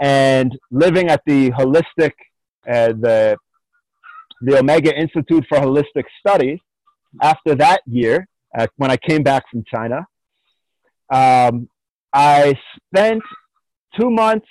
and 0.00 0.56
living 0.70 1.08
at 1.08 1.22
the 1.26 1.50
holistic, 1.50 2.12
uh, 2.68 2.88
the 2.88 3.36
the 4.42 4.58
Omega 4.58 4.94
Institute 4.94 5.44
for 5.48 5.58
Holistic 5.58 6.04
Studies. 6.20 6.58
After 7.22 7.54
that 7.54 7.80
year, 7.86 8.28
uh, 8.56 8.66
when 8.76 8.90
I 8.90 8.96
came 8.96 9.22
back 9.22 9.44
from 9.50 9.64
China, 9.64 10.06
um, 11.10 11.68
I 12.12 12.54
spent 12.76 13.22
two 13.98 14.10
months 14.10 14.48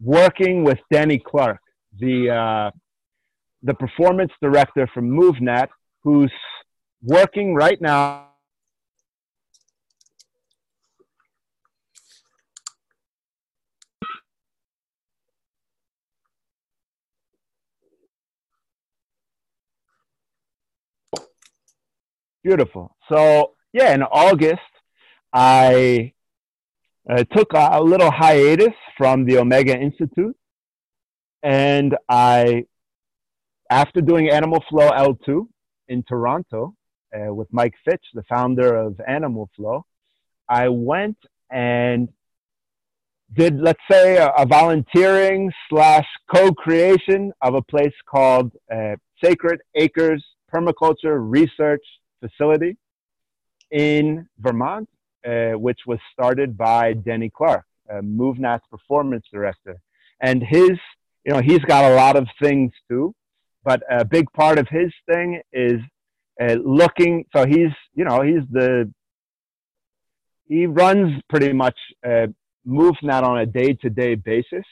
working 0.00 0.64
with 0.64 0.78
Danny 0.92 1.18
Clark, 1.18 1.60
the 1.98 2.30
uh, 2.30 2.70
the 3.62 3.74
performance 3.74 4.32
director 4.40 4.86
from 4.92 5.10
MovNat, 5.10 5.68
who's 6.02 6.32
working 7.02 7.54
right 7.54 7.80
now 7.80 8.27
Beautiful. 22.48 22.96
So 23.12 23.52
yeah, 23.74 23.92
in 23.92 24.02
August, 24.02 24.72
I 25.34 26.14
uh, 27.06 27.22
took 27.36 27.52
a, 27.52 27.78
little 27.82 28.10
hiatus 28.10 28.72
from 28.96 29.26
the 29.26 29.36
Omega 29.36 29.78
Institute, 29.78 30.34
and 31.42 31.94
I, 32.08 32.64
after 33.68 34.00
doing 34.00 34.30
Animal 34.30 34.64
Flow 34.70 34.88
L2 34.88 35.46
in 35.88 36.02
Toronto 36.04 36.74
uh, 37.14 37.34
with 37.34 37.48
Mike 37.52 37.74
Fitch, 37.84 38.02
the 38.14 38.22
founder 38.30 38.74
of 38.76 38.98
Animal 39.06 39.50
Flow, 39.54 39.84
I 40.48 40.70
went 40.70 41.18
and 41.50 42.08
did 43.36 43.60
let's 43.60 43.82
say 43.90 44.16
a, 44.16 44.28
a 44.38 44.46
volunteering 44.46 45.52
slash 45.68 46.06
co-creation 46.34 47.30
of 47.42 47.52
a 47.56 47.60
place 47.60 47.98
called 48.10 48.52
uh, 48.74 48.96
Sacred 49.22 49.60
Acres 49.74 50.24
Permaculture 50.50 51.18
Research 51.20 51.84
facility 52.20 52.76
in 53.70 54.28
Vermont, 54.38 54.88
uh, 55.26 55.52
which 55.52 55.80
was 55.86 55.98
started 56.12 56.56
by 56.56 56.92
Denny 56.94 57.30
Clark, 57.30 57.64
uh, 57.90 58.00
MovNat's 58.00 58.64
performance 58.70 59.24
director. 59.32 59.80
And 60.20 60.42
his, 60.42 60.72
you 61.24 61.32
know, 61.32 61.40
he's 61.40 61.60
got 61.60 61.90
a 61.90 61.94
lot 61.94 62.16
of 62.16 62.26
things 62.42 62.72
too, 62.88 63.14
but 63.64 63.82
a 63.90 64.04
big 64.04 64.32
part 64.32 64.58
of 64.58 64.68
his 64.68 64.92
thing 65.10 65.40
is 65.52 65.80
uh, 66.40 66.56
looking. 66.64 67.24
So 67.34 67.46
he's, 67.46 67.72
you 67.94 68.04
know, 68.04 68.22
he's 68.22 68.42
the, 68.50 68.92
he 70.46 70.66
runs 70.66 71.20
pretty 71.28 71.52
much 71.52 71.76
uh, 72.04 72.28
MovNat 72.66 73.22
on 73.22 73.38
a 73.38 73.46
day 73.46 73.74
to 73.74 73.90
day 73.90 74.14
basis 74.14 74.64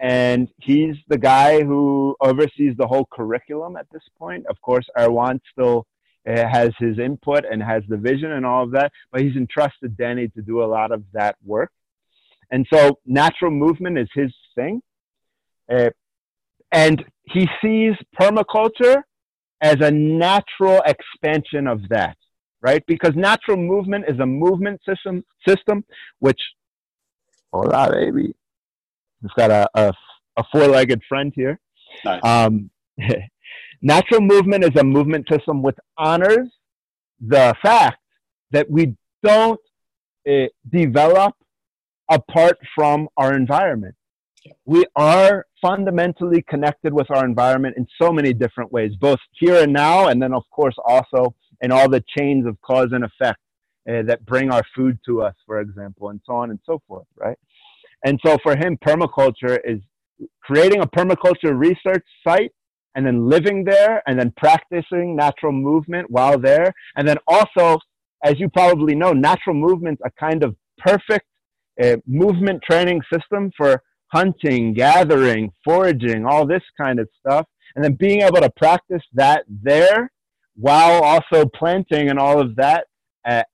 and 0.00 0.48
he's 0.56 0.96
the 1.08 1.18
guy 1.18 1.62
who 1.62 2.16
oversees 2.22 2.74
the 2.78 2.86
whole 2.86 3.06
curriculum 3.12 3.76
at 3.76 3.86
this 3.92 4.02
point. 4.18 4.46
Of 4.46 4.60
course, 4.62 4.86
Erwan 4.96 5.40
still 5.52 5.86
has 6.26 6.70
his 6.78 6.98
input 6.98 7.44
and 7.50 7.62
has 7.62 7.82
the 7.88 7.96
vision 7.96 8.32
and 8.32 8.44
all 8.44 8.64
of 8.64 8.72
that, 8.72 8.92
but 9.10 9.22
he's 9.22 9.36
entrusted 9.36 9.96
Danny 9.96 10.28
to 10.28 10.42
do 10.42 10.62
a 10.62 10.66
lot 10.66 10.92
of 10.92 11.02
that 11.12 11.36
work. 11.44 11.70
And 12.50 12.66
so 12.72 12.98
natural 13.06 13.50
movement 13.50 13.98
is 13.98 14.08
his 14.14 14.32
thing. 14.54 14.82
Uh, 15.70 15.90
and 16.72 17.04
he 17.24 17.48
sees 17.62 17.94
permaculture 18.20 19.02
as 19.60 19.76
a 19.80 19.90
natural 19.90 20.82
expansion 20.86 21.66
of 21.66 21.80
that, 21.90 22.16
right? 22.60 22.84
Because 22.86 23.14
natural 23.14 23.56
movement 23.56 24.04
is 24.08 24.18
a 24.20 24.26
movement 24.26 24.80
system, 24.88 25.24
system 25.46 25.84
which, 26.18 26.40
hola, 27.52 27.90
baby. 27.90 28.34
It's 29.22 29.34
got 29.34 29.50
a, 29.50 29.68
a, 29.74 29.92
a 30.36 30.44
four 30.50 30.66
legged 30.66 31.02
friend 31.08 31.32
here. 31.34 31.60
Nice. 32.04 32.20
Um, 32.24 32.70
Natural 33.82 34.20
movement 34.20 34.64
is 34.64 34.76
a 34.78 34.84
movement 34.84 35.26
system 35.30 35.62
which 35.62 35.76
honors 35.96 36.48
the 37.20 37.54
fact 37.62 37.98
that 38.50 38.70
we 38.70 38.94
don't 39.22 39.60
uh, 40.28 40.46
develop 40.70 41.34
apart 42.10 42.58
from 42.74 43.08
our 43.16 43.34
environment. 43.34 43.94
We 44.64 44.84
are 44.96 45.46
fundamentally 45.62 46.42
connected 46.48 46.92
with 46.92 47.10
our 47.10 47.24
environment 47.24 47.76
in 47.76 47.86
so 48.00 48.10
many 48.12 48.32
different 48.32 48.72
ways, 48.72 48.92
both 48.98 49.18
here 49.32 49.62
and 49.62 49.72
now, 49.72 50.08
and 50.08 50.20
then, 50.20 50.32
of 50.34 50.42
course, 50.50 50.74
also 50.84 51.34
in 51.60 51.70
all 51.70 51.88
the 51.88 52.02
chains 52.16 52.46
of 52.46 52.60
cause 52.62 52.88
and 52.92 53.04
effect 53.04 53.38
uh, 53.88 54.02
that 54.02 54.24
bring 54.24 54.50
our 54.50 54.62
food 54.74 54.98
to 55.06 55.22
us, 55.22 55.34
for 55.46 55.60
example, 55.60 56.08
and 56.08 56.20
so 56.26 56.32
on 56.32 56.50
and 56.50 56.58
so 56.64 56.80
forth, 56.88 57.06
right? 57.16 57.36
And 58.04 58.18
so 58.24 58.38
for 58.42 58.56
him, 58.56 58.78
permaculture 58.84 59.58
is 59.64 59.80
creating 60.42 60.80
a 60.80 60.86
permaculture 60.86 61.58
research 61.58 62.04
site 62.26 62.52
and 62.94 63.06
then 63.06 63.28
living 63.28 63.64
there 63.64 64.02
and 64.06 64.18
then 64.18 64.32
practicing 64.36 65.16
natural 65.16 65.52
movement 65.52 66.10
while 66.10 66.38
there. 66.38 66.72
And 66.96 67.06
then 67.06 67.16
also, 67.26 67.78
as 68.24 68.38
you 68.38 68.48
probably 68.48 68.94
know, 68.94 69.12
natural 69.12 69.54
movement's 69.54 70.02
a 70.04 70.10
kind 70.18 70.42
of 70.42 70.56
perfect 70.78 71.26
uh, 71.82 71.96
movement 72.06 72.62
training 72.68 73.00
system 73.12 73.50
for 73.56 73.82
hunting, 74.08 74.74
gathering, 74.74 75.52
foraging, 75.64 76.26
all 76.26 76.46
this 76.46 76.62
kind 76.80 76.98
of 76.98 77.08
stuff. 77.18 77.46
And 77.74 77.84
then 77.84 77.94
being 77.94 78.22
able 78.22 78.40
to 78.40 78.50
practice 78.50 79.02
that 79.14 79.44
there 79.48 80.10
while 80.56 81.02
also 81.02 81.48
planting 81.54 82.10
and 82.10 82.18
all 82.18 82.40
of 82.40 82.56
that 82.56 82.86
at, 83.24 83.46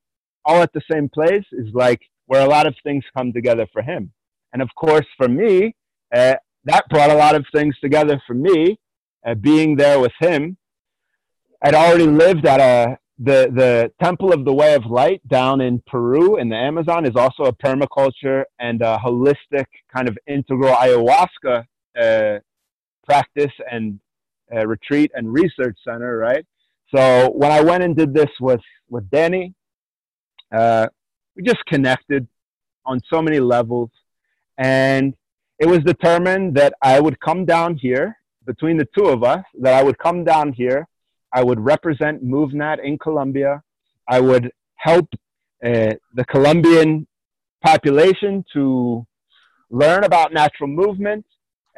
all 0.44 0.62
at 0.62 0.72
the 0.72 0.80
same 0.90 1.08
place 1.08 1.44
is 1.52 1.66
like 1.74 2.00
where 2.26 2.44
a 2.44 2.48
lot 2.48 2.66
of 2.66 2.74
things 2.82 3.04
come 3.16 3.32
together 3.32 3.66
for 3.72 3.82
him. 3.82 4.12
And 4.52 4.62
of 4.62 4.70
course, 4.74 5.06
for 5.18 5.28
me, 5.28 5.74
uh, 6.14 6.36
that 6.64 6.88
brought 6.88 7.10
a 7.10 7.14
lot 7.14 7.34
of 7.34 7.44
things 7.54 7.76
together 7.82 8.20
for 8.26 8.34
me 8.34 8.78
uh, 9.26 9.34
being 9.34 9.76
there 9.76 10.00
with 10.00 10.12
him. 10.20 10.56
I'd 11.62 11.74
already 11.74 12.06
lived 12.06 12.46
at 12.46 12.60
a 12.60 12.98
the 13.18 13.50
the 13.52 13.92
Temple 14.02 14.32
of 14.32 14.44
the 14.44 14.52
Way 14.52 14.74
of 14.74 14.84
Light 14.86 15.26
down 15.26 15.60
in 15.60 15.82
Peru 15.86 16.36
in 16.36 16.50
the 16.50 16.56
Amazon 16.56 17.06
is 17.06 17.16
also 17.16 17.44
a 17.44 17.52
permaculture 17.52 18.44
and 18.60 18.82
a 18.82 18.98
holistic 19.02 19.64
kind 19.94 20.06
of 20.08 20.18
integral 20.26 20.74
ayahuasca 20.74 21.64
uh, 21.98 22.38
practice 23.06 23.52
and 23.70 23.98
uh, 24.54 24.66
retreat 24.66 25.10
and 25.14 25.32
research 25.32 25.78
center, 25.82 26.18
right? 26.18 26.44
So 26.94 27.30
when 27.30 27.50
I 27.50 27.62
went 27.62 27.82
and 27.82 27.96
did 27.96 28.12
this 28.12 28.30
with 28.38 28.60
with 28.90 29.08
Danny, 29.10 29.54
uh, 30.52 30.88
we 31.34 31.42
just 31.42 31.64
connected 31.66 32.28
on 32.84 33.00
so 33.10 33.22
many 33.22 33.40
levels, 33.40 33.90
and 34.58 35.14
it 35.58 35.66
was 35.66 35.80
determined 35.80 36.54
that 36.56 36.74
I 36.82 37.00
would 37.00 37.18
come 37.18 37.46
down 37.46 37.76
here 37.76 38.18
between 38.46 38.76
the 38.76 38.88
two 38.96 39.06
of 39.06 39.22
us 39.22 39.44
that 39.60 39.74
I 39.74 39.82
would 39.82 39.98
come 39.98 40.24
down 40.24 40.52
here, 40.52 40.86
I 41.32 41.42
would 41.42 41.60
represent 41.60 42.24
MovNat 42.24 42.78
in 42.82 42.98
Colombia, 42.98 43.62
I 44.08 44.20
would 44.20 44.52
help 44.76 45.08
uh, 45.64 45.94
the 46.14 46.24
Colombian 46.28 47.06
population 47.62 48.44
to 48.52 49.06
learn 49.70 50.04
about 50.04 50.32
natural 50.32 50.68
movement. 50.68 51.24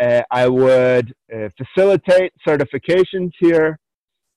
Uh, 0.00 0.22
I 0.30 0.46
would 0.46 1.14
uh, 1.34 1.48
facilitate 1.56 2.32
certifications 2.46 3.32
here, 3.40 3.78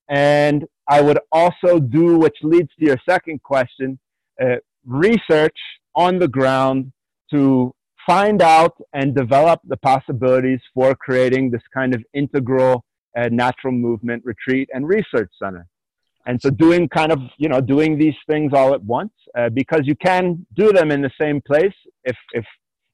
and 0.08 0.64
I 0.88 1.00
would 1.00 1.20
also 1.30 1.78
do, 1.78 2.18
which 2.18 2.36
leads 2.42 2.70
to 2.78 2.86
your 2.86 2.96
second 3.08 3.42
question, 3.42 3.98
uh, 4.42 4.56
research 4.84 5.56
on 5.94 6.18
the 6.18 6.28
ground 6.28 6.92
to 7.30 7.74
find 8.06 8.42
out 8.42 8.76
and 8.92 9.14
develop 9.14 9.60
the 9.66 9.76
possibilities 9.76 10.60
for 10.74 10.94
creating 10.94 11.50
this 11.50 11.62
kind 11.74 11.94
of 11.94 12.02
integral 12.14 12.84
uh, 13.16 13.28
natural 13.30 13.72
movement 13.72 14.22
retreat 14.24 14.68
and 14.72 14.88
research 14.88 15.30
center. 15.42 15.66
And 16.26 16.40
so 16.40 16.50
doing 16.50 16.88
kind 16.88 17.10
of, 17.10 17.18
you 17.36 17.48
know, 17.48 17.60
doing 17.60 17.98
these 17.98 18.14
things 18.30 18.52
all 18.54 18.74
at 18.74 18.82
once 18.84 19.12
uh, 19.36 19.48
because 19.50 19.82
you 19.84 19.96
can 19.96 20.46
do 20.54 20.72
them 20.72 20.90
in 20.90 21.02
the 21.02 21.10
same 21.20 21.40
place 21.40 21.74
if, 22.04 22.16
if, 22.32 22.44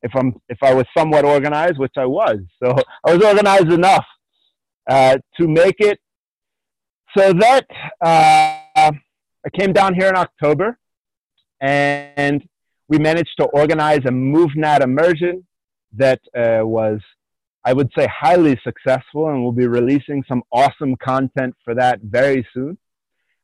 if, 0.03 0.11
I'm, 0.15 0.35
if 0.49 0.59
I 0.63 0.73
was 0.73 0.87
somewhat 0.97 1.25
organized, 1.25 1.79
which 1.79 1.95
I 1.97 2.07
was. 2.07 2.39
So 2.63 2.75
I 3.07 3.15
was 3.15 3.25
organized 3.25 3.73
enough 3.73 4.07
uh, 4.89 5.19
to 5.39 5.47
make 5.47 5.77
it 5.79 6.01
so 7.17 7.33
that 7.33 7.67
uh, 8.01 8.59
I 8.75 9.51
came 9.59 9.73
down 9.73 9.95
here 9.95 10.09
in 10.09 10.17
October 10.17 10.79
and 11.61 12.43
we 12.89 12.99
managed 12.99 13.37
to 13.39 13.45
organize 13.47 14.01
a 14.07 14.11
MovNat 14.11 14.81
immersion 14.83 15.47
that 15.97 16.21
uh, 16.37 16.67
was, 16.67 17.01
I 17.65 17.73
would 17.73 17.91
say, 17.97 18.07
highly 18.07 18.59
successful, 18.65 19.29
and 19.29 19.43
we'll 19.43 19.53
be 19.53 19.67
releasing 19.67 20.25
some 20.29 20.43
awesome 20.51 20.97
content 20.97 21.55
for 21.65 21.75
that 21.75 22.01
very 22.03 22.47
soon. 22.55 22.79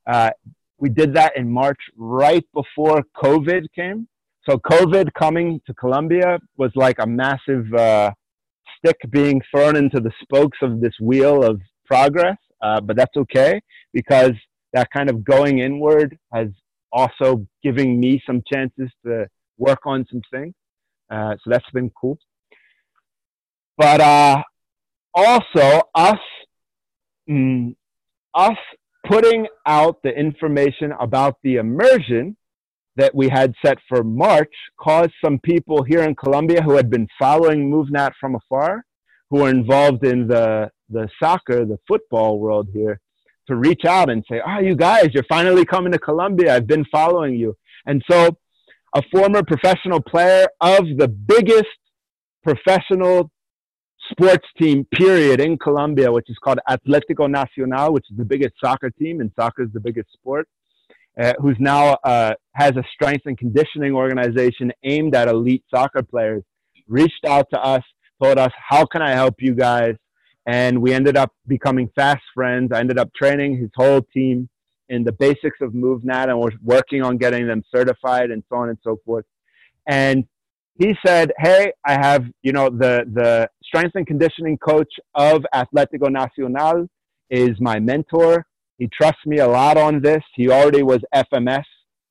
Uh, 0.07 0.31
we 0.79 0.89
did 0.89 1.15
that 1.15 1.37
in 1.37 1.51
March, 1.51 1.81
right 1.97 2.45
before 2.53 3.03
COVID 3.17 3.67
came. 3.75 4.09
So 4.49 4.59
COVID 4.59 5.09
coming 5.19 5.61
to 5.67 5.75
Colombia 5.75 6.39
was 6.57 6.71
like 6.75 6.97
a 6.99 7.07
massive 7.07 7.73
uh, 7.73 8.13
stick 8.77 8.97
being 9.11 9.41
thrown 9.51 9.77
into 9.77 10.01
the 10.01 10.13
spokes 10.23 10.59
of 10.61 10.81
this 10.81 10.93
wheel 11.01 11.43
of 11.43 11.61
progress. 11.87 12.37
Uh, 12.61 12.81
but 12.81 12.97
that's 12.97 13.17
okay 13.17 13.61
because 13.93 14.33
that 14.73 14.89
kind 14.91 15.09
of 15.09 15.25
going 15.25 15.61
inward 15.61 16.19
has 16.33 16.49
also 16.93 17.47
giving 17.63 17.99
me 17.99 18.23
some 18.27 18.43
chances 18.51 18.91
to 19.05 19.27
work 19.59 19.81
on 19.87 20.07
some 20.11 20.23
things. 20.31 20.55
Uh, 21.11 21.35
so 21.43 21.51
that's 21.51 21.71
been 21.73 21.91
cool. 21.91 22.19
But 23.77 24.01
uh, 24.01 24.43
also 25.15 25.83
us, 25.95 26.19
mm, 27.29 27.75
us 28.35 28.57
putting 29.07 29.47
out 29.67 30.03
the 30.03 30.11
information 30.11 30.93
about 30.99 31.37
the 31.43 31.57
immersion 31.57 32.37
that 32.97 33.15
we 33.15 33.29
had 33.29 33.53
set 33.65 33.79
for 33.89 34.05
March 34.05 34.53
caused 34.81 35.13
some 35.23 35.39
people 35.41 35.83
here 35.83 36.03
in 36.03 36.15
Colombia 36.15 36.63
who 36.63 36.77
had 36.77 36.91
been 36.91 37.09
following 37.19 37.71
MovNat 37.71 38.13
from 38.21 38.37
afar, 38.37 38.85
who 39.31 39.43
are 39.45 39.51
involved 39.51 40.05
in 40.05 40.29
the, 40.29 40.71
the 40.89 41.09
soccer, 41.21 41.65
the 41.65 41.79
football 41.89 42.39
world 42.39 42.69
here, 42.73 43.01
to 43.49 43.57
reach 43.57 43.85
out 43.85 44.11
and 44.11 44.25
say, 44.31 44.41
"Oh, 44.47 44.61
you 44.61 44.75
guys, 44.75 45.09
you're 45.13 45.25
finally 45.29 45.65
coming 45.65 45.93
to 45.93 45.99
Colombia. 45.99 46.55
I've 46.55 46.67
been 46.67 46.85
following 46.91 47.35
you." 47.35 47.57
And 47.87 48.03
so, 48.11 48.37
a 48.95 49.03
former 49.13 49.43
professional 49.43 50.01
player 50.01 50.47
of 50.61 50.85
the 50.99 51.09
biggest 51.09 51.67
professional 52.43 53.31
sports 54.11 54.47
team 54.61 54.87
period 54.95 55.41
in 55.41 55.59
Colombia, 55.59 56.13
which 56.13 56.29
is 56.29 56.37
called 56.43 56.59
Atlético 56.69 57.29
Nacional, 57.29 57.93
which 57.93 58.05
is 58.11 58.17
the 58.17 58.25
biggest 58.25 58.55
soccer 58.63 58.91
team, 58.91 59.21
and 59.21 59.31
soccer 59.39 59.63
is 59.63 59.73
the 59.73 59.81
biggest 59.81 60.13
sport. 60.13 60.49
Uh, 61.21 61.33
who's 61.41 61.57
now 61.61 61.97
uh, 62.05 62.35
has 62.55 62.73
a 62.77 62.83
strength 62.93 63.23
and 63.27 63.39
conditioning 63.39 63.95
organization 63.95 64.73
aimed 64.83 65.15
at 65.15 65.29
elite 65.29 65.65
soccer 65.73 66.03
players, 66.03 66.43
reached 66.89 67.25
out 67.27 67.47
to 67.53 67.61
us, 67.61 67.83
told 68.23 68.37
us, 68.37 68.51
"How 68.69 68.85
can 68.85 69.01
I 69.01 69.13
help 69.13 69.37
you 69.39 69.55
guys?" 69.55 69.95
and 70.47 70.81
we 70.83 70.93
ended 70.93 71.17
up 71.17 71.33
becoming 71.47 71.89
fast 71.95 72.23
friends. 72.35 72.71
I 72.73 72.81
ended 72.81 72.99
up 72.99 73.11
training 73.15 73.59
his 73.59 73.71
whole 73.75 74.03
team 74.13 74.49
in 74.89 75.05
the 75.05 75.13
basics 75.13 75.59
of 75.61 75.73
MovNat 75.73 76.29
and 76.29 76.39
was 76.39 76.53
working 76.63 77.03
on 77.03 77.17
getting 77.17 77.47
them 77.47 77.63
certified 77.75 78.31
and 78.31 78.43
so 78.49 78.57
on 78.57 78.69
and 78.69 78.79
so 78.83 78.99
forth. 79.05 79.25
And 79.87 80.25
he 80.79 80.95
said, 81.07 81.33
"Hey, 81.39 81.73
I 81.85 81.93
have 81.93 82.25
you 82.43 82.53
know 82.53 82.69
the 82.69 83.05
the 83.13 83.49
strength 83.63 83.95
and 83.95 84.07
conditioning 84.07 84.59
coach 84.59 84.93
of 85.15 85.45
Atlético 85.55 86.11
Nacional 86.11 86.89
is 87.31 87.61
my 87.61 87.79
mentor. 87.79 88.47
He 88.79 88.89
trusts 88.89 89.25
me 89.25 89.39
a 89.39 89.47
lot 89.47 89.77
on 89.77 90.01
this. 90.01 90.23
He 90.35 90.51
already 90.51 90.83
was 90.83 90.99
FMS, 91.15 91.65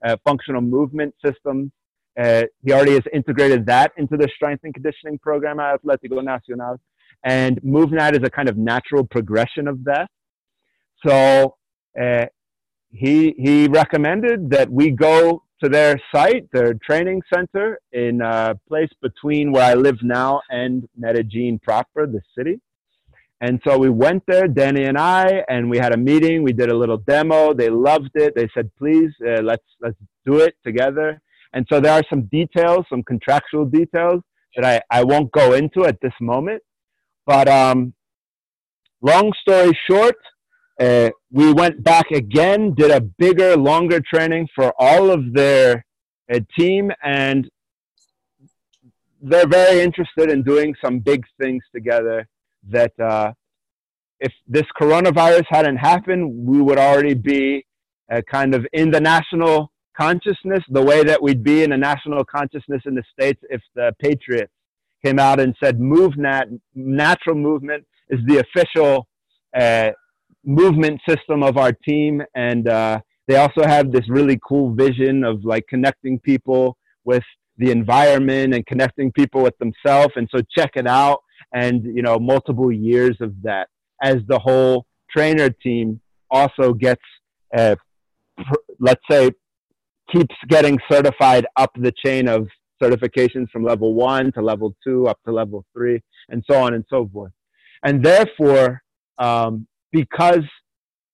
uh, 0.06 0.16
functional 0.24 0.62
movement 0.62 1.14
systems. 1.24 1.72
Uh, 2.20 2.44
he 2.64 2.72
already 2.72 2.94
has 2.94 3.04
integrated 3.12 3.66
that 3.66 3.92
into 3.98 4.18
the 4.18 4.30
strength 4.36 4.64
and 4.64 4.74
conditioning 4.74 5.18
program 5.20 5.60
at 5.60 5.82
Atlético 5.82 6.24
Nacional. 6.24 6.80
And 7.26 7.60
MovNat 7.62 8.14
is 8.14 8.24
a 8.24 8.30
kind 8.30 8.50
of 8.50 8.58
natural 8.58 9.04
progression 9.04 9.68
of 9.68 9.84
that. 9.86 10.10
So 11.06 11.56
uh, 12.00 12.26
he, 12.94 13.34
he 13.38 13.68
recommended 13.68 14.50
that 14.52 14.70
we 14.70 14.92
go 14.92 15.44
to 15.64 15.70
their 15.70 16.00
site, 16.14 16.50
their 16.52 16.74
training 16.76 17.22
center 17.34 17.80
in 17.92 18.22
a 18.22 18.56
place 18.68 18.90
between 19.02 19.52
where 19.52 19.64
I 19.64 19.74
live 19.74 19.98
now 20.04 20.42
and 20.50 20.88
Medellin 20.98 21.60
proper, 21.60 22.06
the 22.06 22.22
city. 22.38 22.60
And 23.42 23.60
so 23.68 23.78
we 23.78 23.90
went 23.90 24.24
there, 24.28 24.48
Danny 24.48 24.86
and 24.86 24.98
I, 24.98 25.44
and 25.50 25.70
we 25.70 25.78
had 25.78 25.94
a 25.94 25.98
meeting. 25.98 26.44
We 26.44 26.54
did 26.54 26.70
a 26.70 26.78
little 26.78 26.98
demo. 26.98 27.54
They 27.54 27.70
loved 27.70 28.12
it. 28.16 28.36
They 28.36 28.48
said, 28.54 28.72
"Please, 28.78 29.12
uh, 29.22 29.42
let's 29.42 29.66
let's 29.82 29.98
do 30.26 30.40
it 30.40 30.56
together." 30.66 31.20
And 31.52 31.68
so 31.70 31.82
there 31.82 31.92
are 31.92 32.04
some 32.10 32.24
details, 32.24 32.86
some 32.90 33.04
contractual 33.04 33.66
details 33.66 34.22
that 34.56 34.66
I, 34.66 35.00
I 35.00 35.04
won't 35.04 35.32
go 35.34 35.54
into 35.54 35.86
at 35.86 36.00
this 36.02 36.14
moment. 36.22 36.64
But 37.26 37.50
um, 37.50 37.94
long 39.02 39.34
story 39.42 39.78
short, 39.90 40.16
uh, 40.80 41.10
we 41.32 41.54
went 41.54 41.84
back 41.84 42.10
again, 42.12 42.74
did 42.74 42.92
a 42.92 43.02
bigger, 43.02 43.56
longer 43.56 44.02
training 44.02 44.48
for 44.56 44.74
all 44.80 45.12
of 45.12 45.34
their 45.34 45.86
uh, 46.34 46.40
team, 46.58 46.92
and 47.04 47.50
they're 49.22 49.48
very 49.48 49.82
interested 49.82 50.30
in 50.30 50.44
doing 50.44 50.76
some 50.84 51.00
big 51.00 51.24
things 51.40 51.64
together. 51.74 52.28
That 52.70 52.94
uh, 53.00 53.34
if 54.20 54.34
this 54.48 54.66
coronavirus 54.80 55.46
hadn't 55.50 55.78
happened, 55.78 56.48
we 56.48 56.62
would 56.62 56.80
already 56.80 57.14
be 57.14 57.66
uh, 58.12 58.22
kind 58.30 58.56
of 58.56 58.66
in 58.74 58.90
the 58.90 59.02
national 59.02 59.72
consciousness, 59.96 60.64
the 60.70 60.82
way 60.82 61.04
that 61.04 61.22
we'd 61.22 61.44
be 61.44 61.64
in 61.64 61.72
a 61.72 61.78
national 61.78 62.26
consciousness 62.26 62.82
in 62.86 62.96
the 62.96 63.04
States 63.12 63.40
if 63.50 63.62
the 63.76 63.94
Patriots 64.00 64.52
came 65.06 65.20
out 65.20 65.40
and 65.40 65.56
said 65.62 65.78
MovNat, 65.78 66.60
natural 66.74 67.36
movement, 67.36 67.86
is 68.10 68.20
the 68.26 68.40
official 68.40 69.08
uh, 69.56 69.92
movement 70.46 71.02
system 71.08 71.44
of 71.44 71.58
our 71.58 71.72
team. 71.72 72.22
And 72.36 72.68
uh, 72.68 73.00
they 73.28 73.36
also 73.36 73.64
have 73.64 73.92
this 73.92 74.10
really 74.10 74.40
cool 74.48 74.74
vision 74.74 75.24
of 75.24 75.44
like 75.44 75.66
connecting 75.68 76.20
people 76.20 76.78
with 77.06 77.24
the 77.58 77.72
environment 77.72 78.54
and 78.54 78.66
connecting 78.66 79.12
people 79.12 79.42
with 79.44 79.58
themselves. 79.60 80.14
And 80.16 80.28
so 80.34 80.42
check 80.58 80.72
it 80.76 80.88
out. 80.88 81.20
And, 81.54 81.84
you 81.84 82.02
know, 82.02 82.18
multiple 82.20 82.72
years 82.72 83.18
of 83.22 83.34
that 83.44 83.68
as 84.02 84.18
the 84.28 84.40
whole 84.40 84.86
trainer 85.16 85.50
team 85.50 86.02
also 86.32 86.74
gets, 86.74 87.02
uh, 87.56 87.76
pr- 88.38 88.56
let's 88.80 89.02
say, 89.10 89.32
keeps 90.12 90.36
getting 90.50 90.80
certified 90.92 91.46
up 91.56 91.72
the 91.76 91.94
chain 92.04 92.28
of 92.28 92.48
certifications 92.82 93.50
from 93.52 93.64
level 93.64 93.94
one 93.94 94.32
to 94.34 94.42
level 94.42 94.76
two 94.84 95.08
up 95.08 95.20
to 95.26 95.32
level 95.32 95.64
three, 95.74 96.02
and 96.30 96.44
so 96.50 96.62
on 96.62 96.74
and 96.74 96.84
so 96.90 97.10
forth. 97.14 97.32
And 97.84 98.04
therefore, 98.04 98.82
um, 99.18 99.68
because 99.94 100.44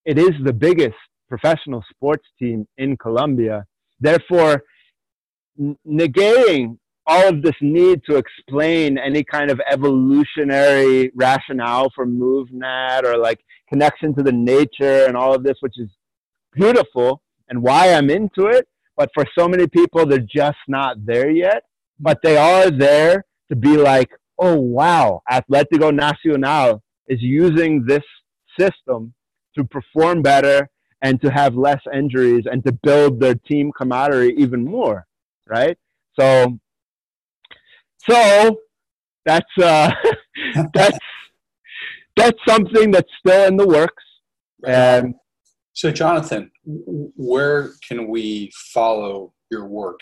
it 0.05 0.17
is 0.17 0.31
the 0.43 0.53
biggest 0.53 0.95
professional 1.27 1.83
sports 1.91 2.25
team 2.39 2.67
in 2.77 2.97
Colombia, 2.97 3.65
therefore, 3.99 4.63
n- 5.59 5.77
negating 5.87 6.77
all 7.05 7.27
of 7.27 7.41
this 7.41 7.55
need 7.61 8.01
to 8.09 8.15
explain 8.15 8.97
any 8.97 9.23
kind 9.23 9.51
of 9.51 9.59
evolutionary 9.69 11.11
rationale 11.15 11.89
for 11.93 12.05
MovNat 12.07 13.03
or 13.03 13.17
like 13.17 13.39
connection 13.67 14.15
to 14.15 14.23
the 14.23 14.31
nature 14.31 15.05
and 15.07 15.17
all 15.17 15.33
of 15.33 15.43
this, 15.43 15.57
which 15.59 15.77
is 15.77 15.89
beautiful 16.53 17.21
and 17.49 17.61
why 17.61 17.93
I'm 17.93 18.09
into 18.09 18.45
it, 18.47 18.67
but 18.95 19.09
for 19.13 19.25
so 19.37 19.47
many 19.47 19.67
people, 19.67 20.05
they're 20.05 20.19
just 20.19 20.57
not 20.67 21.03
there 21.05 21.29
yet. 21.29 21.63
But 21.99 22.19
they 22.23 22.37
are 22.37 22.71
there 22.71 23.25
to 23.49 23.55
be 23.55 23.75
like, 23.75 24.09
oh, 24.37 24.55
wow, 24.55 25.21
Atletico 25.29 25.93
Nacional 25.93 26.81
is 27.07 27.21
using 27.21 27.85
this 27.85 28.03
system 28.57 29.13
to 29.55 29.63
perform 29.63 30.21
better 30.21 30.69
and 31.01 31.21
to 31.21 31.31
have 31.31 31.55
less 31.55 31.81
injuries 31.93 32.45
and 32.49 32.63
to 32.65 32.71
build 32.71 33.19
their 33.19 33.35
team 33.35 33.71
camaraderie 33.71 34.35
even 34.37 34.63
more, 34.63 35.05
right? 35.47 35.77
So, 36.19 36.59
so 38.09 38.59
that's 39.25 39.57
uh, 39.61 39.91
that's 40.73 40.97
that's 42.15 42.39
something 42.47 42.91
that's 42.91 43.11
still 43.19 43.47
in 43.47 43.57
the 43.57 43.67
works. 43.67 44.03
And 44.65 45.15
so, 45.73 45.91
Johnathan, 45.91 46.49
where 46.65 47.71
can 47.87 48.07
we 48.09 48.51
follow 48.73 49.33
your 49.49 49.65
work? 49.65 49.99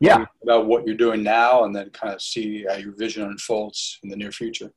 Yeah. 0.00 0.24
About 0.42 0.66
what 0.66 0.86
you're 0.86 0.96
doing 0.96 1.22
now 1.22 1.64
and 1.64 1.74
then 1.74 1.90
kind 1.90 2.14
of 2.14 2.22
see 2.22 2.64
how 2.68 2.74
your 2.74 2.94
vision 2.96 3.22
unfolds 3.22 3.98
in 4.02 4.08
the 4.08 4.16
near 4.16 4.32
future. 4.32 4.72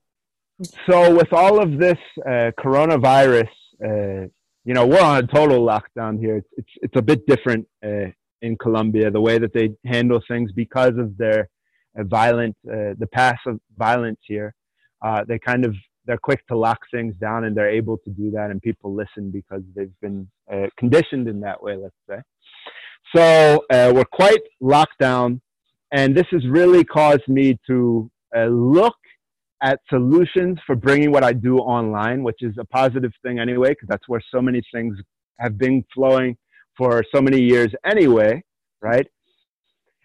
So, 0.90 1.14
with 1.14 1.34
all 1.34 1.62
of 1.62 1.78
this 1.80 1.98
uh, 2.26 2.52
coronavirus 2.58 3.50
uh, 3.84 4.28
you 4.66 4.74
know, 4.74 4.88
we're 4.88 5.02
on 5.02 5.24
a 5.24 5.28
total 5.28 5.66
lockdown 5.66 6.20
here. 6.20 6.38
It's 6.38 6.50
it's, 6.58 6.70
it's 6.82 6.96
a 6.98 7.02
bit 7.02 7.26
different 7.28 7.68
uh, 7.84 8.08
in 8.42 8.58
Colombia, 8.58 9.12
the 9.12 9.22
way 9.22 9.38
that 9.38 9.54
they 9.54 9.70
handle 9.86 10.22
things 10.28 10.52
because 10.52 10.98
of 10.98 11.16
their 11.18 11.50
uh, 11.98 12.04
violent, 12.04 12.56
uh, 12.68 12.98
the 12.98 13.08
passive 13.14 13.60
violence 13.78 14.20
here. 14.28 14.54
Uh, 15.04 15.24
they 15.28 15.38
kind 15.38 15.66
of 15.66 15.76
they're 16.06 16.18
quick 16.18 16.46
to 16.48 16.58
lock 16.58 16.80
things 16.92 17.16
down, 17.22 17.46
and 17.46 17.56
they're 17.56 17.70
able 17.70 17.98
to 17.98 18.10
do 18.10 18.32
that, 18.32 18.50
and 18.52 18.62
people 18.62 18.94
listen 18.94 19.32
because 19.32 19.62
they've 19.76 20.00
been 20.02 20.28
conditioned 20.78 21.28
in 21.28 21.40
that 21.42 21.62
way. 21.62 21.76
Let's 21.76 21.96
say. 22.10 22.22
So 23.16 23.66
we're 23.72 24.06
quite 24.06 24.42
locked 24.62 24.98
down, 25.00 25.42
and 25.92 26.16
this 26.16 26.28
has 26.32 26.46
really 26.48 26.84
caused 26.84 27.28
me 27.28 27.58
to 27.68 28.10
look 28.36 28.96
at 29.66 29.80
solutions 29.90 30.60
for 30.68 30.76
bringing 30.76 31.12
what 31.12 31.24
I 31.24 31.34
do 31.34 31.58
online, 31.58 32.22
which 32.22 32.42
is 32.42 32.54
a 32.60 32.66
positive 32.66 33.12
thing 33.24 33.40
anyway, 33.40 33.70
because 33.70 33.88
that's 33.90 34.08
where 34.08 34.22
so 34.34 34.40
many 34.40 34.62
things 34.72 34.96
have 35.40 35.58
been 35.58 35.84
flowing 35.94 36.38
for 36.78 37.04
so 37.14 37.20
many 37.20 37.42
years 37.42 37.72
anyway, 37.84 38.44
right? 38.82 39.08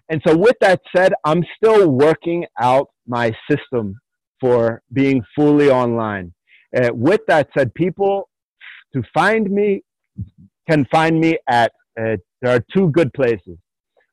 And 0.09 0.23
so, 0.27 0.35
with 0.35 0.57
that 0.63 0.81
said, 0.97 1.13
I'm 1.27 1.45
still 1.57 1.91
working 1.91 2.47
out 2.59 2.89
my 3.07 3.33
system 3.51 3.95
for 4.41 4.81
being 4.95 5.23
fully 5.37 5.69
online. 5.69 6.33
Uh, 6.75 6.89
with 6.95 7.21
that 7.29 7.49
said, 7.57 7.75
people 7.75 8.31
to 8.95 9.03
find 9.13 9.51
me 9.51 9.83
can 10.69 10.87
find 10.91 11.21
me 11.21 11.37
at, 11.49 11.71
uh, 12.01 12.17
there 12.41 12.57
are 12.57 12.65
two 12.75 12.89
good 12.91 13.13
places. 13.13 13.59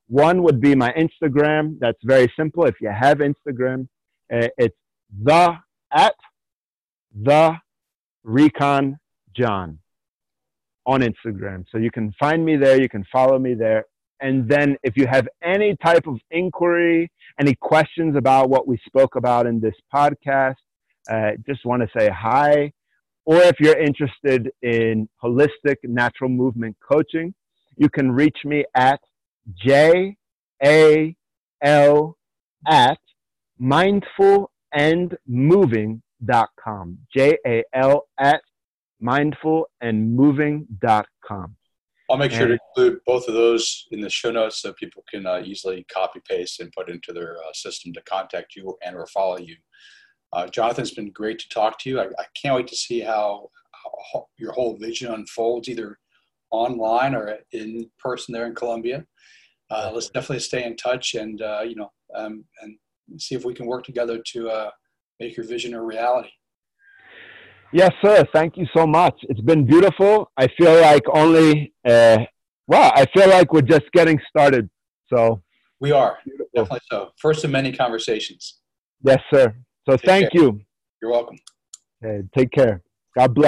One 0.07 0.43
would 0.43 0.59
be 0.59 0.75
my 0.75 0.91
Instagram. 1.05 1.77
That's 1.79 2.03
very 2.03 2.31
simple. 2.37 2.65
If 2.65 2.75
you 2.81 2.89
have 2.89 3.19
Instagram, 3.19 3.87
uh, 4.33 4.49
it's 4.57 4.75
the 5.23 5.55
at 5.93 6.15
the 7.23 7.55
recon 8.23 8.97
john 9.35 9.79
on 10.85 11.01
instagram. 11.01 11.65
So 11.71 11.77
you 11.77 11.91
can 11.91 12.13
find 12.19 12.45
me 12.45 12.55
there 12.57 12.81
you 12.81 12.89
can 12.89 13.05
follow 13.11 13.39
me 13.39 13.53
there. 13.53 13.85
And 14.19 14.49
then 14.49 14.77
if 14.83 14.97
you 14.97 15.05
have 15.07 15.27
any 15.43 15.75
type 15.83 16.07
of 16.07 16.17
inquiry 16.31 17.11
any 17.39 17.55
questions 17.55 18.15
about 18.15 18.49
what 18.49 18.67
we 18.67 18.79
spoke 18.85 19.15
about 19.15 19.45
in 19.45 19.59
this 19.59 19.75
podcast 19.93 20.55
uh, 21.09 21.31
just 21.47 21.65
want 21.65 21.81
to 21.81 21.89
say 21.97 22.09
hi. 22.09 22.71
Or 23.25 23.37
if 23.37 23.59
you're 23.59 23.77
interested 23.77 24.49
in 24.61 25.07
holistic 25.23 25.77
natural 25.83 26.29
movement 26.29 26.75
coaching 26.87 27.33
you 27.77 27.89
can 27.89 28.11
reach 28.11 28.37
me 28.43 28.65
at 28.75 28.99
j 29.65 30.17
a 30.63 31.15
l 31.61 32.17
at 32.67 32.99
mindful 33.57 34.51
and 34.77 35.17
moving.com. 35.25 36.99
J 37.13 37.37
A 37.45 37.63
L 37.73 38.07
at 38.19 38.41
mindful 38.99 39.67
and 39.81 40.15
moving.com. 40.15 41.55
I'll 42.09 42.17
make 42.17 42.31
sure 42.31 42.47
to 42.47 42.53
include 42.53 42.99
both 43.05 43.27
of 43.27 43.33
those 43.33 43.85
in 43.91 43.99
the 43.99 44.09
show 44.09 44.31
notes 44.31 44.61
so 44.61 44.71
people 44.73 45.03
can 45.09 45.25
uh, 45.25 45.41
easily 45.43 45.85
copy 45.91 46.21
paste 46.29 46.61
and 46.61 46.71
put 46.71 46.89
into 46.89 47.11
their 47.11 47.37
uh, 47.37 47.51
system 47.53 47.91
to 47.93 48.01
contact 48.03 48.55
you 48.55 48.77
and 48.85 48.95
or 48.95 49.07
follow 49.07 49.37
you. 49.37 49.55
Uh, 50.31 50.45
Johnathan, 50.45 50.79
it's 50.79 50.91
been 50.91 51.11
great 51.11 51.39
to 51.39 51.49
talk 51.49 51.79
to 51.79 51.89
you. 51.89 51.99
I, 51.99 52.05
I 52.05 52.25
can't 52.41 52.55
wait 52.55 52.67
to 52.67 52.77
see 52.77 53.01
how, 53.01 53.49
how, 54.13 54.27
your 54.37 54.53
whole 54.53 54.77
vision 54.77 55.13
unfolds, 55.13 55.67
either 55.67 55.99
online 56.49 57.13
or 57.13 57.39
in 57.51 57.89
person 57.99 58.31
there 58.31 58.45
in 58.45 58.55
Colombia. 58.55 59.05
Uh, 59.69 59.91
let's 59.93 60.09
definitely 60.09 60.39
stay 60.39 60.63
in 60.63 60.77
touch 60.77 61.15
and 61.15 61.41
uh, 61.41 61.61
you 61.65 61.75
know 61.75 61.91
um, 62.15 62.45
and 62.61 62.77
see 63.17 63.35
if 63.35 63.45
we 63.45 63.53
can 63.53 63.65
work 63.65 63.83
together 63.83 64.21
to 64.33 64.49
uh, 64.49 64.69
make 65.19 65.35
your 65.37 65.45
vision 65.45 65.73
a 65.73 65.81
reality. 65.81 66.29
Yes, 67.73 67.91
sir. 68.01 68.23
Thank 68.33 68.57
you 68.57 68.65
so 68.75 68.87
much. 68.87 69.15
It's 69.23 69.41
been 69.41 69.65
beautiful. 69.65 70.31
I 70.37 70.47
feel 70.57 70.79
like 70.81 71.03
only, 71.13 71.73
uh, 71.85 72.19
well, 72.67 72.91
I 72.95 73.05
feel 73.13 73.29
like 73.29 73.51
we're 73.51 73.61
just 73.61 73.91
getting 73.93 74.19
started. 74.29 74.69
So 75.13 75.41
we 75.79 75.91
are 75.91 76.17
beautiful. 76.25 76.47
definitely 76.55 76.79
so. 76.89 77.11
First 77.19 77.43
of 77.43 77.51
many 77.51 77.71
conversations. 77.71 78.59
Yes, 79.03 79.19
sir. 79.33 79.55
So 79.87 79.97
take 79.97 80.05
thank 80.05 80.31
care. 80.31 80.41
you. 80.41 80.61
You're 81.01 81.11
welcome. 81.11 81.37
Okay, 82.03 82.27
take 82.37 82.51
care. 82.51 82.81
God 83.17 83.33
bless. 83.33 83.45